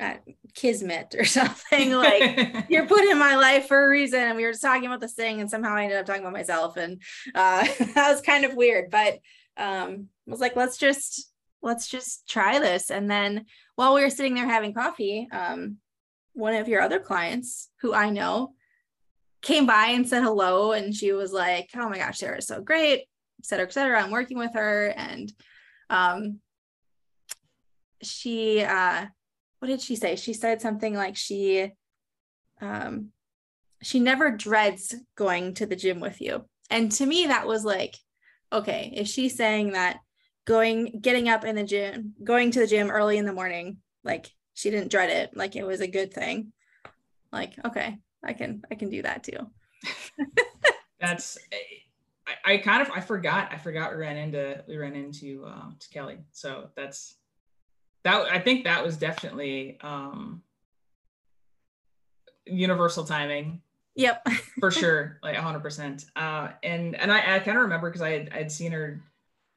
uh, 0.00 0.14
kismet 0.54 1.14
or 1.16 1.24
something 1.26 1.92
like 1.94 2.66
you're 2.68 2.86
put 2.86 3.04
in 3.04 3.18
my 3.18 3.36
life 3.36 3.68
for 3.68 3.84
a 3.84 3.88
reason 3.88 4.20
and 4.20 4.36
we 4.36 4.44
were 4.44 4.52
just 4.52 4.62
talking 4.62 4.86
about 4.86 5.00
this 5.00 5.14
thing 5.14 5.40
and 5.40 5.50
somehow 5.50 5.74
i 5.74 5.84
ended 5.84 5.98
up 5.98 6.06
talking 6.06 6.22
about 6.22 6.32
myself 6.32 6.76
and 6.76 7.00
uh 7.34 7.64
that 7.94 8.10
was 8.10 8.20
kind 8.20 8.44
of 8.44 8.54
weird 8.54 8.90
but 8.90 9.18
um 9.56 10.08
I 10.26 10.30
was 10.30 10.40
like 10.40 10.56
let's 10.56 10.78
just 10.78 11.30
let's 11.62 11.88
just 11.88 12.28
try 12.28 12.58
this 12.58 12.90
and 12.90 13.10
then 13.10 13.44
while 13.76 13.94
we 13.94 14.02
were 14.02 14.10
sitting 14.10 14.34
there 14.34 14.48
having 14.48 14.72
coffee 14.72 15.28
um 15.30 15.76
one 16.32 16.54
of 16.54 16.68
your 16.68 16.80
other 16.80 17.00
clients 17.00 17.68
who 17.82 17.92
i 17.92 18.08
know 18.08 18.54
came 19.42 19.66
by 19.66 19.86
and 19.88 20.08
said 20.08 20.22
hello 20.22 20.72
and 20.72 20.94
she 20.94 21.12
was 21.12 21.32
like 21.32 21.68
oh 21.76 21.88
my 21.88 21.98
gosh 21.98 22.18
sarah 22.18 22.38
is 22.38 22.46
so 22.46 22.60
great 22.60 23.00
et 23.00 23.44
cetera 23.44 23.66
et 23.66 23.72
cetera 23.72 24.00
i'm 24.00 24.10
working 24.10 24.38
with 24.38 24.54
her 24.54 24.94
and 24.96 25.32
um 25.90 26.40
she 28.02 28.62
uh 28.62 29.06
what 29.60 29.68
did 29.68 29.80
she 29.80 29.94
say? 29.94 30.16
She 30.16 30.32
said 30.32 30.60
something 30.60 30.94
like 30.94 31.16
she 31.16 31.72
um 32.60 33.10
she 33.82 34.00
never 34.00 34.30
dreads 34.30 34.94
going 35.16 35.54
to 35.54 35.66
the 35.66 35.76
gym 35.76 36.00
with 36.00 36.20
you. 36.20 36.44
And 36.68 36.90
to 36.92 37.06
me 37.06 37.26
that 37.26 37.46
was 37.46 37.64
like 37.64 37.96
okay, 38.52 38.92
if 38.96 39.06
she's 39.06 39.36
saying 39.36 39.72
that 39.72 40.00
going 40.44 40.98
getting 41.00 41.28
up 41.28 41.44
in 41.44 41.54
the 41.54 41.62
gym, 41.62 42.14
going 42.24 42.50
to 42.50 42.60
the 42.60 42.66
gym 42.66 42.90
early 42.90 43.16
in 43.16 43.26
the 43.26 43.32
morning, 43.32 43.76
like 44.02 44.28
she 44.54 44.70
didn't 44.70 44.90
dread 44.90 45.10
it, 45.10 45.36
like 45.36 45.54
it 45.54 45.64
was 45.64 45.80
a 45.80 45.86
good 45.86 46.12
thing. 46.12 46.52
Like 47.30 47.54
okay, 47.64 47.98
I 48.24 48.32
can 48.32 48.62
I 48.70 48.74
can 48.74 48.90
do 48.90 49.02
that 49.02 49.22
too. 49.22 49.38
That's 51.00 51.38
I, 52.26 52.52
I, 52.54 52.56
kind 52.58 52.82
of 52.82 52.90
I 52.90 53.00
forgot 53.00 53.50
I 53.52 53.56
forgot 53.56 53.92
we 53.92 53.98
ran 53.98 54.16
into 54.16 54.62
we 54.68 54.76
ran 54.76 54.94
into 54.94 55.44
um 55.46 55.76
to 55.80 55.88
Kelly. 55.88 56.18
So 56.32 56.68
that's 56.76 57.16
that 58.04 58.30
I 58.30 58.38
think 58.38 58.64
that 58.64 58.84
was 58.84 58.96
definitely 58.96 59.78
um 59.80 60.42
universal 62.46 63.04
timing. 63.04 63.62
Yep. 63.96 64.26
for 64.60 64.70
sure. 64.70 65.18
Like 65.22 65.36
hundred 65.36 65.60
percent. 65.60 66.06
Uh 66.16 66.50
and 66.62 66.94
and 66.96 67.12
I, 67.12 67.36
I 67.36 67.38
kind 67.40 67.56
of 67.56 67.62
remember 67.64 67.88
because 67.90 68.02
I 68.02 68.10
had 68.10 68.30
I'd 68.32 68.52
seen 68.52 68.72
her 68.72 69.02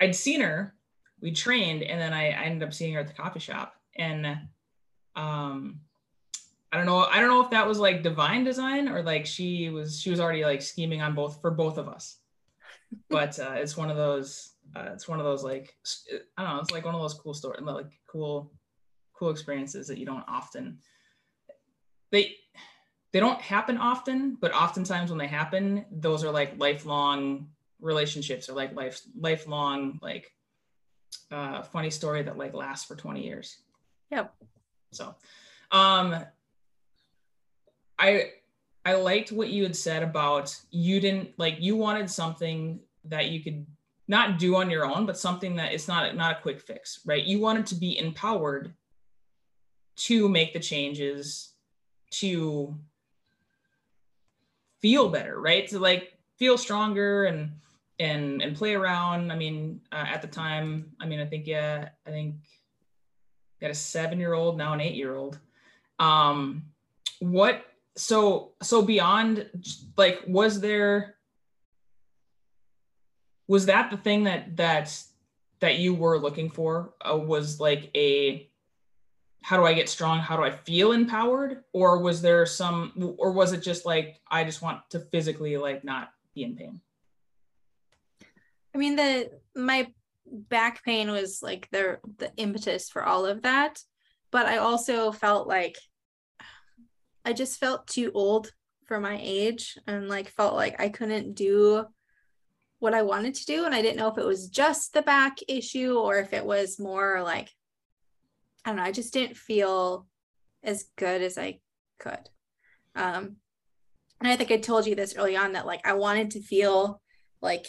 I'd 0.01 0.15
seen 0.15 0.41
her, 0.41 0.73
we 1.21 1.31
trained, 1.31 1.83
and 1.83 2.01
then 2.01 2.13
I, 2.13 2.31
I 2.31 2.43
ended 2.43 2.67
up 2.67 2.73
seeing 2.73 2.93
her 2.93 2.99
at 2.99 3.07
the 3.07 3.13
coffee 3.13 3.39
shop. 3.39 3.75
And 3.95 4.25
um 5.15 5.79
I 6.71 6.77
don't 6.77 6.87
know, 6.87 7.05
I 7.05 7.19
don't 7.19 7.29
know 7.29 7.43
if 7.43 7.51
that 7.51 7.67
was 7.67 7.77
like 7.77 8.01
divine 8.01 8.43
design 8.43 8.89
or 8.89 9.03
like 9.03 9.25
she 9.25 9.69
was 9.69 9.99
she 10.01 10.09
was 10.09 10.19
already 10.19 10.43
like 10.43 10.61
scheming 10.61 11.01
on 11.01 11.13
both 11.15 11.39
for 11.41 11.51
both 11.51 11.77
of 11.77 11.87
us. 11.87 12.17
But 13.09 13.39
uh 13.39 13.53
it's 13.55 13.75
one 13.77 13.89
of 13.89 13.97
those 13.97 14.52
uh, 14.75 14.89
it's 14.93 15.07
one 15.07 15.19
of 15.19 15.25
those 15.25 15.43
like 15.43 15.75
I 16.37 16.43
don't 16.43 16.55
know, 16.55 16.61
it's 16.61 16.71
like 16.71 16.85
one 16.85 16.95
of 16.95 17.01
those 17.01 17.13
cool 17.13 17.33
stories, 17.33 17.61
like 17.61 17.99
cool, 18.07 18.51
cool 19.13 19.29
experiences 19.29 19.87
that 19.87 19.97
you 19.97 20.05
don't 20.05 20.25
often 20.27 20.79
they 22.11 22.35
they 23.11 23.19
don't 23.19 23.41
happen 23.41 23.77
often, 23.77 24.37
but 24.39 24.53
oftentimes 24.53 25.11
when 25.11 25.19
they 25.19 25.27
happen, 25.27 25.85
those 25.91 26.23
are 26.23 26.31
like 26.31 26.57
lifelong 26.57 27.49
relationships 27.81 28.49
or 28.49 28.53
like 28.53 28.73
life 28.75 29.01
lifelong 29.19 29.99
like 30.01 30.31
uh, 31.31 31.63
funny 31.63 31.89
story 31.89 32.23
that 32.23 32.37
like 32.37 32.53
lasts 32.53 32.85
for 32.85 32.95
20 32.95 33.23
years. 33.23 33.57
Yep. 34.11 34.33
So, 34.91 35.15
um, 35.71 36.23
I 37.99 38.31
I 38.85 38.95
liked 38.95 39.31
what 39.31 39.49
you 39.49 39.63
had 39.63 39.75
said 39.75 40.03
about 40.03 40.55
you 40.71 40.99
didn't 40.99 41.31
like 41.37 41.57
you 41.59 41.75
wanted 41.75 42.09
something 42.09 42.79
that 43.05 43.29
you 43.29 43.43
could 43.43 43.65
not 44.07 44.37
do 44.37 44.55
on 44.55 44.69
your 44.69 44.85
own, 44.85 45.05
but 45.05 45.17
something 45.17 45.55
that 45.55 45.73
it's 45.73 45.87
not 45.87 46.15
not 46.15 46.37
a 46.37 46.41
quick 46.41 46.59
fix, 46.59 46.99
right? 47.05 47.23
You 47.23 47.39
wanted 47.39 47.65
to 47.67 47.75
be 47.75 47.97
empowered 47.97 48.73
to 49.95 50.27
make 50.27 50.53
the 50.53 50.59
changes, 50.59 51.53
to 52.11 52.75
feel 54.81 55.09
better, 55.09 55.39
right? 55.39 55.67
To 55.69 55.79
like 55.79 56.17
feel 56.37 56.57
stronger 56.57 57.25
and 57.25 57.51
and 57.99 58.41
and 58.41 58.55
play 58.55 58.75
around. 58.75 59.31
I 59.31 59.35
mean, 59.35 59.81
uh, 59.91 60.05
at 60.07 60.21
the 60.21 60.27
time, 60.27 60.91
I 60.99 61.05
mean, 61.05 61.19
I 61.19 61.25
think 61.25 61.47
yeah, 61.47 61.89
I 62.05 62.09
think 62.09 62.35
got 63.61 63.71
a 63.71 63.75
seven 63.75 64.19
year 64.19 64.33
old 64.33 64.57
now 64.57 64.73
an 64.73 64.81
eight 64.81 64.95
year 64.95 65.15
old. 65.15 65.39
Um, 65.99 66.65
what 67.19 67.63
so 67.95 68.51
so 68.61 68.81
beyond 68.81 69.49
like 69.95 70.21
was 70.27 70.59
there 70.59 71.15
was 73.47 73.65
that 73.65 73.91
the 73.91 73.97
thing 73.97 74.23
that 74.23 74.57
that 74.57 74.97
that 75.59 75.77
you 75.77 75.93
were 75.93 76.19
looking 76.19 76.49
for? 76.49 76.93
Uh, 77.01 77.17
was 77.17 77.59
like 77.59 77.89
a 77.95 78.49
how 79.41 79.57
do 79.57 79.65
i 79.65 79.73
get 79.73 79.89
strong? 79.89 80.19
How 80.19 80.37
do 80.37 80.43
i 80.43 80.51
feel 80.51 80.91
empowered? 80.91 81.63
Or 81.73 81.99
was 81.99 82.21
there 82.21 82.45
some 82.45 83.15
or 83.17 83.31
was 83.31 83.53
it 83.53 83.61
just 83.61 83.85
like 83.85 84.19
i 84.29 84.43
just 84.43 84.61
want 84.61 84.81
to 84.91 84.99
physically 84.99 85.57
like 85.57 85.83
not 85.83 86.11
be 86.33 86.43
in 86.43 86.55
pain? 86.55 86.81
I 88.73 88.77
mean 88.77 88.95
the 88.95 89.31
my 89.55 89.91
back 90.25 90.83
pain 90.83 91.11
was 91.11 91.41
like 91.43 91.69
the 91.71 91.99
the 92.17 92.31
impetus 92.37 92.89
for 92.89 93.03
all 93.03 93.25
of 93.25 93.43
that. 93.43 93.79
But 94.31 94.47
i 94.47 94.57
also 94.57 95.11
felt 95.11 95.47
like 95.47 95.77
i 97.25 97.33
just 97.33 97.59
felt 97.59 97.87
too 97.87 98.11
old 98.13 98.51
for 98.85 98.99
my 98.99 99.17
age 99.21 99.77
and 99.87 100.09
like 100.09 100.27
felt 100.27 100.55
like 100.55 100.79
i 100.81 100.89
couldn't 100.89 101.35
do 101.35 101.85
what 102.83 102.93
I 102.93 103.01
wanted 103.01 103.33
to 103.35 103.45
do. 103.45 103.63
And 103.63 103.73
I 103.73 103.81
didn't 103.81 103.95
know 103.95 104.09
if 104.09 104.17
it 104.17 104.25
was 104.25 104.49
just 104.49 104.93
the 104.93 105.01
back 105.01 105.37
issue 105.47 105.97
or 105.97 106.17
if 106.17 106.33
it 106.33 106.45
was 106.45 106.81
more 106.81 107.21
like, 107.23 107.49
I 108.65 108.69
don't 108.69 108.75
know, 108.75 108.83
I 108.83 108.91
just 108.91 109.13
didn't 109.13 109.37
feel 109.37 110.05
as 110.61 110.83
good 110.97 111.21
as 111.21 111.37
I 111.37 111.59
could. 111.97 112.29
Um, 112.93 113.37
and 114.19 114.29
I 114.29 114.35
think 114.35 114.51
I 114.51 114.57
told 114.57 114.85
you 114.85 114.95
this 114.95 115.15
early 115.15 115.37
on 115.37 115.53
that 115.53 115.65
like 115.65 115.87
I 115.87 115.93
wanted 115.93 116.31
to 116.31 116.41
feel 116.41 117.01
like 117.41 117.67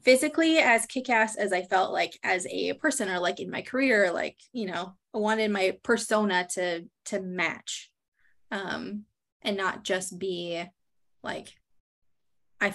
physically 0.00 0.56
as 0.56 0.86
kick-ass 0.86 1.36
as 1.36 1.52
I 1.52 1.60
felt 1.60 1.92
like 1.92 2.18
as 2.22 2.46
a 2.46 2.72
person 2.72 3.10
or 3.10 3.18
like 3.18 3.40
in 3.40 3.50
my 3.50 3.60
career, 3.60 4.10
like, 4.10 4.38
you 4.54 4.68
know, 4.68 4.94
I 5.14 5.18
wanted 5.18 5.50
my 5.50 5.76
persona 5.82 6.48
to 6.54 6.86
to 7.06 7.20
match 7.20 7.90
um 8.50 9.04
and 9.42 9.58
not 9.58 9.84
just 9.84 10.18
be 10.18 10.64
like 11.22 11.48
I 12.58 12.74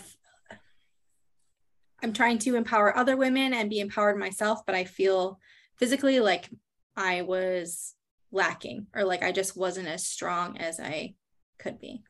I'm 2.04 2.14
trying 2.14 2.40
to 2.40 2.56
empower 2.56 2.96
other 2.96 3.18
women 3.18 3.54
and 3.54 3.70
be 3.70 3.80
empowered 3.80 4.18
myself, 4.18 4.66
but 4.66 4.76
I 4.76 4.84
feel 4.84 5.40
physically 5.78 6.20
like 6.20 6.50
I 6.96 7.22
was 7.22 7.96
lacking 8.32 8.88
or 8.94 9.04
like 9.04 9.24
I 9.24 9.32
just 9.32 9.56
wasn't 9.56 9.88
as 9.88 10.06
strong 10.06 10.58
as 10.58 10.80
I 10.80 11.16
could 11.58 11.80
be. 11.80 12.04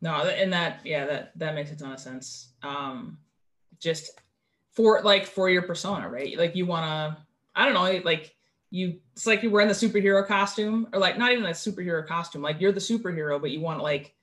No, 0.00 0.14
and 0.14 0.52
that 0.52 0.80
yeah, 0.84 1.06
that 1.06 1.32
that 1.38 1.54
makes 1.54 1.70
a 1.70 1.76
ton 1.76 1.92
of 1.92 2.00
sense. 2.00 2.52
Um 2.62 3.18
just 3.80 4.10
for 4.72 5.02
like 5.02 5.26
for 5.26 5.48
your 5.48 5.62
persona, 5.62 6.08
right? 6.08 6.36
Like 6.36 6.56
you 6.56 6.66
want 6.66 6.84
to 6.84 7.22
I 7.54 7.64
don't 7.64 7.74
know, 7.74 8.00
like 8.04 8.34
you 8.70 9.00
it's 9.12 9.26
like 9.26 9.42
you're 9.42 9.52
wearing 9.52 9.68
the 9.68 9.74
superhero 9.74 10.26
costume 10.26 10.88
or 10.92 10.98
like 10.98 11.18
not 11.18 11.32
even 11.32 11.44
a 11.44 11.50
superhero 11.50 12.06
costume. 12.06 12.42
Like 12.42 12.60
you're 12.60 12.72
the 12.72 12.80
superhero, 12.80 13.40
but 13.40 13.50
you 13.50 13.60
want 13.60 13.82
like 13.82 14.14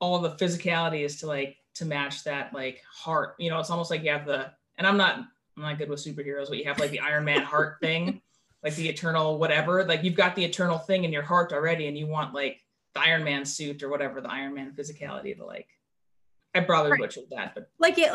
all 0.00 0.18
the 0.18 0.30
physicality 0.30 1.04
is 1.04 1.16
to 1.20 1.26
like 1.26 1.56
to 1.74 1.84
match 1.84 2.24
that 2.24 2.52
like 2.52 2.82
heart. 2.92 3.34
You 3.38 3.50
know, 3.50 3.58
it's 3.58 3.70
almost 3.70 3.90
like 3.90 4.02
you 4.02 4.10
have 4.10 4.26
the 4.26 4.50
and 4.78 4.86
I'm 4.86 4.96
not 4.96 5.16
I'm 5.56 5.62
not 5.62 5.78
good 5.78 5.88
with 5.88 6.04
superheroes, 6.04 6.48
but 6.48 6.58
you 6.58 6.64
have 6.64 6.78
like 6.78 6.90
the 6.90 7.00
Iron 7.00 7.24
Man 7.24 7.42
heart 7.42 7.78
thing, 7.82 8.20
like 8.62 8.74
the 8.74 8.88
eternal 8.88 9.38
whatever. 9.38 9.84
Like 9.84 10.04
you've 10.04 10.14
got 10.14 10.36
the 10.36 10.44
eternal 10.44 10.78
thing 10.78 11.04
in 11.04 11.12
your 11.12 11.22
heart 11.22 11.52
already, 11.52 11.86
and 11.86 11.96
you 11.96 12.06
want 12.06 12.34
like 12.34 12.60
the 12.94 13.00
Iron 13.00 13.24
Man 13.24 13.44
suit 13.44 13.82
or 13.82 13.88
whatever, 13.88 14.20
the 14.20 14.30
Iron 14.30 14.54
Man 14.54 14.72
physicality 14.72 15.36
to 15.36 15.44
like 15.44 15.68
I 16.54 16.60
probably 16.60 16.92
right. 16.92 17.00
butchered 17.00 17.30
that, 17.30 17.54
but 17.54 17.70
like 17.78 17.96
it, 17.96 18.10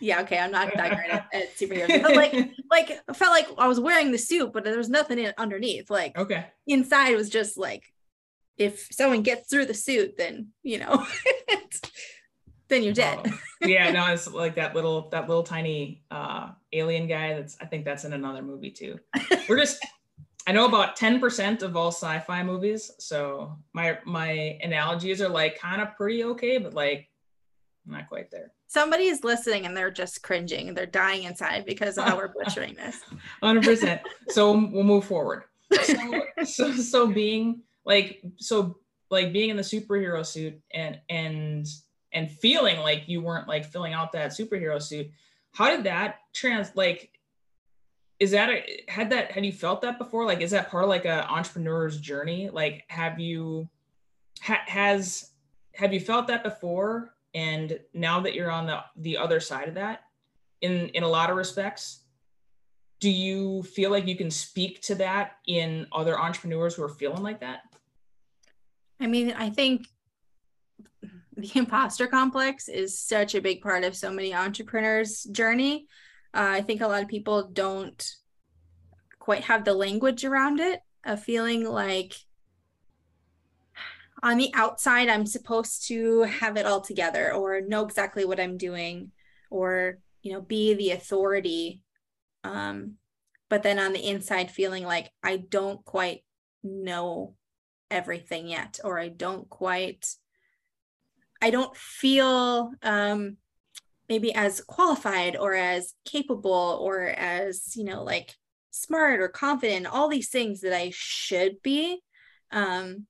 yeah, 0.00 0.22
okay, 0.22 0.38
I'm 0.38 0.50
not 0.50 0.72
that 0.74 0.96
great 0.96 1.10
at, 1.10 1.28
at 1.34 1.54
superheroes, 1.54 2.00
but 2.02 2.16
like, 2.16 2.32
like 2.70 2.98
I 3.06 3.12
felt 3.12 3.32
like 3.32 3.46
I 3.58 3.68
was 3.68 3.78
wearing 3.78 4.10
the 4.10 4.18
suit, 4.18 4.52
but 4.54 4.64
there 4.64 4.78
was 4.78 4.88
nothing 4.88 5.18
in, 5.18 5.34
underneath. 5.36 5.90
Like, 5.90 6.16
okay, 6.16 6.46
inside 6.66 7.14
was 7.14 7.28
just 7.28 7.58
like, 7.58 7.84
if 8.56 8.88
someone 8.90 9.22
gets 9.22 9.50
through 9.50 9.66
the 9.66 9.74
suit, 9.74 10.16
then 10.16 10.48
you 10.62 10.78
know, 10.78 11.06
then 12.68 12.82
you're 12.82 12.94
dead. 12.94 13.20
Oh. 13.24 13.66
yeah, 13.66 13.90
no, 13.90 14.12
it's 14.12 14.30
like 14.30 14.54
that 14.56 14.74
little 14.74 15.08
that 15.10 15.28
little 15.28 15.42
tiny 15.42 16.02
uh 16.10 16.50
alien 16.72 17.06
guy 17.06 17.34
that's 17.34 17.56
I 17.60 17.66
think 17.66 17.84
that's 17.84 18.04
in 18.04 18.12
another 18.12 18.42
movie 18.42 18.70
too. 18.70 18.98
We're 19.48 19.58
just 19.58 19.84
I 20.46 20.52
know 20.52 20.66
about 20.66 20.98
10% 20.98 21.62
of 21.62 21.74
all 21.74 21.88
sci-fi 21.88 22.42
movies. 22.42 22.90
So 22.98 23.56
my 23.72 23.98
my 24.04 24.58
analogies 24.62 25.22
are 25.22 25.28
like 25.28 25.58
kind 25.58 25.80
of 25.80 25.96
pretty 25.96 26.24
okay, 26.24 26.58
but 26.58 26.74
like 26.74 27.08
not 27.86 28.08
quite 28.08 28.30
there. 28.30 28.52
Somebody 28.66 29.04
is 29.04 29.24
listening 29.24 29.66
and 29.66 29.76
they're 29.76 29.90
just 29.90 30.22
cringing 30.22 30.68
and 30.68 30.76
they're 30.76 30.86
dying 30.86 31.24
inside 31.24 31.64
because 31.64 31.96
of 31.96 32.04
how 32.04 32.16
we're 32.16 32.32
butchering 32.32 32.74
this. 32.74 33.00
100%. 33.42 34.00
so 34.30 34.52
we'll 34.52 34.82
move 34.82 35.04
forward. 35.04 35.44
So, 35.82 36.22
so 36.44 36.72
so 36.72 37.06
being 37.06 37.62
like 37.84 38.22
so 38.36 38.78
like 39.10 39.32
being 39.32 39.50
in 39.50 39.56
the 39.56 39.62
superhero 39.62 40.24
suit 40.24 40.60
and 40.72 41.00
and 41.08 41.66
and 42.14 42.30
feeling 42.30 42.78
like 42.78 43.08
you 43.08 43.20
weren't 43.20 43.48
like 43.48 43.64
filling 43.64 43.92
out 43.92 44.12
that 44.12 44.30
superhero 44.30 44.80
suit 44.80 45.10
how 45.52 45.68
did 45.68 45.84
that 45.84 46.20
trans 46.32 46.74
like 46.74 47.10
is 48.20 48.30
that 48.30 48.48
a, 48.48 48.84
had 48.88 49.10
that 49.10 49.32
had 49.32 49.44
you 49.44 49.52
felt 49.52 49.82
that 49.82 49.98
before? 49.98 50.24
Like 50.24 50.40
is 50.40 50.52
that 50.52 50.70
part 50.70 50.84
of 50.84 50.90
like 50.90 51.04
a 51.04 51.28
entrepreneur's 51.28 52.00
journey? 52.00 52.48
Like 52.50 52.84
have 52.88 53.18
you 53.18 53.68
ha, 54.40 54.60
has 54.66 55.30
have 55.74 55.92
you 55.92 56.00
felt 56.00 56.28
that 56.28 56.44
before? 56.44 57.14
And 57.34 57.78
now 57.92 58.20
that 58.20 58.34
you're 58.34 58.50
on 58.50 58.66
the 58.66 58.80
the 58.96 59.18
other 59.18 59.40
side 59.40 59.68
of 59.68 59.74
that 59.74 60.04
in 60.60 60.88
in 60.90 61.02
a 61.02 61.08
lot 61.08 61.30
of 61.30 61.36
respects 61.36 62.00
do 63.00 63.10
you 63.10 63.62
feel 63.64 63.90
like 63.90 64.06
you 64.06 64.16
can 64.16 64.30
speak 64.30 64.80
to 64.80 64.94
that 64.94 65.32
in 65.46 65.86
other 65.92 66.18
entrepreneurs 66.18 66.74
who 66.74 66.82
are 66.82 66.88
feeling 66.88 67.22
like 67.22 67.40
that? 67.40 67.62
I 69.00 69.06
mean 69.06 69.34
i 69.36 69.50
think 69.50 69.88
the 71.36 71.50
imposter 71.58 72.06
complex 72.06 72.68
is 72.68 72.98
such 72.98 73.34
a 73.34 73.40
big 73.40 73.60
part 73.60 73.84
of 73.84 73.96
so 73.96 74.10
many 74.10 74.34
entrepreneurs 74.34 75.24
journey. 75.24 75.86
Uh, 76.32 76.58
i 76.58 76.60
think 76.60 76.80
a 76.80 76.86
lot 76.86 77.02
of 77.02 77.08
people 77.08 77.48
don't 77.52 78.16
quite 79.18 79.44
have 79.44 79.64
the 79.64 79.74
language 79.74 80.24
around 80.24 80.60
it 80.60 80.80
of 81.04 81.22
feeling 81.22 81.64
like 81.64 82.14
on 84.22 84.36
the 84.36 84.50
outside 84.54 85.08
i'm 85.08 85.26
supposed 85.26 85.86
to 85.86 86.22
have 86.22 86.56
it 86.56 86.66
all 86.66 86.80
together 86.80 87.32
or 87.32 87.60
know 87.60 87.84
exactly 87.84 88.24
what 88.24 88.40
i'm 88.40 88.56
doing 88.56 89.12
or 89.50 89.98
you 90.22 90.32
know 90.32 90.40
be 90.40 90.74
the 90.74 90.90
authority. 90.90 91.80
Um 92.42 92.94
but 93.48 93.62
then 93.62 93.78
on 93.78 93.92
the 93.92 94.08
inside 94.08 94.50
feeling 94.50 94.84
like 94.84 95.10
i 95.22 95.36
don't 95.36 95.84
quite 95.84 96.24
know 96.64 97.36
everything 97.90 98.48
yet 98.48 98.80
or 98.82 98.98
i 98.98 99.08
don't 99.08 99.48
quite 99.48 100.16
I 101.42 101.50
don't 101.50 101.76
feel 101.76 102.72
um, 102.82 103.36
maybe 104.08 104.34
as 104.34 104.60
qualified 104.60 105.36
or 105.36 105.54
as 105.54 105.94
capable 106.04 106.78
or 106.80 107.06
as, 107.06 107.76
you 107.76 107.84
know, 107.84 108.02
like 108.02 108.34
smart 108.70 109.20
or 109.20 109.28
confident, 109.28 109.86
all 109.86 110.08
these 110.08 110.30
things 110.30 110.60
that 110.60 110.74
I 110.74 110.90
should 110.94 111.62
be. 111.62 112.00
Um, 112.50 113.06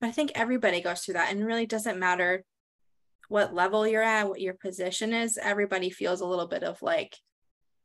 but 0.00 0.08
I 0.08 0.12
think 0.12 0.32
everybody 0.34 0.80
goes 0.80 1.00
through 1.00 1.14
that 1.14 1.32
and 1.32 1.44
really 1.44 1.66
doesn't 1.66 1.98
matter 1.98 2.44
what 3.28 3.54
level 3.54 3.86
you're 3.86 4.02
at, 4.02 4.28
what 4.28 4.40
your 4.40 4.54
position 4.54 5.12
is. 5.12 5.38
Everybody 5.38 5.90
feels 5.90 6.20
a 6.20 6.26
little 6.26 6.46
bit 6.46 6.62
of 6.62 6.80
like, 6.82 7.16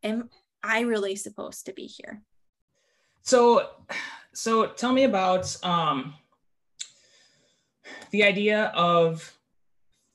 am 0.04 0.30
I 0.64 0.82
really 0.82 1.16
supposed 1.16 1.66
to 1.66 1.74
be 1.74 1.86
here? 1.86 2.22
So, 3.24 3.70
so 4.34 4.68
tell 4.68 4.94
me 4.94 5.04
about 5.04 5.56
um, 5.64 6.14
the 8.12 8.24
idea 8.24 8.66
of 8.76 9.38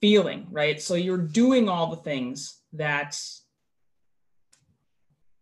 feeling, 0.07 0.47
right? 0.53 0.81
So 0.81 0.95
you're 0.95 1.19
doing 1.19 1.69
all 1.69 1.89
the 1.91 1.97
things 1.97 2.61
that 2.75 3.21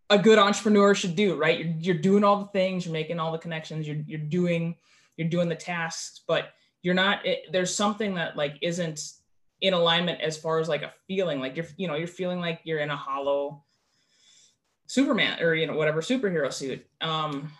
a 0.09 0.17
good 0.17 0.39
entrepreneur 0.39 0.95
should 0.95 1.15
do, 1.15 1.37
right? 1.37 1.59
You're, 1.59 1.75
you're 1.81 2.03
doing 2.03 2.25
all 2.25 2.39
the 2.39 2.49
things, 2.59 2.87
you're 2.87 2.95
making 2.95 3.21
all 3.21 3.31
the 3.31 3.37
connections, 3.37 3.87
you're, 3.87 3.99
you're 4.07 4.19
doing, 4.19 4.77
you're 5.19 5.29
doing 5.29 5.51
the 5.51 5.55
tasks, 5.55 6.23
but 6.27 6.49
you're 6.81 6.95
not, 6.95 7.27
it, 7.27 7.53
there's 7.53 7.75
something 7.75 8.15
that 8.15 8.39
like 8.39 8.57
isn't 8.63 9.03
in 9.61 9.75
alignment 9.75 10.23
as 10.23 10.39
far 10.39 10.61
as 10.61 10.67
like 10.67 10.81
a 10.81 10.95
feeling, 11.07 11.41
like 11.41 11.57
you're, 11.57 11.67
you 11.77 11.87
know, 11.87 11.97
you're 11.97 12.07
feeling 12.07 12.41
like 12.41 12.61
you're 12.65 12.79
in 12.79 12.89
a 12.89 12.97
hollow 12.97 13.63
Superman 14.87 15.43
or, 15.43 15.55
you 15.55 15.67
know, 15.67 15.77
whatever 15.77 16.01
superhero 16.01 16.51
suit. 16.51 16.87
Um, 17.03 17.53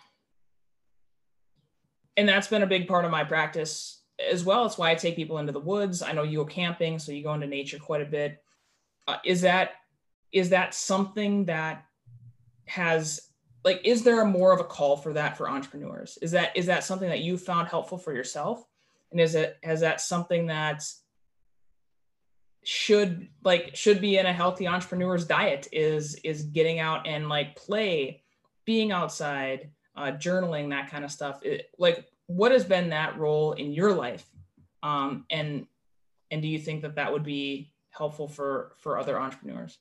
and 2.17 2.27
that's 2.27 2.47
been 2.47 2.63
a 2.63 2.67
big 2.67 2.87
part 2.87 3.05
of 3.05 3.11
my 3.11 3.23
practice 3.23 4.01
as 4.19 4.43
well. 4.43 4.65
It's 4.65 4.77
why 4.77 4.91
I 4.91 4.95
take 4.95 5.15
people 5.15 5.37
into 5.39 5.51
the 5.51 5.59
woods. 5.59 6.01
I 6.01 6.11
know 6.11 6.23
you 6.23 6.39
go 6.39 6.45
camping, 6.45 6.99
so 6.99 7.11
you 7.11 7.23
go 7.23 7.33
into 7.33 7.47
nature 7.47 7.79
quite 7.79 8.01
a 8.01 8.05
bit. 8.05 8.41
Uh, 9.07 9.17
is 9.23 9.41
that 9.41 9.71
is 10.31 10.49
that 10.49 10.73
something 10.73 11.45
that 11.45 11.85
has 12.65 13.29
like 13.63 13.81
is 13.83 14.03
there 14.03 14.21
a 14.21 14.25
more 14.25 14.53
of 14.53 14.59
a 14.59 14.63
call 14.63 14.97
for 14.97 15.13
that 15.13 15.37
for 15.37 15.49
entrepreneurs? 15.49 16.17
Is 16.21 16.31
that 16.31 16.55
is 16.55 16.65
that 16.67 16.83
something 16.83 17.09
that 17.09 17.21
you 17.21 17.37
found 17.37 17.67
helpful 17.67 17.97
for 17.97 18.13
yourself? 18.13 18.65
And 19.11 19.19
is 19.19 19.35
it 19.35 19.57
has 19.63 19.81
that 19.81 20.01
something 20.01 20.47
that 20.47 20.83
should 22.63 23.27
like 23.43 23.75
should 23.75 24.01
be 24.01 24.17
in 24.17 24.25
a 24.25 24.33
healthy 24.33 24.67
entrepreneur's 24.67 25.25
diet 25.25 25.67
is 25.71 26.15
is 26.23 26.43
getting 26.43 26.79
out 26.79 27.07
and 27.07 27.29
like 27.29 27.55
play, 27.55 28.23
being 28.65 28.91
outside, 28.91 29.69
uh, 29.95 30.11
journaling, 30.11 30.69
that 30.69 30.89
kind 30.89 31.05
of 31.05 31.11
stuff. 31.11 31.39
It, 31.43 31.69
like 31.77 32.05
what 32.27 32.51
has 32.51 32.65
been 32.65 32.89
that 32.89 33.17
role 33.17 33.53
in 33.53 33.71
your 33.71 33.93
life? 33.93 34.25
Um, 34.83 35.25
and 35.29 35.67
and 36.31 36.41
do 36.41 36.47
you 36.47 36.59
think 36.59 36.81
that 36.81 36.95
that 36.95 37.11
would 37.11 37.23
be 37.23 37.73
helpful 37.91 38.27
for 38.27 38.73
for 38.77 38.97
other 38.97 39.19
entrepreneurs? 39.19 39.77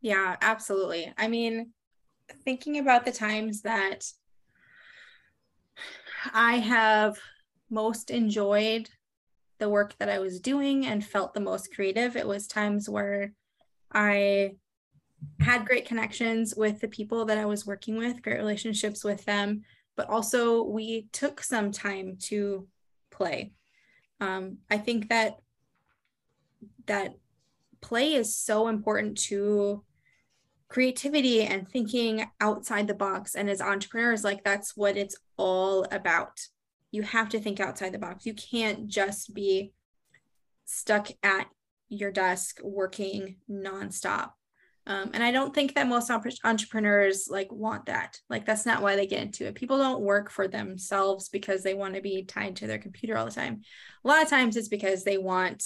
Yeah 0.00 0.36
absolutely. 0.40 1.12
I 1.16 1.28
mean 1.28 1.72
thinking 2.44 2.78
about 2.78 3.04
the 3.04 3.12
times 3.12 3.62
that 3.62 4.04
i 6.34 6.54
have 6.54 7.18
most 7.70 8.10
enjoyed 8.10 8.88
the 9.58 9.68
work 9.68 9.96
that 9.98 10.08
i 10.08 10.18
was 10.18 10.40
doing 10.40 10.86
and 10.86 11.04
felt 11.04 11.34
the 11.34 11.40
most 11.40 11.74
creative 11.74 12.16
it 12.16 12.26
was 12.26 12.46
times 12.46 12.88
where 12.88 13.32
i 13.92 14.52
had 15.40 15.66
great 15.66 15.86
connections 15.86 16.54
with 16.56 16.80
the 16.80 16.88
people 16.88 17.24
that 17.24 17.38
i 17.38 17.44
was 17.44 17.66
working 17.66 17.96
with 17.96 18.22
great 18.22 18.38
relationships 18.38 19.04
with 19.04 19.24
them 19.24 19.62
but 19.98 20.08
also 20.08 20.62
we 20.62 21.08
took 21.10 21.42
some 21.42 21.72
time 21.72 22.16
to 22.20 22.68
play. 23.10 23.52
Um, 24.20 24.58
I 24.70 24.78
think 24.78 25.08
that 25.08 25.40
that 26.86 27.16
play 27.80 28.14
is 28.14 28.34
so 28.34 28.68
important 28.68 29.18
to 29.22 29.82
creativity 30.68 31.42
and 31.42 31.68
thinking 31.68 32.30
outside 32.40 32.86
the 32.86 32.94
box. 32.94 33.34
And 33.34 33.50
as 33.50 33.60
entrepreneurs, 33.60 34.22
like 34.22 34.44
that's 34.44 34.76
what 34.76 34.96
it's 34.96 35.16
all 35.36 35.84
about. 35.90 36.38
You 36.92 37.02
have 37.02 37.28
to 37.30 37.40
think 37.40 37.58
outside 37.58 37.92
the 37.92 37.98
box. 37.98 38.24
You 38.24 38.34
can't 38.34 38.86
just 38.86 39.34
be 39.34 39.72
stuck 40.64 41.08
at 41.24 41.48
your 41.88 42.12
desk 42.12 42.60
working 42.62 43.38
nonstop. 43.50 44.30
Um, 44.88 45.10
and 45.12 45.22
I 45.22 45.30
don't 45.30 45.54
think 45.54 45.74
that 45.74 45.86
most 45.86 46.10
entrepreneurs 46.10 47.28
like 47.30 47.52
want 47.52 47.86
that. 47.86 48.18
Like 48.30 48.46
that's 48.46 48.64
not 48.64 48.80
why 48.80 48.96
they 48.96 49.06
get 49.06 49.20
into 49.20 49.46
it. 49.46 49.54
People 49.54 49.76
don't 49.76 50.00
work 50.00 50.30
for 50.30 50.48
themselves 50.48 51.28
because 51.28 51.62
they 51.62 51.74
want 51.74 51.94
to 51.94 52.00
be 52.00 52.22
tied 52.22 52.56
to 52.56 52.66
their 52.66 52.78
computer 52.78 53.16
all 53.18 53.26
the 53.26 53.30
time. 53.30 53.60
A 54.02 54.08
lot 54.08 54.22
of 54.22 54.30
times 54.30 54.56
it's 54.56 54.68
because 54.68 55.04
they 55.04 55.18
want 55.18 55.62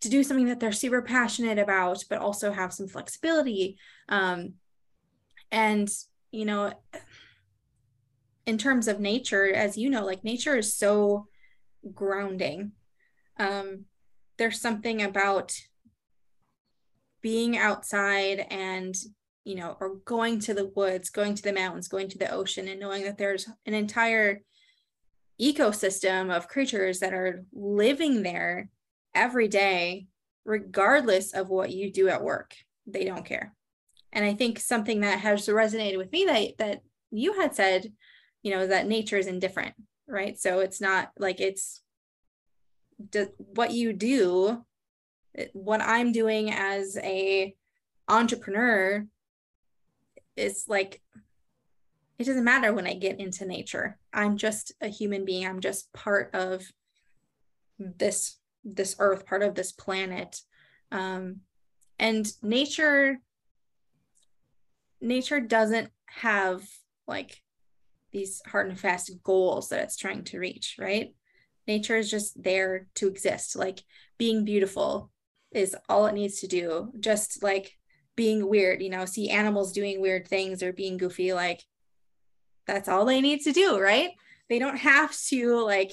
to 0.00 0.08
do 0.08 0.24
something 0.24 0.46
that 0.46 0.58
they're 0.58 0.72
super 0.72 1.02
passionate 1.02 1.60
about, 1.60 2.02
but 2.10 2.18
also 2.18 2.50
have 2.50 2.72
some 2.72 2.88
flexibility. 2.88 3.78
Um, 4.08 4.54
and 5.52 5.88
you 6.32 6.44
know, 6.44 6.72
in 8.44 8.58
terms 8.58 8.88
of 8.88 8.98
nature, 8.98 9.54
as 9.54 9.78
you 9.78 9.88
know, 9.88 10.04
like 10.04 10.24
nature 10.24 10.56
is 10.56 10.74
so 10.74 11.28
grounding. 11.94 12.72
Um, 13.38 13.84
there's 14.36 14.60
something 14.60 15.00
about 15.00 15.56
being 17.24 17.56
outside 17.56 18.46
and 18.50 18.94
you 19.44 19.54
know 19.54 19.76
or 19.80 19.96
going 20.04 20.38
to 20.38 20.52
the 20.52 20.70
woods 20.76 21.08
going 21.08 21.34
to 21.34 21.42
the 21.42 21.52
mountains 21.52 21.88
going 21.88 22.08
to 22.08 22.18
the 22.18 22.30
ocean 22.30 22.68
and 22.68 22.78
knowing 22.78 23.02
that 23.02 23.16
there's 23.16 23.48
an 23.64 23.74
entire 23.74 24.42
ecosystem 25.40 26.30
of 26.30 26.48
creatures 26.48 27.00
that 27.00 27.14
are 27.14 27.44
living 27.52 28.22
there 28.22 28.68
every 29.14 29.48
day 29.48 30.06
regardless 30.44 31.32
of 31.32 31.48
what 31.48 31.72
you 31.72 31.90
do 31.90 32.08
at 32.08 32.22
work 32.22 32.54
they 32.86 33.04
don't 33.04 33.24
care. 33.24 33.54
And 34.12 34.24
i 34.24 34.34
think 34.34 34.60
something 34.60 35.00
that 35.00 35.20
has 35.20 35.48
resonated 35.48 35.96
with 35.96 36.12
me 36.12 36.24
that 36.26 36.58
that 36.58 36.82
you 37.10 37.40
had 37.40 37.54
said 37.54 37.90
you 38.42 38.52
know 38.52 38.66
that 38.66 38.86
nature 38.86 39.16
is 39.16 39.26
indifferent 39.26 39.74
right? 40.06 40.38
So 40.38 40.60
it's 40.60 40.80
not 40.80 41.10
like 41.18 41.40
it's 41.40 41.82
what 43.36 43.72
you 43.72 43.92
do 43.92 44.64
what 45.52 45.80
I'm 45.80 46.12
doing 46.12 46.50
as 46.50 46.96
a 46.98 47.54
entrepreneur 48.08 49.06
is 50.36 50.64
like 50.68 51.00
it 52.18 52.24
doesn't 52.24 52.44
matter 52.44 52.72
when 52.72 52.86
I 52.86 52.94
get 52.94 53.18
into 53.18 53.44
nature. 53.44 53.98
I'm 54.12 54.36
just 54.36 54.72
a 54.80 54.88
human 54.88 55.24
being. 55.24 55.46
I'm 55.46 55.60
just 55.60 55.92
part 55.92 56.34
of 56.34 56.62
this 57.78 58.38
this 58.64 58.96
earth, 58.98 59.26
part 59.26 59.42
of 59.42 59.54
this 59.54 59.72
planet. 59.72 60.40
Um, 60.92 61.40
and 61.98 62.30
nature 62.42 63.18
nature 65.00 65.40
doesn't 65.40 65.90
have 66.06 66.62
like 67.06 67.42
these 68.12 68.40
hard 68.46 68.68
and 68.68 68.78
fast 68.78 69.10
goals 69.24 69.68
that 69.68 69.82
it's 69.82 69.96
trying 69.96 70.22
to 70.24 70.38
reach, 70.38 70.76
right? 70.78 71.14
Nature 71.66 71.96
is 71.96 72.10
just 72.10 72.40
there 72.40 72.86
to 72.94 73.08
exist. 73.08 73.56
Like 73.56 73.82
being 74.18 74.44
beautiful 74.44 75.10
is 75.54 75.76
all 75.88 76.06
it 76.06 76.14
needs 76.14 76.40
to 76.40 76.46
do. 76.46 76.92
Just 77.00 77.42
like 77.42 77.78
being 78.16 78.48
weird, 78.48 78.82
you 78.82 78.90
know, 78.90 79.04
see 79.04 79.30
animals 79.30 79.72
doing 79.72 80.00
weird 80.00 80.26
things 80.28 80.62
or 80.62 80.72
being 80.72 80.96
goofy, 80.96 81.32
like 81.32 81.62
that's 82.66 82.88
all 82.88 83.04
they 83.04 83.20
need 83.20 83.40
to 83.42 83.52
do, 83.52 83.78
right? 83.80 84.10
They 84.48 84.58
don't 84.58 84.76
have 84.76 85.16
to 85.28 85.64
like 85.64 85.92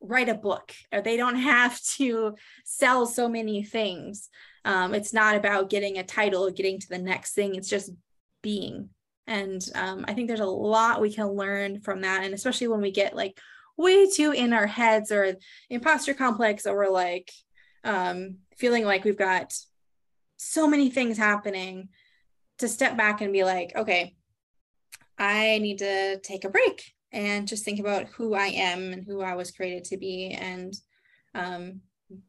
write 0.00 0.28
a 0.28 0.34
book 0.34 0.72
or 0.92 1.00
they 1.00 1.16
don't 1.16 1.36
have 1.36 1.80
to 1.96 2.34
sell 2.64 3.06
so 3.06 3.28
many 3.28 3.62
things. 3.62 4.28
Um, 4.64 4.94
it's 4.94 5.12
not 5.12 5.36
about 5.36 5.70
getting 5.70 5.98
a 5.98 6.04
title, 6.04 6.50
getting 6.50 6.80
to 6.80 6.88
the 6.88 6.98
next 6.98 7.34
thing. 7.34 7.54
It's 7.54 7.68
just 7.68 7.90
being. 8.42 8.90
And 9.26 9.62
um, 9.74 10.04
I 10.08 10.14
think 10.14 10.28
there's 10.28 10.40
a 10.40 10.46
lot 10.46 11.00
we 11.00 11.12
can 11.12 11.28
learn 11.28 11.80
from 11.80 12.00
that. 12.02 12.24
And 12.24 12.34
especially 12.34 12.68
when 12.68 12.80
we 12.80 12.90
get 12.90 13.14
like 13.14 13.38
way 13.76 14.10
too 14.10 14.32
in 14.32 14.52
our 14.52 14.66
heads 14.66 15.12
or 15.12 15.36
imposter 15.70 16.14
complex, 16.14 16.66
or 16.66 16.76
we're 16.76 16.90
like 16.90 17.30
um, 17.84 18.38
feeling 18.56 18.84
like 18.84 19.04
we've 19.04 19.16
got 19.16 19.54
so 20.36 20.66
many 20.66 20.90
things 20.90 21.18
happening 21.18 21.88
to 22.58 22.68
step 22.68 22.96
back 22.96 23.20
and 23.20 23.32
be 23.32 23.44
like, 23.44 23.72
okay, 23.76 24.16
I 25.18 25.58
need 25.58 25.78
to 25.78 26.18
take 26.20 26.44
a 26.44 26.50
break 26.50 26.92
and 27.12 27.48
just 27.48 27.64
think 27.64 27.80
about 27.80 28.06
who 28.08 28.34
I 28.34 28.46
am 28.46 28.92
and 28.92 29.04
who 29.04 29.20
I 29.20 29.34
was 29.34 29.50
created 29.50 29.84
to 29.84 29.96
be 29.96 30.30
and 30.30 30.74
um, 31.34 31.80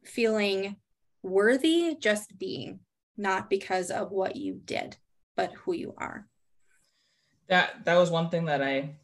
feeling 0.04 0.76
worthy 1.22 1.96
just 2.00 2.38
being, 2.38 2.80
not 3.16 3.48
because 3.48 3.90
of 3.90 4.10
what 4.10 4.36
you 4.36 4.60
did, 4.64 4.96
but 5.36 5.52
who 5.52 5.72
you 5.72 5.94
are. 5.96 6.26
That 7.48 7.84
that 7.84 7.96
was 7.96 8.10
one 8.10 8.30
thing 8.30 8.46
that 8.46 8.62
I 8.62 8.94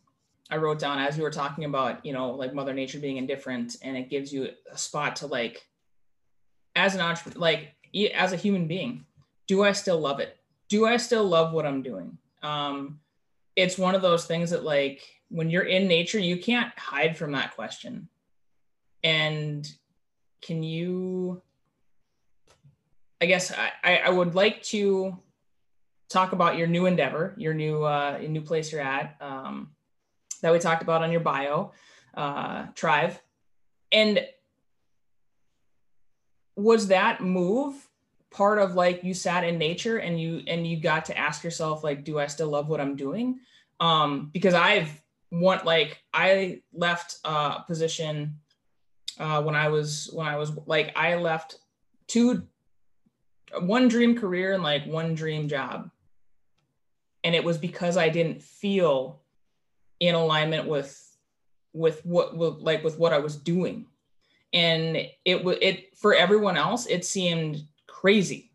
I 0.51 0.57
wrote 0.57 0.79
down 0.79 0.99
as 0.99 1.17
we 1.17 1.23
were 1.23 1.31
talking 1.31 1.65
about, 1.65 2.05
you 2.07 2.13
know, 2.13 2.31
like 2.31 2.55
Mother 2.55 2.73
Nature 2.73 3.01
being 3.01 3.19
indifferent, 3.19 3.77
and 3.83 3.97
it 3.97 4.09
gives 4.09 4.33
you 4.33 4.49
a 4.73 4.79
spot 4.79 5.17
to 5.17 5.27
like, 5.27 5.67
as 6.79 6.95
an 6.95 7.01
entrepreneur, 7.01 7.41
like 7.41 7.75
as 8.15 8.33
a 8.33 8.37
human 8.37 8.69
being, 8.69 9.05
do 9.49 9.65
I 9.65 9.73
still 9.73 9.99
love 9.99 10.21
it? 10.21 10.37
Do 10.69 10.87
I 10.87 10.97
still 10.97 11.25
love 11.25 11.53
what 11.53 11.67
I'm 11.67 11.83
doing? 11.83 12.17
Um, 12.43 13.01
it's 13.57 13.77
one 13.77 13.97
of 13.97 14.03
those 14.03 14.27
things 14.27 14.51
that 14.51 14.63
like 14.63 15.03
when 15.29 15.51
you're 15.51 15.65
in 15.65 15.89
nature, 15.89 16.21
you 16.21 16.39
can't 16.39 16.73
hide 16.79 17.17
from 17.17 17.33
that 17.33 17.57
question. 17.57 18.09
And 19.03 19.69
can 20.41 20.63
you, 20.63 21.43
I 23.21 23.27
guess 23.27 23.53
I, 23.83 23.97
I 24.07 24.11
would 24.11 24.37
like 24.37 24.63
to 24.65 25.19
talk 26.09 26.31
about 26.31 26.57
your 26.57 26.69
new 26.69 26.87
endeavor, 26.87 27.35
your 27.37 27.55
new, 27.55 27.83
uh, 27.83 28.19
new 28.19 28.41
place 28.41 28.71
you're 28.71 28.81
at 28.81 29.17
um, 29.21 29.71
that 30.43 30.53
we 30.53 30.61
talked 30.61 30.83
about 30.83 31.03
on 31.03 31.11
your 31.11 31.21
bio, 31.23 31.73
uh, 32.15 32.67
Trive. 32.77 33.21
And 33.91 34.25
was 36.59 36.89
that 36.89 37.23
move 37.23 37.89
part 38.31 38.59
of 38.59 38.75
like 38.75 39.03
you 39.03 39.15
sat 39.15 39.45
in 39.45 39.57
nature 39.57 39.99
and 39.99 40.21
you 40.21 40.43
and 40.47 40.67
you 40.67 40.79
got 40.79 41.07
to 41.07 41.17
ask 41.17 41.43
yourself 41.43 41.83
like 41.83 42.05
do 42.05 42.19
i 42.19 42.27
still 42.27 42.49
love 42.49 42.69
what 42.69 42.81
i'm 42.81 42.95
doing 42.95 43.39
um 43.81 44.29
because 44.33 44.53
i've 44.53 45.01
want 45.31 45.65
like 45.65 46.03
I 46.13 46.63
left 46.73 47.19
a 47.25 47.63
position 47.67 48.39
uh, 49.19 49.43
when 49.43 49.55
I 49.55 49.69
was 49.69 50.11
when 50.13 50.27
I 50.27 50.37
was 50.37 50.53
like 50.67 50.93
I 50.97 51.17
left 51.17 51.59
two 52.07 52.47
one 53.61 53.89
dream 53.89 54.17
career 54.17 54.55
and 54.55 54.63
like 54.63 54.87
one 54.87 55.15
dream 55.15 55.49
job. 55.49 55.91
And 57.25 57.35
it 57.35 57.45
was 57.45 57.59
because 57.59 57.97
I 57.97 58.09
didn't 58.09 58.43
feel 58.43 59.21
in 60.01 60.15
alignment 60.15 60.67
with 60.69 61.05
with 61.73 62.05
what 62.05 62.37
with, 62.37 62.59
like 62.61 62.85
with 62.85 62.99
what 62.99 63.13
I 63.13 63.19
was 63.19 63.37
doing. 63.37 63.87
And 64.53 64.99
it 65.25 65.45
was 65.45 65.59
it 65.61 65.97
for 65.97 66.15
everyone 66.15 66.57
else 66.57 66.87
it 66.87 67.05
seemed 67.05 67.63
crazy. 67.87 68.51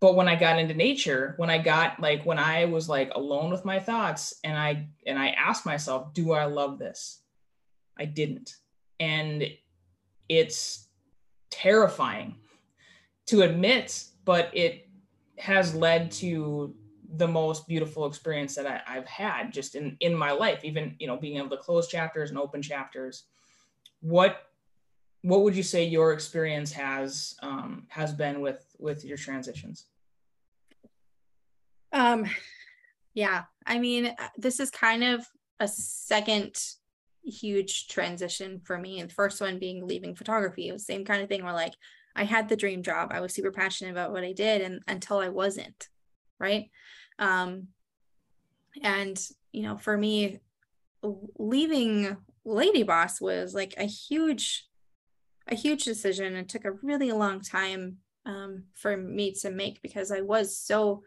But 0.00 0.14
when 0.14 0.28
i 0.28 0.36
got 0.36 0.58
into 0.58 0.74
nature 0.74 1.34
when 1.36 1.50
i 1.50 1.58
got 1.58 2.00
like 2.00 2.24
when 2.24 2.38
i 2.38 2.64
was 2.64 2.88
like 2.88 3.12
alone 3.14 3.50
with 3.50 3.64
my 3.64 3.78
thoughts 3.78 4.34
and 4.44 4.56
i 4.56 4.86
and 5.06 5.18
i 5.18 5.30
asked 5.30 5.66
myself 5.66 6.14
do 6.14 6.32
i 6.32 6.44
love 6.44 6.78
this? 6.78 7.22
I 7.98 8.06
didn't. 8.06 8.56
And 8.98 9.44
it's 10.28 10.88
terrifying 11.50 12.36
to 13.26 13.42
admit 13.42 14.04
but 14.24 14.50
it 14.52 14.88
has 15.38 15.74
led 15.74 16.12
to 16.12 16.74
the 17.16 17.26
most 17.26 17.66
beautiful 17.66 18.06
experience 18.06 18.54
that 18.54 18.84
I, 18.86 18.94
have 18.94 19.06
had 19.06 19.52
just 19.52 19.74
in 19.74 19.96
in 20.00 20.14
my 20.14 20.30
life 20.30 20.64
even 20.64 20.94
you 20.98 21.06
know 21.06 21.16
being 21.16 21.38
able 21.38 21.50
to 21.50 21.56
close 21.56 21.88
chapters 21.88 22.30
and 22.30 22.38
open 22.38 22.62
chapters. 22.62 23.24
What 24.00 24.46
what 25.22 25.42
would 25.42 25.54
you 25.54 25.62
say 25.62 25.84
your 25.84 26.12
experience 26.12 26.72
has 26.72 27.36
um, 27.42 27.84
has 27.88 28.12
been 28.12 28.40
with 28.40 28.64
with 28.78 29.04
your 29.04 29.16
transitions? 29.16 29.86
Um 31.92 32.26
yeah 33.14 33.42
i 33.66 33.78
mean 33.78 34.06
uh, 34.06 34.28
this 34.36 34.60
is 34.60 34.70
kind 34.70 35.02
of 35.02 35.26
a 35.58 35.68
second 35.68 36.56
huge 37.24 37.88
transition 37.88 38.60
for 38.64 38.78
me 38.78 39.00
and 39.00 39.10
the 39.10 39.14
first 39.14 39.40
one 39.40 39.58
being 39.58 39.86
leaving 39.86 40.14
photography. 40.14 40.68
It 40.68 40.72
was 40.72 40.86
the 40.86 40.92
same 40.94 41.04
kind 41.04 41.22
of 41.22 41.28
thing 41.28 41.44
where 41.44 41.52
like 41.52 41.74
i 42.16 42.24
had 42.24 42.48
the 42.48 42.56
dream 42.56 42.82
job. 42.82 43.10
I 43.12 43.20
was 43.20 43.34
super 43.34 43.52
passionate 43.52 43.90
about 43.90 44.12
what 44.12 44.24
i 44.24 44.32
did 44.32 44.62
and 44.62 44.80
until 44.88 45.18
i 45.18 45.28
wasn't 45.28 45.88
right? 46.38 46.70
Um 47.18 47.68
and 48.82 49.20
you 49.52 49.62
know 49.62 49.76
for 49.76 49.96
me 49.96 50.38
leaving 51.02 52.16
LadyBoss 52.46 53.20
was 53.20 53.54
like 53.54 53.74
a 53.76 53.84
huge 53.84 54.69
a 55.50 55.54
huge 55.54 55.84
decision 55.84 56.36
and 56.36 56.48
took 56.48 56.64
a 56.64 56.72
really 56.72 57.12
long 57.12 57.40
time 57.40 57.98
um, 58.24 58.64
for 58.74 58.96
me 58.96 59.32
to 59.32 59.50
make 59.50 59.82
because 59.82 60.12
I 60.12 60.20
was 60.20 60.56
so 60.56 61.02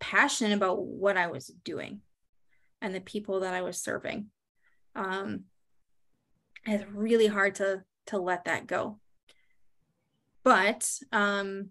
passionate 0.00 0.56
about 0.56 0.82
what 0.82 1.16
I 1.16 1.26
was 1.26 1.48
doing 1.64 2.00
and 2.80 2.94
the 2.94 3.00
people 3.00 3.40
that 3.40 3.54
I 3.54 3.62
was 3.62 3.78
serving. 3.78 4.26
Um, 4.94 5.44
it's 6.66 6.84
really 6.92 7.26
hard 7.26 7.56
to 7.56 7.82
to 8.06 8.18
let 8.18 8.44
that 8.46 8.66
go. 8.66 8.98
But 10.44 10.90
um, 11.12 11.70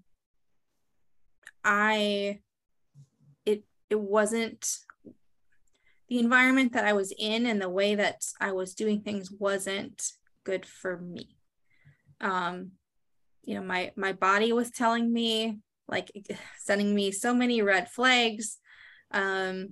I 1.63 2.41
it 3.45 3.63
it 3.89 3.99
wasn't 3.99 4.77
the 6.09 6.19
environment 6.19 6.73
that 6.73 6.85
I 6.85 6.93
was 6.93 7.13
in 7.17 7.45
and 7.45 7.61
the 7.61 7.69
way 7.69 7.95
that 7.95 8.23
I 8.39 8.51
was 8.51 8.75
doing 8.75 9.01
things 9.01 9.31
wasn't 9.31 10.11
good 10.43 10.65
for 10.65 10.97
me 10.97 11.36
um 12.21 12.71
you 13.43 13.55
know 13.55 13.63
my 13.63 13.91
my 13.95 14.13
body 14.13 14.51
was 14.51 14.71
telling 14.71 15.11
me 15.11 15.59
like 15.87 16.11
sending 16.59 16.93
me 16.93 17.11
so 17.11 17.33
many 17.33 17.61
red 17.61 17.89
flags 17.89 18.57
um 19.11 19.69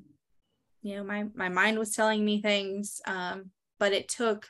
you 0.82 0.96
know 0.96 1.04
my 1.04 1.26
my 1.34 1.50
mind 1.50 1.78
was 1.78 1.91
telling 1.91 2.24
me 2.24 2.41
things 2.41 3.02
um 3.06 3.50
but 3.80 3.91
it 3.91 4.08
took 4.08 4.48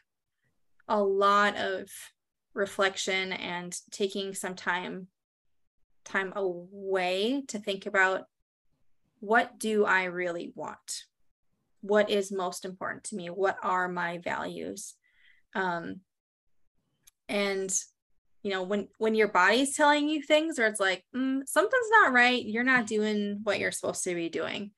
a 0.88 1.02
lot 1.02 1.58
of 1.58 1.90
reflection 2.54 3.34
and 3.34 3.78
taking 3.92 4.34
some 4.34 4.56
time 4.56 5.08
time 6.06 6.32
away 6.36 7.44
to 7.48 7.60
think 7.60 7.86
about 7.86 8.26
what 9.20 9.58
do 9.58 9.86
I 9.86 10.06
really 10.06 10.54
want? 10.56 11.06
What 11.82 12.10
is 12.10 12.32
most 12.32 12.64
important 12.64 13.06
to 13.06 13.16
me? 13.16 13.30
What 13.30 13.58
are 13.64 13.88
my 13.88 14.20
values? 14.20 14.94
Um, 15.56 16.02
and 17.28 17.74
you 18.44 18.52
know 18.52 18.62
when 18.62 18.88
when 19.00 19.16
your 19.16 19.28
body's 19.28 19.76
telling 19.76 20.08
you 20.08 20.22
things 20.22 20.60
or 20.60 20.68
it's 20.68 20.80
like 20.80 21.04
mm, 21.16 21.42
something's 21.48 21.90
not 21.92 22.14
right 22.14 22.46
you're 22.46 22.64
not 22.64 22.86
doing 22.86 23.40
what 23.44 23.60
you're 23.60 23.72
supposed 23.72 24.04
to 24.04 24.14
be 24.14 24.30
doing 24.30 24.72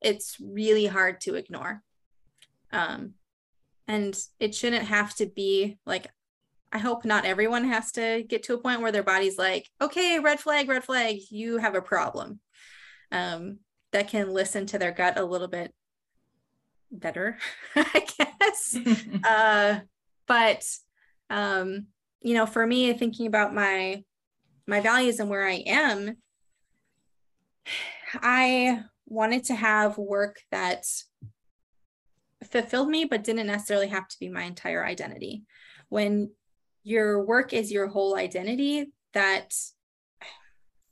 it's 0.00 0.36
really 0.40 0.86
hard 0.86 1.20
to 1.22 1.34
ignore. 1.34 1.82
Um 2.72 3.14
and 3.88 4.16
it 4.38 4.54
shouldn't 4.54 4.84
have 4.84 5.14
to 5.16 5.26
be 5.26 5.78
like 5.86 6.06
i 6.70 6.78
hope 6.78 7.04
not 7.04 7.24
everyone 7.24 7.64
has 7.64 7.90
to 7.92 8.22
get 8.28 8.42
to 8.44 8.54
a 8.54 8.58
point 8.58 8.82
where 8.82 8.92
their 8.92 9.02
body's 9.02 9.38
like 9.38 9.66
okay 9.80 10.18
red 10.18 10.38
flag 10.38 10.68
red 10.68 10.84
flag 10.84 11.16
you 11.30 11.58
have 11.58 11.74
a 11.74 11.82
problem. 11.82 12.40
Um 13.10 13.58
that 13.90 14.08
can 14.08 14.32
listen 14.32 14.66
to 14.66 14.78
their 14.78 14.92
gut 14.92 15.18
a 15.18 15.24
little 15.24 15.48
bit 15.48 15.72
better 16.92 17.38
i 17.76 18.06
guess. 18.18 18.76
Uh 19.24 19.80
but 20.28 20.62
um 21.30 21.86
you 22.20 22.34
know 22.34 22.46
for 22.46 22.66
me 22.66 22.92
thinking 22.92 23.26
about 23.26 23.54
my 23.54 24.02
my 24.66 24.80
values 24.80 25.20
and 25.20 25.30
where 25.30 25.46
i 25.46 25.62
am 25.66 26.16
i 28.14 28.82
wanted 29.06 29.44
to 29.44 29.54
have 29.54 29.98
work 29.98 30.40
that 30.50 30.84
fulfilled 32.44 32.88
me 32.88 33.04
but 33.04 33.24
didn't 33.24 33.46
necessarily 33.46 33.88
have 33.88 34.08
to 34.08 34.18
be 34.18 34.28
my 34.28 34.44
entire 34.44 34.84
identity. 34.84 35.44
When 35.88 36.30
your 36.84 37.24
work 37.24 37.52
is 37.52 37.72
your 37.72 37.88
whole 37.88 38.16
identity 38.16 38.92
that 39.14 39.54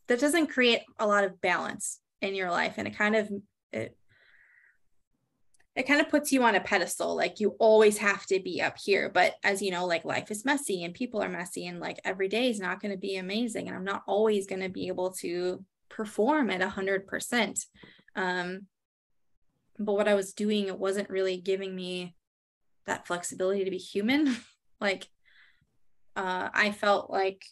that 0.09 0.20
doesn't 0.20 0.49
create 0.49 0.82
a 0.99 1.07
lot 1.07 1.24
of 1.24 1.41
balance 1.41 2.01
in 2.20 2.34
your 2.34 2.51
life. 2.51 2.74
And 2.76 2.87
it 2.87 2.97
kind 2.97 3.16
of 3.16 3.30
it 3.72 3.97
it 5.77 5.87
kind 5.87 6.01
of 6.01 6.09
puts 6.09 6.33
you 6.33 6.43
on 6.43 6.55
a 6.55 6.61
pedestal 6.61 7.14
like 7.14 7.39
you 7.39 7.55
always 7.59 7.99
have 7.99 8.24
to 8.27 8.41
be 8.41 8.62
up 8.62 8.77
here 8.83 9.11
but 9.12 9.35
as 9.45 9.61
you 9.61 9.70
know 9.70 9.85
like 9.85 10.05
life 10.05 10.31
is 10.31 10.45
messy 10.45 10.83
and 10.83 10.95
people 10.95 11.22
are 11.22 11.29
messy 11.29 11.66
and 11.66 11.79
like 11.79 12.01
every 12.05 12.29
day 12.29 12.49
is 12.49 12.59
not 12.59 12.81
going 12.81 12.91
to 12.91 12.99
be 12.99 13.16
amazing 13.16 13.68
and 13.68 13.77
i'm 13.77 13.85
not 13.85 14.03
always 14.07 14.47
going 14.47 14.62
to 14.62 14.70
be 14.70 14.89
able 14.89 15.12
to 15.12 15.62
perform 15.89 16.51
at 16.51 16.61
100% 16.61 17.66
um 18.16 18.62
but 19.79 19.93
what 19.93 20.09
i 20.09 20.14
was 20.14 20.33
doing 20.33 20.66
it 20.66 20.79
wasn't 20.79 21.11
really 21.11 21.37
giving 21.37 21.77
me 21.77 22.14
that 22.87 23.07
flexibility 23.07 23.64
to 23.64 23.70
be 23.70 23.79
human. 23.79 24.37
Like 24.79 25.09
uh 26.16 26.51
i 26.53 26.70
felt 26.70 27.09
like 27.09 27.43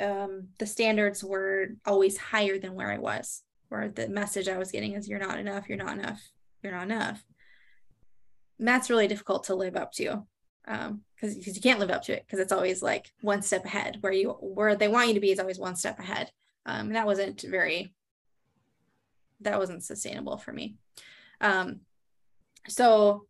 um 0.00 0.48
the 0.58 0.66
standards 0.66 1.22
were 1.22 1.68
always 1.86 2.16
higher 2.18 2.58
than 2.58 2.74
where 2.74 2.90
i 2.90 2.98
was 2.98 3.44
where 3.68 3.88
the 3.88 4.08
message 4.08 4.48
i 4.48 4.58
was 4.58 4.72
getting 4.72 4.94
is 4.94 5.08
you're 5.08 5.20
not 5.20 5.38
enough 5.38 5.68
you're 5.68 5.78
not 5.78 5.96
enough 5.96 6.20
you're 6.64 6.72
not 6.72 6.82
enough 6.82 7.22
that's 8.58 8.90
really 8.90 9.08
difficult 9.08 9.44
to 9.44 9.54
live 9.54 9.76
up 9.76 9.92
to 9.92 10.24
um 10.66 11.02
because 11.14 11.34
because 11.34 11.56
you 11.56 11.62
can't 11.62 11.80
live 11.80 11.90
up 11.90 12.02
to 12.02 12.12
it 12.12 12.24
because 12.26 12.38
it's 12.38 12.52
always 12.52 12.82
like 12.82 13.12
one 13.20 13.42
step 13.42 13.64
ahead 13.64 13.98
where 14.00 14.12
you 14.12 14.30
where 14.40 14.74
they 14.76 14.88
want 14.88 15.08
you 15.08 15.14
to 15.14 15.20
be 15.20 15.30
is 15.30 15.38
always 15.38 15.58
one 15.58 15.76
step 15.76 15.98
ahead 15.98 16.30
um 16.66 16.86
and 16.86 16.96
that 16.96 17.06
wasn't 17.06 17.42
very 17.42 17.92
that 19.40 19.58
wasn't 19.58 19.82
sustainable 19.82 20.38
for 20.38 20.52
me 20.52 20.76
um 21.40 21.80
so 22.68 23.26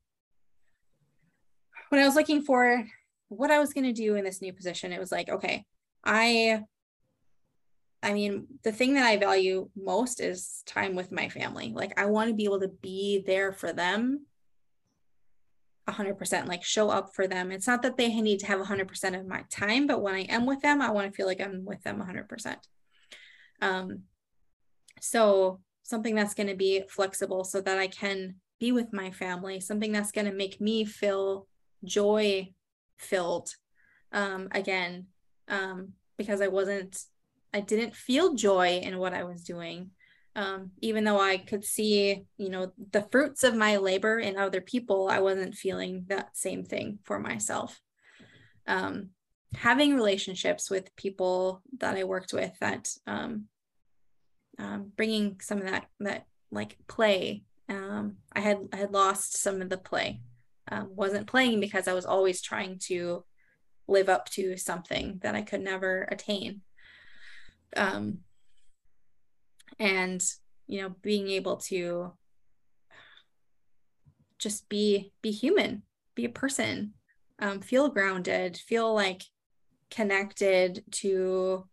when 1.88 2.00
i 2.00 2.06
was 2.06 2.14
looking 2.14 2.42
for 2.42 2.84
what 3.28 3.50
i 3.50 3.58
was 3.58 3.72
going 3.72 3.84
to 3.84 3.92
do 3.92 4.14
in 4.14 4.24
this 4.24 4.40
new 4.40 4.52
position 4.52 4.92
it 4.92 5.00
was 5.00 5.10
like 5.10 5.28
okay 5.28 5.64
i 6.04 6.62
I 8.04 8.12
mean, 8.12 8.46
the 8.62 8.70
thing 8.70 8.94
that 8.94 9.06
I 9.06 9.16
value 9.16 9.70
most 9.74 10.20
is 10.20 10.62
time 10.66 10.94
with 10.94 11.10
my 11.10 11.30
family. 11.30 11.72
Like, 11.74 11.98
I 11.98 12.04
want 12.04 12.28
to 12.28 12.34
be 12.34 12.44
able 12.44 12.60
to 12.60 12.68
be 12.68 13.24
there 13.26 13.50
for 13.50 13.72
them 13.72 14.26
100% 15.89 16.47
like 16.47 16.64
show 16.64 16.91
up 16.91 17.14
for 17.14 17.26
them. 17.26 17.53
It's 17.53 17.66
not 17.66 17.82
that 17.82 17.97
they 17.97 18.09
need 18.20 18.41
to 18.41 18.47
have 18.47 18.61
100% 18.61 19.18
of 19.18 19.26
my 19.26 19.45
time 19.51 19.87
but 19.87 20.03
when 20.03 20.14
i 20.14 20.20
am 20.22 20.47
with 20.47 20.61
them 20.61 20.80
i 20.80 20.91
want 20.91 21.11
to 21.11 21.16
feel 21.16 21.26
like 21.26 21.41
i'm 21.41 21.64
with 21.64 21.82
them 21.82 22.01
100% 22.01 22.57
um, 23.62 24.01
so 25.01 25.61
something 25.82 26.14
that's 26.14 26.35
going 26.35 26.47
to 26.49 26.57
be 26.57 26.82
flexible 26.89 27.45
so 27.45 27.61
that 27.61 27.78
i 27.78 27.87
can 27.87 28.37
be 28.61 28.72
with 28.72 28.93
my 28.93 29.11
family 29.11 29.61
something 29.61 29.93
that's 29.93 30.12
going 30.12 30.26
to 30.26 30.32
make 30.32 30.61
me 30.61 30.85
feel 30.85 31.47
joy 31.85 32.49
filled 32.99 33.51
um, 34.12 34.49
again 34.53 35.07
um, 35.49 35.93
because 36.16 36.41
i 36.41 36.49
wasn't 36.49 37.05
i 37.53 37.61
didn't 37.61 37.95
feel 37.95 38.35
joy 38.35 38.80
in 38.82 38.99
what 38.99 39.14
i 39.14 39.24
was 39.24 39.43
doing 39.43 39.91
um, 40.37 40.72
even 40.80 41.05
though 41.05 41.20
I 41.20 41.37
could 41.39 41.64
see, 41.64 42.24
you 42.37 42.49
know, 42.49 42.72
the 42.91 43.07
fruits 43.12 43.45
of 43.45 43.55
my 43.55 43.76
labor 43.76 44.18
in 44.18 44.37
other 44.37 44.61
people, 44.61 45.09
I 45.09 45.20
wasn't 45.20 45.55
feeling 45.55 46.07
that 46.09 46.37
same 46.37 46.64
thing 46.64 46.99
for 47.05 47.18
myself. 47.20 47.80
Um, 48.66 49.11
having 49.55 49.95
relationships 49.95 50.70
with 50.70 50.95
people 50.97 51.62
that 51.78 51.97
I 51.97 52.05
worked 52.05 52.32
with 52.32 52.53
that 52.61 52.89
um, 53.07 53.45
um, 54.59 54.93
bringing 54.97 55.41
some 55.41 55.59
of 55.59 55.66
that 55.66 55.87
that 56.01 56.26
like 56.51 56.78
play. 56.89 57.45
Um, 57.68 58.16
I 58.32 58.41
had 58.41 58.59
I 58.72 58.76
had 58.76 58.93
lost 58.93 59.37
some 59.37 59.61
of 59.61 59.68
the 59.68 59.78
play. 59.78 60.20
Um, 60.68 60.89
wasn't 60.97 61.26
playing 61.26 61.61
because 61.61 61.87
I 61.87 61.93
was 61.93 62.07
always 62.07 62.41
trying 62.41 62.78
to 62.87 63.24
live 63.87 64.09
up 64.09 64.30
to 64.30 64.57
something 64.57 65.20
that 65.22 65.35
I 65.35 65.43
could 65.43 65.61
never 65.61 66.09
attain. 66.11 66.62
Um, 67.76 68.20
and 69.78 70.24
you 70.66 70.80
know 70.80 70.94
being 71.02 71.28
able 71.28 71.56
to 71.56 72.12
just 74.38 74.68
be 74.68 75.12
be 75.22 75.30
human 75.30 75.82
be 76.14 76.24
a 76.24 76.30
person 76.30 76.92
um, 77.40 77.60
feel 77.60 77.88
grounded 77.88 78.56
feel 78.56 78.94
like 78.94 79.22
connected 79.90 80.84
to 80.90 81.66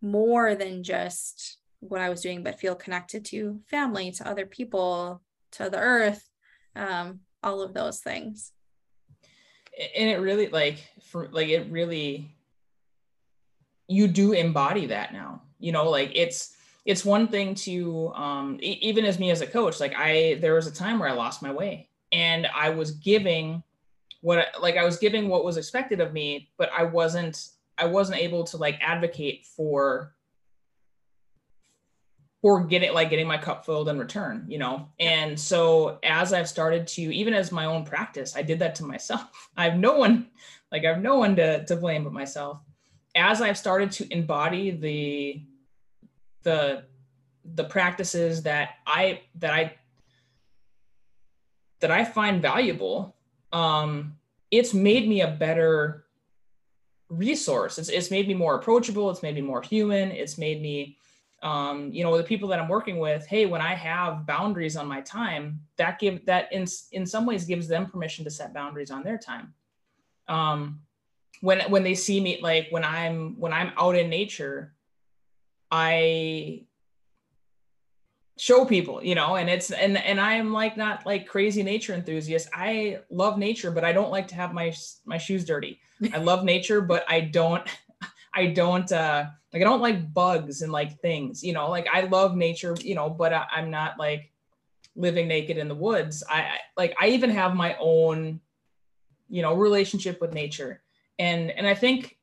more 0.00 0.54
than 0.54 0.82
just 0.82 1.58
what 1.80 2.00
i 2.00 2.08
was 2.08 2.20
doing 2.20 2.42
but 2.42 2.58
feel 2.58 2.74
connected 2.74 3.24
to 3.24 3.60
family 3.68 4.10
to 4.10 4.28
other 4.28 4.46
people 4.46 5.22
to 5.52 5.68
the 5.70 5.78
earth 5.78 6.28
um, 6.76 7.20
all 7.42 7.62
of 7.62 7.74
those 7.74 8.00
things. 8.00 8.52
And 9.96 10.08
it 10.08 10.20
really 10.20 10.48
like 10.48 10.88
for 11.02 11.28
like 11.32 11.48
it 11.48 11.70
really 11.70 12.30
you 13.88 14.08
do 14.08 14.32
embody 14.32 14.86
that 14.86 15.12
now 15.12 15.42
you 15.58 15.72
know 15.72 15.90
like 15.90 16.12
it's 16.14 16.53
it's 16.84 17.04
one 17.04 17.28
thing 17.28 17.54
to 17.54 18.12
um, 18.14 18.58
e- 18.60 18.78
even 18.82 19.04
as 19.04 19.18
me 19.18 19.30
as 19.30 19.40
a 19.40 19.46
coach 19.46 19.80
like 19.80 19.94
i 19.96 20.38
there 20.40 20.54
was 20.54 20.66
a 20.66 20.72
time 20.72 20.98
where 20.98 21.08
i 21.08 21.12
lost 21.12 21.42
my 21.42 21.52
way 21.52 21.88
and 22.12 22.46
i 22.54 22.68
was 22.70 22.92
giving 22.92 23.62
what 24.20 24.48
like 24.60 24.76
i 24.76 24.84
was 24.84 24.98
giving 24.98 25.28
what 25.28 25.44
was 25.44 25.56
expected 25.56 26.00
of 26.00 26.12
me 26.12 26.48
but 26.56 26.70
i 26.76 26.82
wasn't 26.82 27.48
i 27.78 27.84
wasn't 27.84 28.18
able 28.18 28.44
to 28.44 28.56
like 28.56 28.78
advocate 28.80 29.46
for 29.46 30.14
for 32.40 32.62
getting 32.64 32.92
like 32.92 33.08
getting 33.08 33.26
my 33.26 33.38
cup 33.38 33.64
filled 33.64 33.88
in 33.88 33.98
return 33.98 34.44
you 34.48 34.58
know? 34.58 34.88
And 35.00 35.38
so 35.38 35.98
as 36.02 36.32
i've 36.32 36.48
started 36.48 36.86
to 36.88 37.02
even 37.02 37.32
as 37.32 37.50
my 37.50 37.64
own 37.64 37.84
practice 37.84 38.36
i 38.36 38.42
did 38.42 38.58
that 38.58 38.74
to 38.76 38.84
myself. 38.84 39.48
I 39.56 39.64
have 39.64 39.78
no 39.78 39.96
one 39.96 40.28
like 40.70 40.84
i 40.84 40.88
have 40.88 41.02
no 41.02 41.16
one 41.16 41.36
to, 41.36 41.64
to 41.64 41.76
blame 41.76 42.04
but 42.04 42.12
myself. 42.12 42.58
As 43.14 43.40
i've 43.40 43.58
started 43.58 43.90
to 43.92 44.12
embody 44.12 44.70
the 44.72 45.42
the 46.44 46.84
the 47.54 47.64
practices 47.64 48.42
that 48.44 48.76
I 48.86 49.20
that 49.36 49.52
I 49.52 49.74
that 51.80 51.90
I 51.90 52.04
find 52.04 52.40
valuable, 52.40 53.14
um, 53.52 54.16
it's 54.50 54.72
made 54.72 55.08
me 55.08 55.20
a 55.20 55.28
better 55.28 56.04
resource. 57.08 57.78
It's 57.78 57.88
it's 57.88 58.10
made 58.10 58.28
me 58.28 58.34
more 58.34 58.54
approachable. 58.54 59.10
It's 59.10 59.22
made 59.22 59.34
me 59.34 59.42
more 59.42 59.62
human. 59.62 60.10
It's 60.10 60.38
made 60.38 60.62
me, 60.62 60.96
um, 61.42 61.92
you 61.92 62.02
know, 62.02 62.16
the 62.16 62.24
people 62.24 62.48
that 62.48 62.58
I'm 62.58 62.68
working 62.68 62.98
with. 62.98 63.26
Hey, 63.26 63.46
when 63.46 63.60
I 63.60 63.74
have 63.74 64.26
boundaries 64.26 64.76
on 64.76 64.86
my 64.86 65.00
time, 65.02 65.60
that 65.76 65.98
give 65.98 66.24
that 66.26 66.52
in 66.52 66.66
in 66.92 67.06
some 67.06 67.26
ways 67.26 67.44
gives 67.44 67.68
them 67.68 67.86
permission 67.86 68.24
to 68.24 68.30
set 68.30 68.54
boundaries 68.54 68.90
on 68.90 69.02
their 69.02 69.18
time. 69.18 69.52
Um, 70.28 70.80
when 71.40 71.60
when 71.70 71.82
they 71.82 71.94
see 71.94 72.20
me, 72.20 72.40
like 72.42 72.68
when 72.70 72.84
I'm 72.84 73.38
when 73.38 73.52
I'm 73.52 73.72
out 73.76 73.96
in 73.96 74.08
nature, 74.08 74.74
I 75.76 76.66
show 78.36 78.64
people 78.64 79.02
you 79.02 79.14
know 79.14 79.36
and 79.36 79.48
it's 79.48 79.70
and 79.70 79.96
and 79.96 80.20
i 80.20 80.34
am 80.34 80.52
like 80.52 80.76
not 80.76 81.06
like 81.06 81.26
crazy 81.26 81.62
nature 81.62 81.94
enthusiast. 81.94 82.48
I 82.52 83.00
love 83.10 83.38
nature 83.38 83.70
but 83.70 83.84
i 83.84 83.92
don't 83.92 84.10
like 84.10 84.28
to 84.28 84.34
have 84.36 84.52
my 84.52 84.72
my 85.04 85.18
shoes 85.18 85.44
dirty. 85.44 85.80
I 86.12 86.18
love 86.18 86.44
nature 86.54 86.80
but 86.80 87.04
i 87.08 87.20
don't 87.20 87.66
i 88.34 88.46
don't 88.46 88.90
uh 88.92 89.26
like 89.52 89.62
i 89.62 89.64
don't 89.64 89.80
like 89.80 90.12
bugs 90.12 90.62
and 90.62 90.72
like 90.72 91.00
things 91.00 91.42
you 91.42 91.52
know 91.52 91.70
like 91.70 91.86
i 91.92 92.02
love 92.02 92.36
nature 92.36 92.76
you 92.80 92.94
know 92.94 93.08
but 93.08 93.32
I, 93.32 93.46
i'm 93.52 93.70
not 93.70 93.98
like 93.98 94.32
living 94.96 95.26
naked 95.26 95.58
in 95.58 95.66
the 95.66 95.74
woods. 95.74 96.22
I, 96.28 96.40
I 96.42 96.58
like 96.76 96.94
i 97.00 97.08
even 97.08 97.30
have 97.30 97.54
my 97.56 97.76
own 97.80 98.40
you 99.28 99.42
know 99.42 99.54
relationship 99.54 100.20
with 100.20 100.32
nature. 100.34 100.82
And 101.18 101.50
and 101.50 101.66
i 101.66 101.74
think 101.74 102.16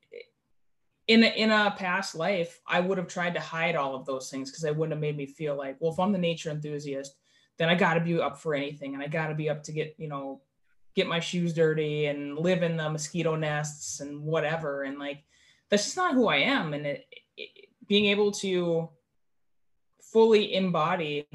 in 1.07 1.23
a, 1.23 1.27
in 1.27 1.51
a 1.51 1.73
past 1.77 2.15
life, 2.15 2.59
I 2.67 2.79
would 2.79 2.97
have 2.97 3.07
tried 3.07 3.33
to 3.33 3.39
hide 3.39 3.75
all 3.75 3.95
of 3.95 4.05
those 4.05 4.29
things 4.29 4.49
because 4.49 4.61
they 4.63 4.71
wouldn't 4.71 4.93
have 4.93 5.01
made 5.01 5.17
me 5.17 5.25
feel 5.25 5.55
like, 5.55 5.77
well, 5.79 5.91
if 5.91 5.99
I'm 5.99 6.11
the 6.11 6.17
nature 6.17 6.49
enthusiast, 6.49 7.15
then 7.57 7.69
I 7.69 7.75
got 7.75 7.95
to 7.95 7.99
be 7.99 8.19
up 8.19 8.39
for 8.39 8.55
anything, 8.55 8.93
and 8.93 9.03
I 9.03 9.07
got 9.07 9.27
to 9.27 9.35
be 9.35 9.49
up 9.49 9.63
to 9.63 9.71
get 9.71 9.95
you 9.97 10.07
know, 10.07 10.41
get 10.95 11.07
my 11.07 11.19
shoes 11.19 11.53
dirty 11.53 12.07
and 12.07 12.37
live 12.37 12.63
in 12.63 12.77
the 12.77 12.89
mosquito 12.89 13.35
nests 13.35 13.99
and 13.99 14.21
whatever, 14.21 14.83
and 14.83 14.97
like 14.97 15.23
that's 15.69 15.85
just 15.85 15.97
not 15.97 16.13
who 16.13 16.27
I 16.27 16.37
am. 16.37 16.73
And 16.73 16.85
it, 16.85 17.05
it, 17.37 17.49
being 17.87 18.05
able 18.05 18.31
to 18.31 18.89
fully 20.01 20.55
embody 20.55 21.27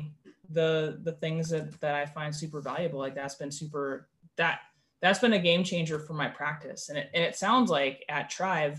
the 0.51 1.01
the 1.03 1.13
things 1.13 1.51
that 1.51 1.81
that 1.81 1.95
I 1.95 2.07
find 2.07 2.35
super 2.35 2.61
valuable, 2.61 2.99
like 2.99 3.15
that's 3.15 3.35
been 3.35 3.51
super 3.51 4.09
that 4.37 4.61
that's 5.03 5.19
been 5.19 5.35
a 5.35 5.39
game 5.39 5.65
changer 5.65 5.99
for 5.99 6.15
my 6.15 6.29
practice. 6.29 6.89
And 6.89 6.99
it, 6.99 7.11
and 7.15 7.23
it 7.23 7.37
sounds 7.37 7.71
like 7.71 8.05
at 8.09 8.31
Tribe 8.31 8.79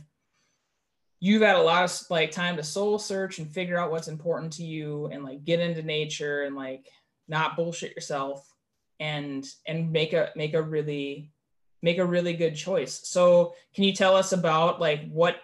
you've 1.20 1.42
had 1.42 1.56
a 1.56 1.62
lot 1.62 1.84
of 1.84 2.02
like 2.10 2.32
time 2.32 2.58
to 2.58 2.64
soul 2.64 3.00
search 3.00 3.40
and 3.40 3.52
figure 3.52 3.78
out 3.78 3.92
what's 3.92 4.08
important 4.08 4.54
to 4.54 4.64
you 4.64 5.08
and 5.08 5.24
like 5.24 5.44
get 5.44 5.60
into 5.60 5.82
nature 5.82 6.44
and 6.44 6.56
like 6.56 6.88
not 7.28 7.56
bullshit 7.56 7.96
yourself 7.96 8.48
and 9.00 9.46
and 9.68 9.92
make 9.92 10.14
a 10.14 10.32
make 10.36 10.54
a 10.54 10.62
really 10.62 11.32
make 11.82 11.98
a 11.98 12.06
really 12.06 12.34
good 12.34 12.56
choice. 12.56 13.02
So 13.08 13.54
can 13.74 13.84
you 13.84 13.94
tell 13.94 14.16
us 14.16 14.32
about 14.32 14.80
like 14.80 15.10
what 15.10 15.38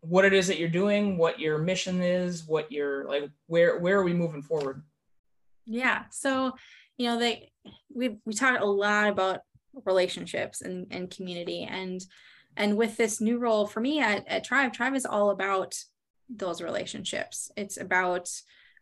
what 0.00 0.24
it 0.24 0.32
is 0.32 0.46
that 0.46 0.58
you're 0.58 0.68
doing 0.68 1.16
what 1.18 1.40
your 1.40 1.58
mission 1.58 2.00
is 2.00 2.46
what 2.46 2.70
you're 2.70 3.04
like 3.08 3.28
where 3.46 3.78
where 3.78 3.98
are 3.98 4.04
we 4.04 4.12
moving 4.12 4.42
forward? 4.42 4.82
Yeah. 5.66 6.04
So 6.10 6.52
you 6.96 7.06
know 7.06 7.18
they 7.18 7.50
we 7.92 8.18
we 8.24 8.34
talked 8.34 8.62
a 8.62 8.66
lot 8.66 9.08
about 9.08 9.40
relationships 9.84 10.62
and 10.62 10.86
and 10.90 11.10
community 11.10 11.64
and 11.64 12.04
and 12.58 12.76
with 12.76 12.96
this 12.96 13.20
new 13.20 13.38
role 13.38 13.66
for 13.66 13.80
me 13.80 14.00
at, 14.00 14.26
at 14.26 14.44
Tribe, 14.44 14.72
Tribe 14.72 14.94
is 14.94 15.06
all 15.06 15.30
about 15.30 15.76
those 16.28 16.60
relationships. 16.60 17.50
It's 17.56 17.78
about 17.78 18.28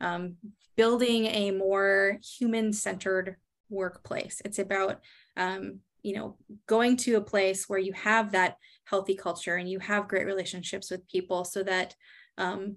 um, 0.00 0.36
building 0.76 1.26
a 1.26 1.50
more 1.50 2.18
human 2.38 2.72
centered 2.72 3.36
workplace. 3.68 4.40
It's 4.44 4.58
about, 4.58 5.00
um, 5.36 5.80
you 6.02 6.14
know, 6.14 6.36
going 6.66 6.96
to 6.98 7.16
a 7.16 7.20
place 7.20 7.68
where 7.68 7.78
you 7.78 7.92
have 7.92 8.32
that 8.32 8.56
healthy 8.84 9.14
culture 9.14 9.56
and 9.56 9.68
you 9.68 9.78
have 9.80 10.08
great 10.08 10.26
relationships 10.26 10.90
with 10.90 11.06
people 11.06 11.44
so 11.44 11.62
that 11.62 11.94
um, 12.38 12.76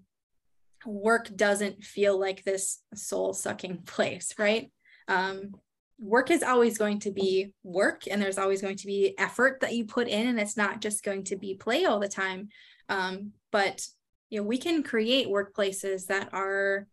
work 0.85 1.33
doesn't 1.33 1.83
feel 1.83 2.19
like 2.19 2.43
this 2.43 2.81
soul 2.93 3.33
sucking 3.33 3.77
place, 3.85 4.33
right? 4.37 4.69
Um, 5.07 5.53
work 5.99 6.31
is 6.31 6.43
always 6.43 6.77
going 6.77 6.99
to 6.99 7.11
be 7.11 7.51
work 7.63 8.03
and 8.09 8.21
there's 8.21 8.37
always 8.37 8.61
going 8.61 8.77
to 8.77 8.87
be 8.87 9.17
effort 9.17 9.59
that 9.59 9.73
you 9.73 9.85
put 9.85 10.07
in 10.07 10.27
and 10.27 10.39
it's 10.39 10.57
not 10.57 10.81
just 10.81 11.03
going 11.03 11.23
to 11.25 11.35
be 11.35 11.55
play 11.55 11.85
all 11.85 11.99
the 11.99 12.07
time. 12.07 12.49
Um, 12.87 13.33
but 13.51 13.85
you 14.29 14.39
know 14.39 14.47
we 14.47 14.57
can 14.57 14.83
create 14.83 15.27
workplaces 15.27 16.07
that 16.07 16.29
are 16.33 16.87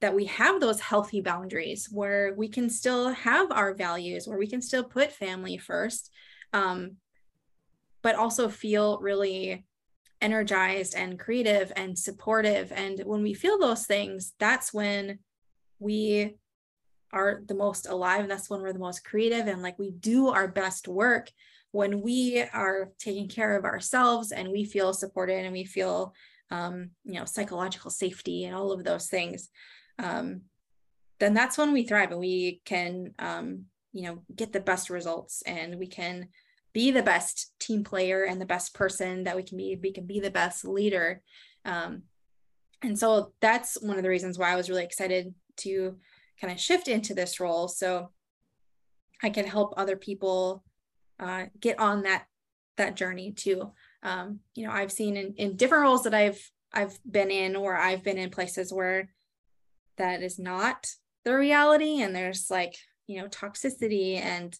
that 0.00 0.14
we 0.14 0.24
have 0.24 0.60
those 0.60 0.80
healthy 0.80 1.20
boundaries 1.20 1.88
where 1.90 2.34
we 2.34 2.48
can 2.48 2.70
still 2.70 3.10
have 3.10 3.52
our 3.52 3.74
values 3.74 4.26
where 4.26 4.38
we 4.38 4.46
can 4.46 4.62
still 4.62 4.84
put 4.84 5.12
family 5.12 5.58
first 5.58 6.10
um, 6.52 6.96
but 8.02 8.16
also 8.16 8.48
feel 8.48 8.98
really 9.00 9.66
energized 10.22 10.94
and 10.94 11.18
creative 11.18 11.72
and 11.76 11.98
supportive. 11.98 12.72
And 12.72 13.00
when 13.04 13.22
we 13.22 13.34
feel 13.34 13.58
those 13.58 13.86
things 13.86 14.32
that's 14.38 14.72
when 14.72 15.18
we 15.78 16.36
are 17.12 17.42
the 17.46 17.54
most 17.54 17.86
alive 17.88 18.28
that's 18.28 18.48
when 18.48 18.60
we're 18.60 18.72
the 18.72 18.78
most 18.78 19.04
creative 19.04 19.46
and 19.46 19.62
like 19.62 19.78
we 19.78 19.90
do 19.90 20.28
our 20.28 20.48
best 20.48 20.88
work 20.88 21.30
when 21.72 22.00
we 22.00 22.42
are 22.52 22.90
taking 22.98 23.28
care 23.28 23.56
of 23.56 23.64
ourselves 23.64 24.32
and 24.32 24.50
we 24.50 24.64
feel 24.64 24.92
supported 24.92 25.44
and 25.44 25.52
we 25.52 25.64
feel 25.64 26.14
um, 26.50 26.90
you 27.04 27.18
know 27.18 27.24
psychological 27.24 27.90
safety 27.90 28.44
and 28.44 28.54
all 28.54 28.72
of 28.72 28.84
those 28.84 29.06
things 29.08 29.50
um, 29.98 30.42
then 31.18 31.34
that's 31.34 31.58
when 31.58 31.72
we 31.72 31.84
thrive 31.84 32.10
and 32.10 32.20
we 32.20 32.60
can 32.64 33.14
um, 33.18 33.64
you 33.92 34.02
know 34.02 34.22
get 34.34 34.52
the 34.52 34.60
best 34.60 34.90
results 34.90 35.42
and 35.42 35.78
we 35.78 35.86
can 35.86 36.28
be 36.72 36.90
the 36.90 37.02
best 37.02 37.52
team 37.58 37.82
player 37.82 38.24
and 38.24 38.40
the 38.40 38.46
best 38.46 38.74
person 38.74 39.24
that 39.24 39.36
we 39.36 39.42
can 39.42 39.56
be 39.56 39.78
we 39.82 39.92
can 39.92 40.06
be 40.06 40.20
the 40.20 40.30
best 40.30 40.64
leader 40.64 41.22
um, 41.64 42.02
and 42.82 42.98
so 42.98 43.32
that's 43.40 43.80
one 43.80 43.96
of 43.96 44.02
the 44.02 44.08
reasons 44.08 44.38
why 44.38 44.50
i 44.50 44.56
was 44.56 44.70
really 44.70 44.84
excited 44.84 45.34
to 45.56 45.96
kind 46.40 46.52
of 46.52 46.60
shift 46.60 46.88
into 46.88 47.14
this 47.14 47.40
role 47.40 47.68
so 47.68 48.10
i 49.22 49.30
can 49.30 49.46
help 49.46 49.74
other 49.76 49.96
people 49.96 50.64
uh, 51.18 51.44
get 51.60 51.78
on 51.78 52.02
that 52.02 52.24
that 52.76 52.96
journey 52.96 53.30
too. 53.30 53.72
Um, 54.02 54.40
you 54.54 54.66
know 54.66 54.72
i've 54.72 54.92
seen 54.92 55.16
in, 55.16 55.34
in 55.34 55.56
different 55.56 55.82
roles 55.82 56.04
that 56.04 56.14
i've 56.14 56.40
i've 56.72 56.98
been 57.08 57.30
in 57.30 57.56
or 57.56 57.76
i've 57.76 58.02
been 58.02 58.16
in 58.16 58.30
places 58.30 58.72
where 58.72 59.10
that 59.98 60.22
is 60.22 60.38
not 60.38 60.86
the 61.24 61.36
reality 61.36 62.00
and 62.00 62.16
there's 62.16 62.46
like 62.50 62.74
you 63.06 63.20
know 63.20 63.28
toxicity 63.28 64.18
and 64.18 64.56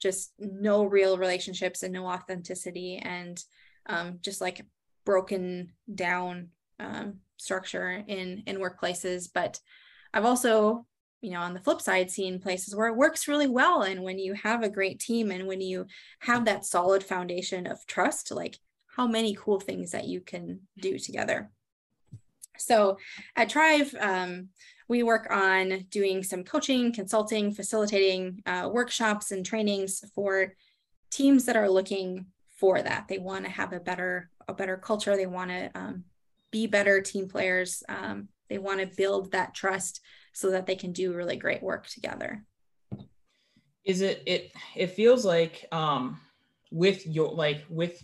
just 0.00 0.32
no 0.38 0.84
real 0.84 1.16
relationships 1.18 1.82
and 1.82 1.92
no 1.92 2.06
authenticity 2.06 3.00
and 3.02 3.42
um, 3.86 4.18
just 4.20 4.40
like 4.40 4.64
broken 5.04 5.72
down 5.92 6.48
um, 6.78 7.20
structure 7.36 8.04
in 8.06 8.42
in 8.46 8.58
workplaces. 8.58 9.28
But 9.32 9.58
i've 10.12 10.24
also 10.24 10.86
you 11.24 11.30
know 11.30 11.40
on 11.40 11.54
the 11.54 11.60
flip 11.60 11.80
side 11.80 12.10
seeing 12.10 12.38
places 12.38 12.74
where 12.74 12.88
it 12.88 12.96
works 12.96 13.28
really 13.28 13.48
well 13.48 13.82
and 13.82 14.02
when 14.02 14.18
you 14.18 14.34
have 14.34 14.62
a 14.62 14.68
great 14.68 15.00
team 15.00 15.30
and 15.30 15.46
when 15.46 15.60
you 15.60 15.86
have 16.20 16.44
that 16.44 16.64
solid 16.64 17.02
foundation 17.02 17.66
of 17.66 17.86
trust 17.86 18.30
like 18.30 18.58
how 18.96 19.06
many 19.06 19.34
cool 19.34 19.58
things 19.58 19.90
that 19.92 20.06
you 20.06 20.20
can 20.20 20.60
do 20.78 20.98
together 20.98 21.50
so 22.58 22.98
at 23.36 23.48
Trive, 23.48 23.94
um, 24.00 24.48
we 24.88 25.02
work 25.02 25.28
on 25.30 25.86
doing 25.90 26.22
some 26.22 26.44
coaching, 26.44 26.92
consulting, 26.92 27.52
facilitating 27.52 28.42
uh, 28.46 28.68
workshops 28.72 29.30
and 29.30 29.44
trainings 29.44 30.04
for 30.14 30.54
teams 31.10 31.46
that 31.46 31.56
are 31.56 31.70
looking 31.70 32.26
for 32.58 32.82
that. 32.82 33.08
They 33.08 33.18
want 33.18 33.44
to 33.44 33.50
have 33.50 33.72
a 33.72 33.80
better 33.80 34.30
a 34.46 34.52
better 34.52 34.76
culture. 34.76 35.16
They 35.16 35.26
want 35.26 35.50
to 35.50 35.70
um, 35.74 36.04
be 36.50 36.66
better 36.66 37.00
team 37.00 37.28
players. 37.28 37.82
Um, 37.88 38.28
they 38.50 38.58
want 38.58 38.80
to 38.80 38.96
build 38.96 39.32
that 39.32 39.54
trust 39.54 40.00
so 40.34 40.50
that 40.50 40.66
they 40.66 40.74
can 40.74 40.92
do 40.92 41.14
really 41.14 41.36
great 41.36 41.62
work 41.62 41.86
together. 41.86 42.44
Is 43.84 44.02
it 44.02 44.22
it 44.26 44.52
it 44.76 44.88
feels 44.88 45.24
like 45.24 45.66
um, 45.72 46.20
with 46.70 47.06
your 47.06 47.32
like 47.32 47.64
with 47.70 48.02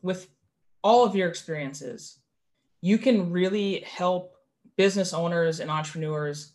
with 0.00 0.28
all 0.82 1.04
of 1.04 1.14
your 1.14 1.28
experiences, 1.28 2.18
you 2.80 2.98
can 2.98 3.30
really 3.30 3.80
help 3.80 4.36
business 4.76 5.12
owners 5.12 5.60
and 5.60 5.70
entrepreneurs 5.70 6.52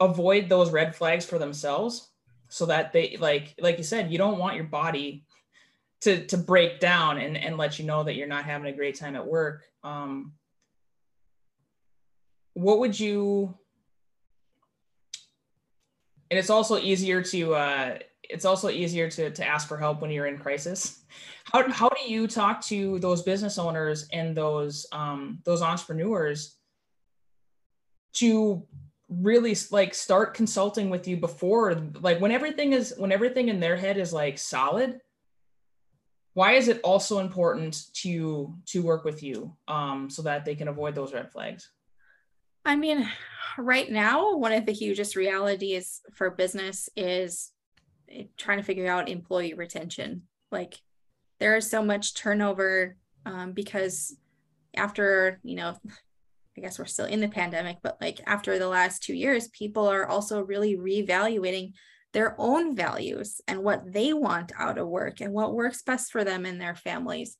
avoid 0.00 0.48
those 0.48 0.72
red 0.72 0.96
flags 0.96 1.24
for 1.24 1.38
themselves 1.38 2.10
so 2.48 2.66
that 2.66 2.92
they 2.92 3.16
like 3.20 3.54
like 3.60 3.78
you 3.78 3.84
said 3.84 4.10
you 4.10 4.18
don't 4.18 4.38
want 4.38 4.56
your 4.56 4.64
body 4.64 5.24
to 6.00 6.26
to 6.26 6.36
break 6.36 6.80
down 6.80 7.18
and 7.18 7.36
and 7.36 7.56
let 7.56 7.78
you 7.78 7.84
know 7.84 8.02
that 8.02 8.14
you're 8.14 8.26
not 8.26 8.44
having 8.44 8.72
a 8.72 8.76
great 8.76 8.98
time 8.98 9.14
at 9.14 9.26
work 9.26 9.64
um 9.84 10.32
what 12.54 12.80
would 12.80 12.98
you 12.98 13.56
and 16.34 16.40
it's 16.40 16.50
also 16.50 16.78
easier 16.78 17.22
to 17.22 17.54
uh 17.54 17.96
it's 18.24 18.44
also 18.44 18.68
easier 18.68 19.08
to 19.08 19.30
to 19.30 19.46
ask 19.46 19.68
for 19.68 19.76
help 19.76 20.00
when 20.00 20.10
you're 20.10 20.26
in 20.26 20.36
crisis. 20.36 21.04
How, 21.44 21.70
how 21.70 21.88
do 21.90 22.10
you 22.12 22.26
talk 22.26 22.60
to 22.62 22.98
those 22.98 23.22
business 23.22 23.56
owners 23.56 24.08
and 24.12 24.36
those 24.36 24.84
um 24.90 25.38
those 25.44 25.62
entrepreneurs 25.62 26.56
to 28.14 28.66
really 29.08 29.56
like 29.70 29.94
start 29.94 30.34
consulting 30.34 30.90
with 30.90 31.06
you 31.06 31.16
before 31.18 31.72
like 32.00 32.20
when 32.20 32.32
everything 32.32 32.72
is 32.72 32.94
when 32.96 33.12
everything 33.12 33.48
in 33.48 33.60
their 33.60 33.76
head 33.76 33.96
is 33.96 34.12
like 34.12 34.36
solid 34.36 34.98
why 36.32 36.54
is 36.54 36.66
it 36.66 36.80
also 36.82 37.20
important 37.20 37.92
to 37.92 38.56
to 38.66 38.82
work 38.82 39.04
with 39.04 39.22
you 39.22 39.54
um 39.68 40.10
so 40.10 40.22
that 40.22 40.44
they 40.44 40.56
can 40.56 40.66
avoid 40.66 40.96
those 40.96 41.12
red 41.12 41.30
flags 41.30 41.70
i 42.64 42.76
mean 42.76 43.08
right 43.58 43.90
now 43.90 44.36
one 44.36 44.52
of 44.52 44.66
the 44.66 44.72
hugest 44.72 45.16
realities 45.16 46.00
for 46.12 46.30
business 46.30 46.88
is 46.96 47.52
eh, 48.10 48.24
trying 48.36 48.58
to 48.58 48.64
figure 48.64 48.88
out 48.88 49.08
employee 49.08 49.54
retention 49.54 50.22
like 50.50 50.80
there 51.38 51.56
is 51.56 51.70
so 51.70 51.82
much 51.82 52.14
turnover 52.14 52.96
um, 53.26 53.52
because 53.52 54.16
after 54.76 55.40
you 55.42 55.56
know 55.56 55.76
I 56.56 56.60
guess 56.60 56.78
we're 56.78 56.84
still 56.84 57.06
in 57.06 57.20
the 57.20 57.26
pandemic, 57.26 57.78
but 57.82 57.98
like 58.00 58.20
after 58.26 58.60
the 58.60 58.68
last 58.68 59.02
two 59.02 59.12
years, 59.12 59.48
people 59.48 59.88
are 59.88 60.06
also 60.06 60.40
really 60.40 60.76
reevaluating 60.76 61.72
their 62.12 62.36
own 62.38 62.76
values 62.76 63.40
and 63.48 63.64
what 63.64 63.92
they 63.92 64.12
want 64.12 64.52
out 64.56 64.78
of 64.78 64.86
work 64.86 65.20
and 65.20 65.32
what 65.32 65.52
works 65.52 65.82
best 65.82 66.12
for 66.12 66.22
them 66.22 66.46
and 66.46 66.60
their 66.60 66.76
families. 66.76 67.36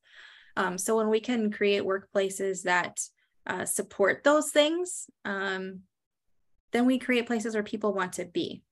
Um, 0.57 0.79
so 0.79 0.97
when 0.97 1.09
we 1.09 1.21
can 1.21 1.53
create 1.53 1.85
workplaces 1.85 2.63
that 2.63 2.99
uh, 3.47 3.65
support 3.65 4.25
those 4.25 4.51
things, 4.51 5.09
um, 5.25 5.81
then 6.73 6.87
we 6.87 6.99
create 6.99 7.27
places 7.27 7.55
where 7.55 7.63
people 7.63 7.93
want 7.93 8.15
to 8.15 8.25
be, 8.25 8.63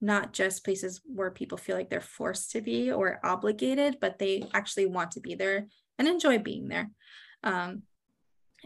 not 0.00 0.32
just 0.32 0.64
places 0.64 1.00
where 1.04 1.30
people 1.30 1.58
feel 1.58 1.76
like 1.76 1.90
they're 1.90 2.00
forced 2.00 2.50
to 2.52 2.60
be 2.60 2.90
or 2.90 3.20
obligated, 3.24 3.98
but 4.00 4.18
they 4.18 4.44
actually 4.54 4.86
want 4.86 5.12
to 5.12 5.20
be 5.20 5.34
there 5.34 5.66
and 5.98 6.08
enjoy 6.08 6.38
being 6.38 6.68
there. 6.68 6.90
Um, 7.44 7.82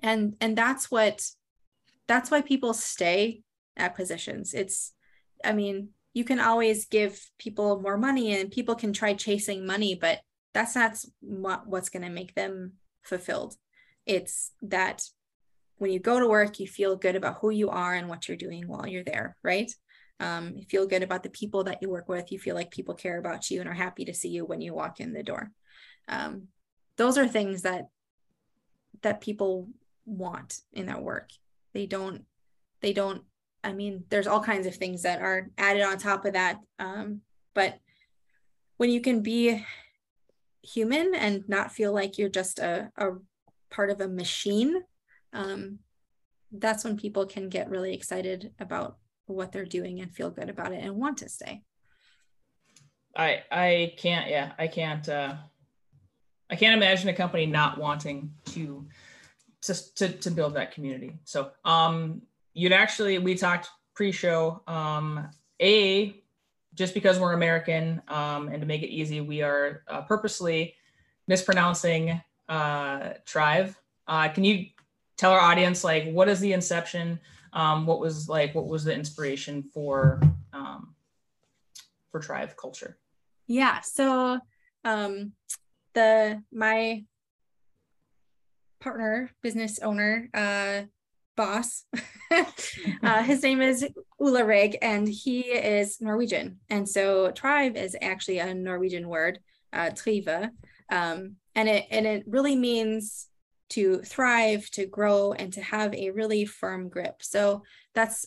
and 0.02 0.36
and 0.40 0.56
that's 0.56 0.90
what 0.90 1.22
that's 2.06 2.30
why 2.30 2.42
people 2.42 2.74
stay 2.74 3.42
at 3.76 3.94
positions. 3.94 4.54
It's 4.54 4.92
i 5.44 5.52
mean 5.52 5.90
you 6.14 6.24
can 6.24 6.40
always 6.40 6.86
give 6.86 7.20
people 7.38 7.80
more 7.80 7.98
money 7.98 8.34
and 8.34 8.50
people 8.50 8.74
can 8.74 8.90
try 8.90 9.12
chasing 9.12 9.66
money 9.66 9.94
but 9.94 10.20
that's 10.56 10.74
not 10.74 10.96
what, 11.20 11.66
what's 11.66 11.90
going 11.90 12.02
to 12.02 12.08
make 12.08 12.34
them 12.34 12.72
fulfilled. 13.02 13.56
It's 14.06 14.52
that 14.62 15.02
when 15.79 15.91
you 15.91 15.99
go 15.99 16.18
to 16.18 16.29
work 16.29 16.59
you 16.59 16.66
feel 16.66 16.97
good 16.97 17.16
about 17.16 17.39
who 17.41 17.51
you 17.51 17.70
are 17.70 17.95
and 17.95 18.09
what 18.09 18.29
you're 18.29 18.37
doing 18.37 18.66
while 18.66 18.87
you're 18.87 19.05
there 19.05 19.37
right 19.43 19.70
um, 20.18 20.55
you 20.57 20.64
feel 20.64 20.87
good 20.87 21.03
about 21.03 21.22
the 21.22 21.31
people 21.31 21.64
that 21.64 21.79
you 21.83 21.91
work 21.91 22.09
with 22.09 22.33
you 22.33 22.39
feel 22.39 22.55
like 22.55 22.70
people 22.70 22.95
care 22.95 23.18
about 23.18 23.51
you 23.51 23.61
and 23.61 23.68
are 23.68 23.74
happy 23.74 24.05
to 24.05 24.14
see 24.14 24.29
you 24.29 24.45
when 24.45 24.61
you 24.61 24.72
walk 24.72 25.01
in 25.01 25.12
the 25.12 25.22
door 25.22 25.51
um, 26.09 26.49
those 26.97 27.18
are 27.18 27.29
things 27.29 27.62
that 27.62 27.87
that 29.03 29.20
people 29.20 29.68
want 30.05 30.61
in 30.72 30.87
their 30.87 30.99
work. 30.99 31.31
They 31.74 31.87
don't, 31.87 32.24
they 32.81 32.93
don't, 32.93 33.22
I 33.62 33.72
mean, 33.72 34.05
there's 34.09 34.27
all 34.27 34.43
kinds 34.43 34.66
of 34.66 34.77
things 34.77 35.03
that 35.03 35.20
are 35.20 35.51
added 35.59 35.83
on 35.83 35.99
top 35.99 36.24
of 36.24 36.35
that. 36.35 36.59
Um, 36.79 37.20
but 37.55 37.79
when 38.77 38.91
you 38.91 39.01
can 39.01 39.22
be 39.22 39.64
human 40.62 41.14
and 41.14 41.49
not 41.49 41.72
feel 41.72 41.93
like 41.93 42.18
you're 42.18 42.29
just 42.29 42.59
a, 42.59 42.91
a 42.97 43.11
part 43.70 43.91
of 43.91 44.01
a 44.01 44.09
machine, 44.09 44.83
um, 45.37 45.78
that's 46.53 46.84
when 46.84 46.97
people 46.97 47.26
can 47.26 47.49
get 47.49 47.70
really 47.70 47.95
excited 47.95 48.53
about 48.59 48.99
what 49.26 49.53
they're 49.53 49.64
doing 49.64 50.01
and 50.01 50.14
feel 50.14 50.30
good 50.30 50.49
about 50.49 50.72
it 50.72 50.82
and 50.82 50.97
want 50.97 51.18
to 51.18 51.28
stay. 51.28 51.62
I 53.16 53.43
I 53.51 53.95
can't 53.97 54.28
yeah 54.28 54.53
I 54.59 54.66
can't 54.66 55.09
uh, 55.09 55.34
I 56.51 56.57
can't 56.57 56.76
imagine 56.76 57.09
a 57.09 57.14
company 57.14 57.47
not 57.47 57.78
wanting 57.78 58.32
to 58.47 58.87
to, 59.62 59.95
to, 59.95 60.09
to 60.09 60.30
build 60.30 60.55
that 60.55 60.72
community. 60.72 61.18
So 61.24 61.51
um, 61.64 62.22
you'd 62.55 62.72
actually, 62.72 63.18
we 63.18 63.34
talked 63.34 63.68
pre-show, 63.95 64.62
um, 64.66 65.28
A, 65.61 66.22
just 66.74 66.95
because 66.95 67.18
we're 67.18 67.32
American 67.32 68.03
um, 68.09 68.49
and 68.49 68.61
to 68.61 68.66
make 68.66 68.82
it 68.82 68.91
easy, 68.91 69.20
we 69.20 69.43
are 69.43 69.82
uh, 69.89 70.03
purposely 70.03 70.74
mispronouncing 71.26 72.20
uh, 72.49 73.14
Trive. 73.24 73.76
Uh, 74.07 74.28
can 74.28 74.45
you 74.45 74.66
tell 75.16 75.32
our 75.32 75.40
audience 75.40 75.84
like 75.84 76.10
what 76.10 76.28
is 76.28 76.40
the 76.40 76.52
inception? 76.52 77.18
Um, 77.52 77.86
what 77.86 78.00
was 78.00 78.28
like 78.28 78.54
what 78.54 78.66
was 78.66 78.84
the 78.84 78.94
inspiration 78.94 79.62
for 79.62 80.20
um, 80.52 80.94
for 82.10 82.20
tribe 82.20 82.56
culture? 82.56 82.98
Yeah, 83.46 83.80
so 83.80 84.40
um, 84.84 85.32
the 85.94 86.42
my 86.52 87.04
partner, 88.80 89.30
business 89.42 89.78
owner, 89.80 90.28
uh, 90.34 90.82
boss. 91.36 91.84
uh, 93.02 93.22
his 93.22 93.42
name 93.42 93.60
is 93.60 93.86
Ulrik, 94.20 94.76
and 94.82 95.08
he 95.08 95.40
is 95.40 96.00
Norwegian. 96.00 96.58
And 96.70 96.88
so 96.88 97.30
tribe 97.30 97.76
is 97.76 97.96
actually 98.00 98.38
a 98.38 98.54
Norwegian 98.54 99.08
word, 99.08 99.38
uh, 99.72 99.90
trive, 99.90 100.50
um, 100.90 101.36
and 101.54 101.68
it 101.68 101.86
and 101.90 102.06
it 102.06 102.24
really 102.26 102.56
means 102.56 103.28
to 103.70 103.98
thrive, 103.98 104.70
to 104.72 104.86
grow, 104.86 105.32
and 105.32 105.52
to 105.52 105.60
have 105.60 105.94
a 105.94 106.10
really 106.10 106.44
firm 106.44 106.88
grip. 106.88 107.22
So 107.22 107.62
that's 107.94 108.26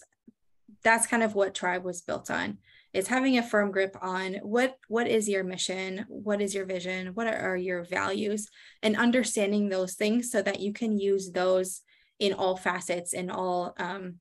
that's 0.84 1.08
kind 1.08 1.24
of 1.24 1.36
what 1.36 1.56
tribe 1.56 1.84
was 1.84 2.02
built 2.02 2.30
on 2.32 2.58
is 2.94 3.08
having 3.08 3.38
a 3.38 3.44
firm 3.44 3.72
grip 3.72 3.96
on 4.02 4.36
what 4.36 4.78
what 4.88 5.08
is 5.08 5.30
your 5.30 5.44
mission 5.44 6.06
what 6.08 6.42
is 6.42 6.56
your 6.56 6.66
vision 6.66 7.08
what 7.14 7.28
are, 7.28 7.56
your 7.56 7.84
values 7.84 8.50
and 8.82 8.98
understanding 8.98 9.70
those 9.70 9.94
things 9.94 10.32
so 10.32 10.42
that 10.42 10.60
you 10.60 10.74
can 10.74 10.98
use 10.98 11.32
those 11.32 11.82
in 12.20 12.34
all 12.34 12.58
facets 12.58 13.14
in 13.14 13.30
all 13.30 13.74
um, 13.78 14.16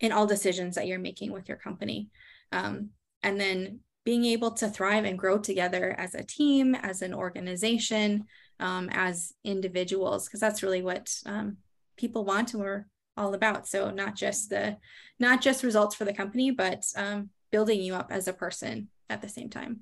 in 0.00 0.12
all 0.12 0.26
decisions 0.26 0.74
that 0.74 0.86
you're 0.86 0.98
making 0.98 1.32
with 1.32 1.48
your 1.48 1.58
company 1.58 2.08
um, 2.52 2.90
and 3.22 3.40
then 3.40 3.80
being 4.04 4.24
able 4.24 4.52
to 4.52 4.68
thrive 4.68 5.04
and 5.04 5.18
grow 5.18 5.36
together 5.36 5.94
as 5.98 6.14
a 6.14 6.24
team 6.24 6.74
as 6.74 7.02
an 7.02 7.12
organization 7.12 8.24
um, 8.60 8.88
as 8.92 9.32
individuals 9.44 10.26
because 10.26 10.40
that's 10.40 10.62
really 10.62 10.82
what 10.82 11.14
um, 11.26 11.58
people 11.96 12.24
want 12.24 12.54
and 12.54 12.62
we're 12.62 12.86
all 13.16 13.34
about. 13.34 13.66
So 13.66 13.90
not 13.90 14.14
just 14.14 14.50
the 14.50 14.76
not 15.18 15.40
just 15.40 15.62
results 15.62 15.94
for 15.94 16.04
the 16.04 16.12
company 16.12 16.50
but 16.50 16.84
um, 16.96 17.30
building 17.50 17.80
you 17.80 17.94
up 17.94 18.10
as 18.10 18.28
a 18.28 18.32
person 18.32 18.88
at 19.08 19.22
the 19.22 19.28
same 19.28 19.48
time. 19.48 19.80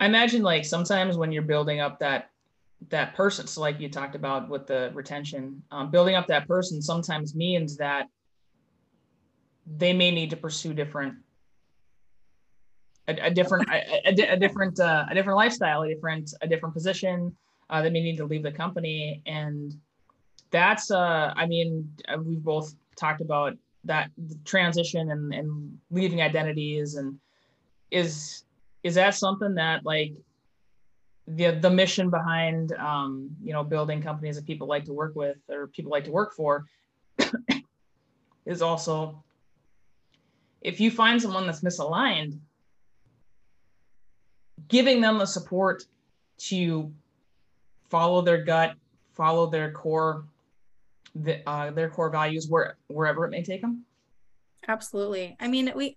I 0.00 0.06
imagine 0.06 0.42
like 0.42 0.64
sometimes 0.64 1.16
when 1.16 1.32
you're 1.32 1.42
building 1.42 1.80
up 1.80 1.98
that 1.98 2.30
that 2.90 3.14
person 3.14 3.46
so 3.48 3.60
like 3.60 3.80
you 3.80 3.88
talked 3.88 4.14
about 4.14 4.48
with 4.48 4.68
the 4.68 4.92
retention 4.94 5.60
um, 5.72 5.90
building 5.90 6.14
up 6.14 6.28
that 6.28 6.46
person 6.46 6.80
sometimes 6.80 7.34
means 7.34 7.76
that 7.76 8.06
they 9.76 9.92
may 9.92 10.12
need 10.12 10.30
to 10.30 10.36
pursue 10.36 10.72
different 10.72 11.16
a, 13.08 13.26
a 13.26 13.30
different 13.30 13.68
a, 13.70 14.08
a, 14.08 14.32
a, 14.34 14.36
different 14.36 14.78
uh, 14.78 15.06
a 15.10 15.14
different 15.14 15.36
lifestyle 15.36 15.82
a 15.82 15.88
different 15.88 16.32
a 16.42 16.48
different 16.48 16.74
position 16.74 17.34
uh, 17.70 17.82
may 17.82 17.90
need 17.90 18.16
to 18.16 18.24
leave 18.24 18.42
the 18.42 18.52
company. 18.52 19.22
And 19.26 19.74
that's 20.50 20.90
uh 20.90 21.32
i 21.36 21.46
mean 21.46 21.90
uh, 22.08 22.18
we've 22.18 22.42
both 22.42 22.74
talked 22.96 23.20
about 23.20 23.56
that 23.84 24.10
transition 24.44 25.10
and, 25.10 25.32
and 25.32 25.78
leaving 25.90 26.20
identities 26.20 26.94
and 26.96 27.18
is 27.90 28.44
is 28.82 28.94
that 28.94 29.14
something 29.14 29.54
that 29.54 29.84
like 29.84 30.12
the 31.26 31.50
the 31.50 31.70
mission 31.70 32.10
behind 32.10 32.72
um, 32.72 33.30
you 33.42 33.52
know 33.52 33.62
building 33.62 34.02
companies 34.02 34.36
that 34.36 34.46
people 34.46 34.66
like 34.66 34.84
to 34.84 34.92
work 34.92 35.14
with 35.14 35.36
or 35.50 35.66
people 35.68 35.90
like 35.90 36.04
to 36.04 36.10
work 36.10 36.34
for 36.34 36.64
is 38.46 38.62
also 38.62 39.22
if 40.62 40.80
you 40.80 40.90
find 40.90 41.20
someone 41.20 41.46
that's 41.46 41.60
misaligned 41.60 42.38
giving 44.68 45.00
them 45.00 45.18
the 45.18 45.26
support 45.26 45.84
to 46.38 46.92
follow 47.88 48.20
their 48.22 48.44
gut 48.44 48.74
follow 49.14 49.50
their 49.50 49.72
core 49.72 50.24
the, 51.14 51.46
uh, 51.48 51.70
their 51.72 51.90
core 51.90 52.10
values 52.10 52.46
where 52.48 52.76
wherever 52.86 53.24
it 53.24 53.30
may 53.30 53.42
take 53.42 53.60
them? 53.60 53.84
Absolutely. 54.68 55.36
I 55.40 55.48
mean 55.48 55.72
we 55.74 55.96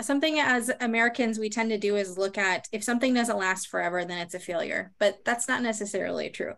something 0.00 0.38
as 0.38 0.70
americans 0.80 1.38
we 1.38 1.50
tend 1.50 1.68
to 1.68 1.76
do 1.76 1.96
is 1.96 2.16
look 2.16 2.38
at 2.38 2.66
if 2.72 2.82
something 2.82 3.12
doesn't 3.12 3.36
last 3.36 3.68
forever 3.68 4.06
then 4.06 4.16
it's 4.20 4.32
a 4.32 4.38
failure 4.38 4.90
but 4.98 5.22
that's 5.22 5.48
not 5.48 5.62
necessarily 5.62 6.30
true. 6.30 6.54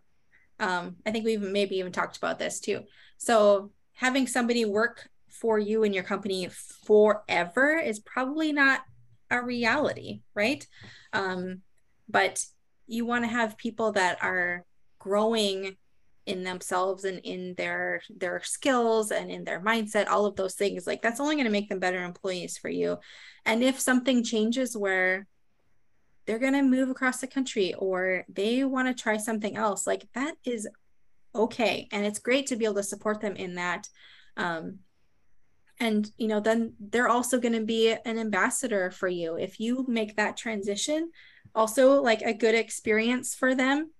Um, 0.60 0.96
i 1.06 1.10
think 1.10 1.24
we've 1.24 1.40
maybe 1.40 1.76
even 1.76 1.92
talked 1.92 2.16
about 2.16 2.38
this 2.38 2.60
too. 2.60 2.82
So 3.16 3.70
having 3.94 4.26
somebody 4.26 4.64
work 4.64 5.08
for 5.28 5.58
you 5.58 5.82
and 5.82 5.94
your 5.94 6.04
company 6.04 6.48
forever 6.86 7.76
is 7.76 7.98
probably 8.00 8.52
not 8.52 8.82
a 9.40 9.44
reality 9.44 10.20
right? 10.34 10.66
Um, 11.12 11.62
but 12.08 12.44
you 12.86 13.06
want 13.06 13.24
to 13.24 13.28
have 13.28 13.56
people 13.56 13.92
that 13.92 14.18
are 14.22 14.64
growing 14.98 15.76
in 16.26 16.42
themselves 16.42 17.04
and 17.04 17.18
in 17.18 17.54
their 17.56 18.00
their 18.08 18.40
skills 18.42 19.10
and 19.10 19.30
in 19.30 19.44
their 19.44 19.60
mindset 19.60 20.08
all 20.08 20.26
of 20.26 20.36
those 20.36 20.54
things. 20.54 20.86
Like 20.86 21.02
that's 21.02 21.20
only 21.20 21.34
going 21.34 21.46
to 21.46 21.52
make 21.52 21.68
them 21.68 21.78
better 21.80 22.02
employees 22.02 22.56
for 22.56 22.70
you. 22.70 22.98
And 23.44 23.62
if 23.62 23.78
something 23.78 24.24
changes 24.24 24.76
where 24.76 25.26
they're 26.26 26.38
going 26.38 26.54
to 26.54 26.62
move 26.62 26.88
across 26.88 27.20
the 27.20 27.26
country 27.26 27.74
or 27.74 28.24
they 28.28 28.64
want 28.64 28.88
to 28.88 29.02
try 29.02 29.18
something 29.18 29.56
else 29.56 29.86
like 29.86 30.08
that 30.14 30.36
is 30.44 30.66
okay. 31.34 31.88
And 31.92 32.06
it's 32.06 32.18
great 32.18 32.46
to 32.46 32.56
be 32.56 32.64
able 32.64 32.76
to 32.76 32.82
support 32.82 33.20
them 33.20 33.36
in 33.36 33.56
that 33.56 33.88
um, 34.38 34.78
and 35.80 36.10
you 36.16 36.28
know 36.28 36.40
then 36.40 36.74
they're 36.78 37.08
also 37.08 37.38
going 37.38 37.54
to 37.54 37.64
be 37.64 37.92
an 37.92 38.18
ambassador 38.18 38.90
for 38.90 39.08
you. 39.08 39.36
If 39.36 39.60
you 39.60 39.84
make 39.88 40.16
that 40.16 40.36
transition 40.36 41.10
also 41.54 42.02
like 42.02 42.22
a 42.22 42.34
good 42.34 42.54
experience 42.54 43.34
for 43.34 43.54
them 43.54 43.90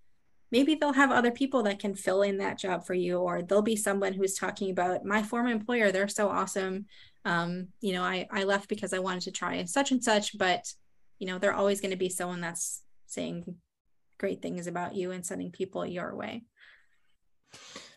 maybe 0.50 0.76
they'll 0.76 0.92
have 0.92 1.10
other 1.10 1.32
people 1.32 1.64
that 1.64 1.80
can 1.80 1.96
fill 1.96 2.22
in 2.22 2.38
that 2.38 2.58
job 2.58 2.86
for 2.86 2.94
you 2.94 3.18
or 3.18 3.42
there'll 3.42 3.62
be 3.62 3.74
someone 3.74 4.12
who's 4.12 4.34
talking 4.34 4.70
about 4.70 5.04
my 5.04 5.22
former 5.22 5.50
employer 5.50 5.90
they're 5.90 6.08
so 6.08 6.28
awesome. 6.28 6.86
Um, 7.24 7.68
you 7.80 7.92
know 7.92 8.02
I, 8.02 8.26
I 8.30 8.44
left 8.44 8.68
because 8.68 8.92
i 8.92 8.98
wanted 8.98 9.22
to 9.22 9.30
try 9.32 9.54
and 9.54 9.68
such 9.68 9.92
and 9.92 10.04
such 10.04 10.36
but 10.36 10.72
you 11.18 11.26
know 11.26 11.38
they're 11.38 11.54
always 11.54 11.80
going 11.80 11.90
to 11.90 11.96
be 11.96 12.10
someone 12.10 12.40
that's 12.40 12.82
saying 13.06 13.56
great 14.18 14.42
things 14.42 14.66
about 14.66 14.94
you 14.94 15.10
and 15.10 15.24
sending 15.24 15.50
people 15.50 15.84
your 15.86 16.14
way. 16.14 16.42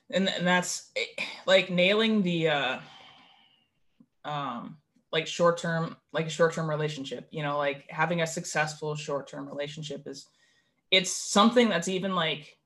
And, 0.10 0.30
and 0.30 0.48
that's 0.48 0.92
like 1.46 1.70
nailing 1.70 2.22
the 2.22 2.48
uh 2.48 2.80
um 4.28 4.78
like 5.12 5.26
short 5.26 5.58
term 5.58 5.96
like 6.12 6.28
a 6.28 6.30
short 6.30 6.54
term 6.54 6.70
relationship 6.70 7.28
you 7.32 7.42
know 7.42 7.58
like 7.58 7.86
having 7.90 8.22
a 8.22 8.28
successful 8.28 8.96
short 8.96 9.28
term 9.28 9.48
relationship 9.48 10.04
is 10.06 10.28
it's 10.92 11.12
something 11.12 11.70
that's 11.70 11.88
even 11.88 12.16
like 12.16 12.58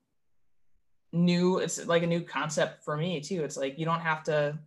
new 1.12 1.58
it's 1.58 1.84
like 1.86 2.02
a 2.02 2.06
new 2.06 2.22
concept 2.22 2.84
for 2.84 2.96
me 2.96 3.20
too. 3.20 3.44
It's 3.44 3.56
like 3.56 3.78
you 3.78 3.84
don't 3.84 4.00
have 4.00 4.22
to 4.24 4.58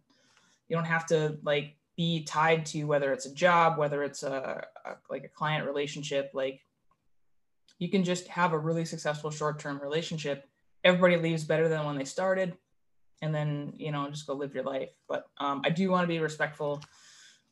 you 0.68 0.76
don't 0.76 0.86
have 0.86 1.06
to 1.08 1.38
like 1.44 1.76
be 1.98 2.24
tied 2.24 2.66
to 2.68 2.84
whether 2.84 3.14
it's 3.14 3.26
a 3.26 3.34
job 3.34 3.78
whether 3.78 4.04
it's 4.04 4.24
a, 4.24 4.66
a 4.86 4.96
like 5.10 5.24
a 5.24 5.30
client 5.30 5.66
relationship 5.66 6.32
like 6.34 6.62
you 7.80 7.90
can 7.90 8.04
just 8.04 8.28
have 8.28 8.54
a 8.54 8.58
really 8.58 8.86
successful 8.86 9.30
short-term 9.30 9.82
relationship. 9.82 10.48
Everybody 10.86 11.18
leaves 11.18 11.44
better 11.44 11.68
than 11.68 11.86
when 11.86 11.98
they 11.98 12.06
started 12.06 12.56
and 13.22 13.34
then 13.34 13.74
you 13.76 13.92
know 13.92 14.10
just 14.10 14.28
go 14.28 14.34
live 14.34 14.54
your 14.54 14.64
life 14.64 14.92
but 15.08 15.26
um, 15.38 15.62
i 15.66 15.70
do 15.70 15.90
want 15.90 16.04
to 16.04 16.08
be 16.08 16.20
respectful 16.20 16.82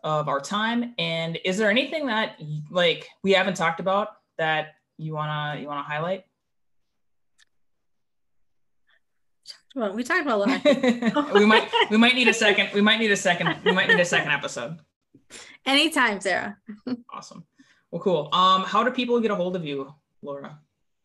of 0.03 0.27
our 0.27 0.39
time 0.39 0.93
and 0.97 1.39
is 1.45 1.57
there 1.57 1.69
anything 1.69 2.07
that 2.07 2.39
like 2.69 3.07
we 3.23 3.31
haven't 3.31 3.55
talked 3.55 3.79
about 3.79 4.09
that 4.37 4.75
you 4.97 5.13
wanna 5.13 5.59
you 5.59 5.67
wanna 5.67 5.83
highlight? 5.83 6.23
Well, 9.75 9.93
we 9.93 10.03
talked 10.03 10.21
about 10.21 10.35
a 10.35 10.51
lot. 10.51 11.33
we 11.33 11.45
might 11.45 11.69
we 11.89 11.97
might 11.97 12.15
need 12.15 12.27
a 12.27 12.33
second. 12.33 12.69
We 12.73 12.81
might 12.81 12.99
need 12.99 13.11
a 13.11 13.17
second. 13.17 13.57
We 13.65 13.71
might 13.71 13.87
need 13.87 13.99
a 13.99 14.05
second 14.05 14.31
episode. 14.31 14.77
Anytime, 15.65 16.21
Sarah. 16.21 16.57
awesome. 17.11 17.45
Well, 17.89 18.01
cool. 18.01 18.29
Um, 18.33 18.63
how 18.63 18.83
do 18.83 18.91
people 18.91 19.19
get 19.19 19.31
a 19.31 19.35
hold 19.35 19.55
of 19.55 19.65
you, 19.65 19.93
Laura? 20.21 20.59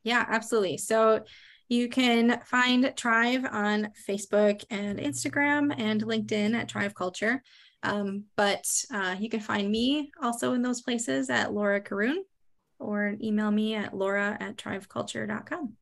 Yeah, 0.05 0.25
absolutely. 0.29 0.79
So 0.79 1.25
you 1.69 1.89
can 1.89 2.41
find 2.45 2.93
Trive 2.97 3.45
on 3.45 3.91
Facebook 4.09 4.65
and 4.71 4.99
Instagram 4.99 5.75
and 5.79 6.03
LinkedIn 6.03 6.55
at 6.55 6.69
Trive 6.69 6.95
Culture. 6.95 7.43
Um, 7.83 8.25
but 8.37 8.67
uh, 8.93 9.17
you 9.19 9.29
can 9.29 9.41
find 9.41 9.71
me 9.71 10.11
also 10.23 10.55
in 10.55 10.63
those 10.63 10.83
places 10.83 11.31
at 11.31 11.53
Laura 11.53 11.81
Caroon 11.81 12.25
or 12.79 13.17
email 13.23 13.51
me 13.51 13.75
at 13.75 13.95
laura 13.95 14.37
at 14.41 14.57
triveculture.com. 14.57 15.75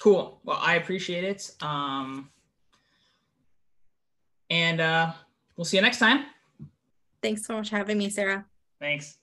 Cool. 0.00 0.40
Well, 0.44 0.58
I 0.60 0.76
appreciate 0.76 1.24
it. 1.24 1.50
Um, 1.60 2.30
and 4.50 4.80
uh, 4.80 5.12
we'll 5.56 5.64
see 5.64 5.76
you 5.76 5.82
next 5.82 5.98
time. 5.98 6.26
Thanks 7.22 7.46
so 7.46 7.54
much 7.54 7.70
for 7.70 7.76
having 7.76 7.98
me, 7.98 8.10
Sarah. 8.10 8.44
Thanks. 8.78 9.18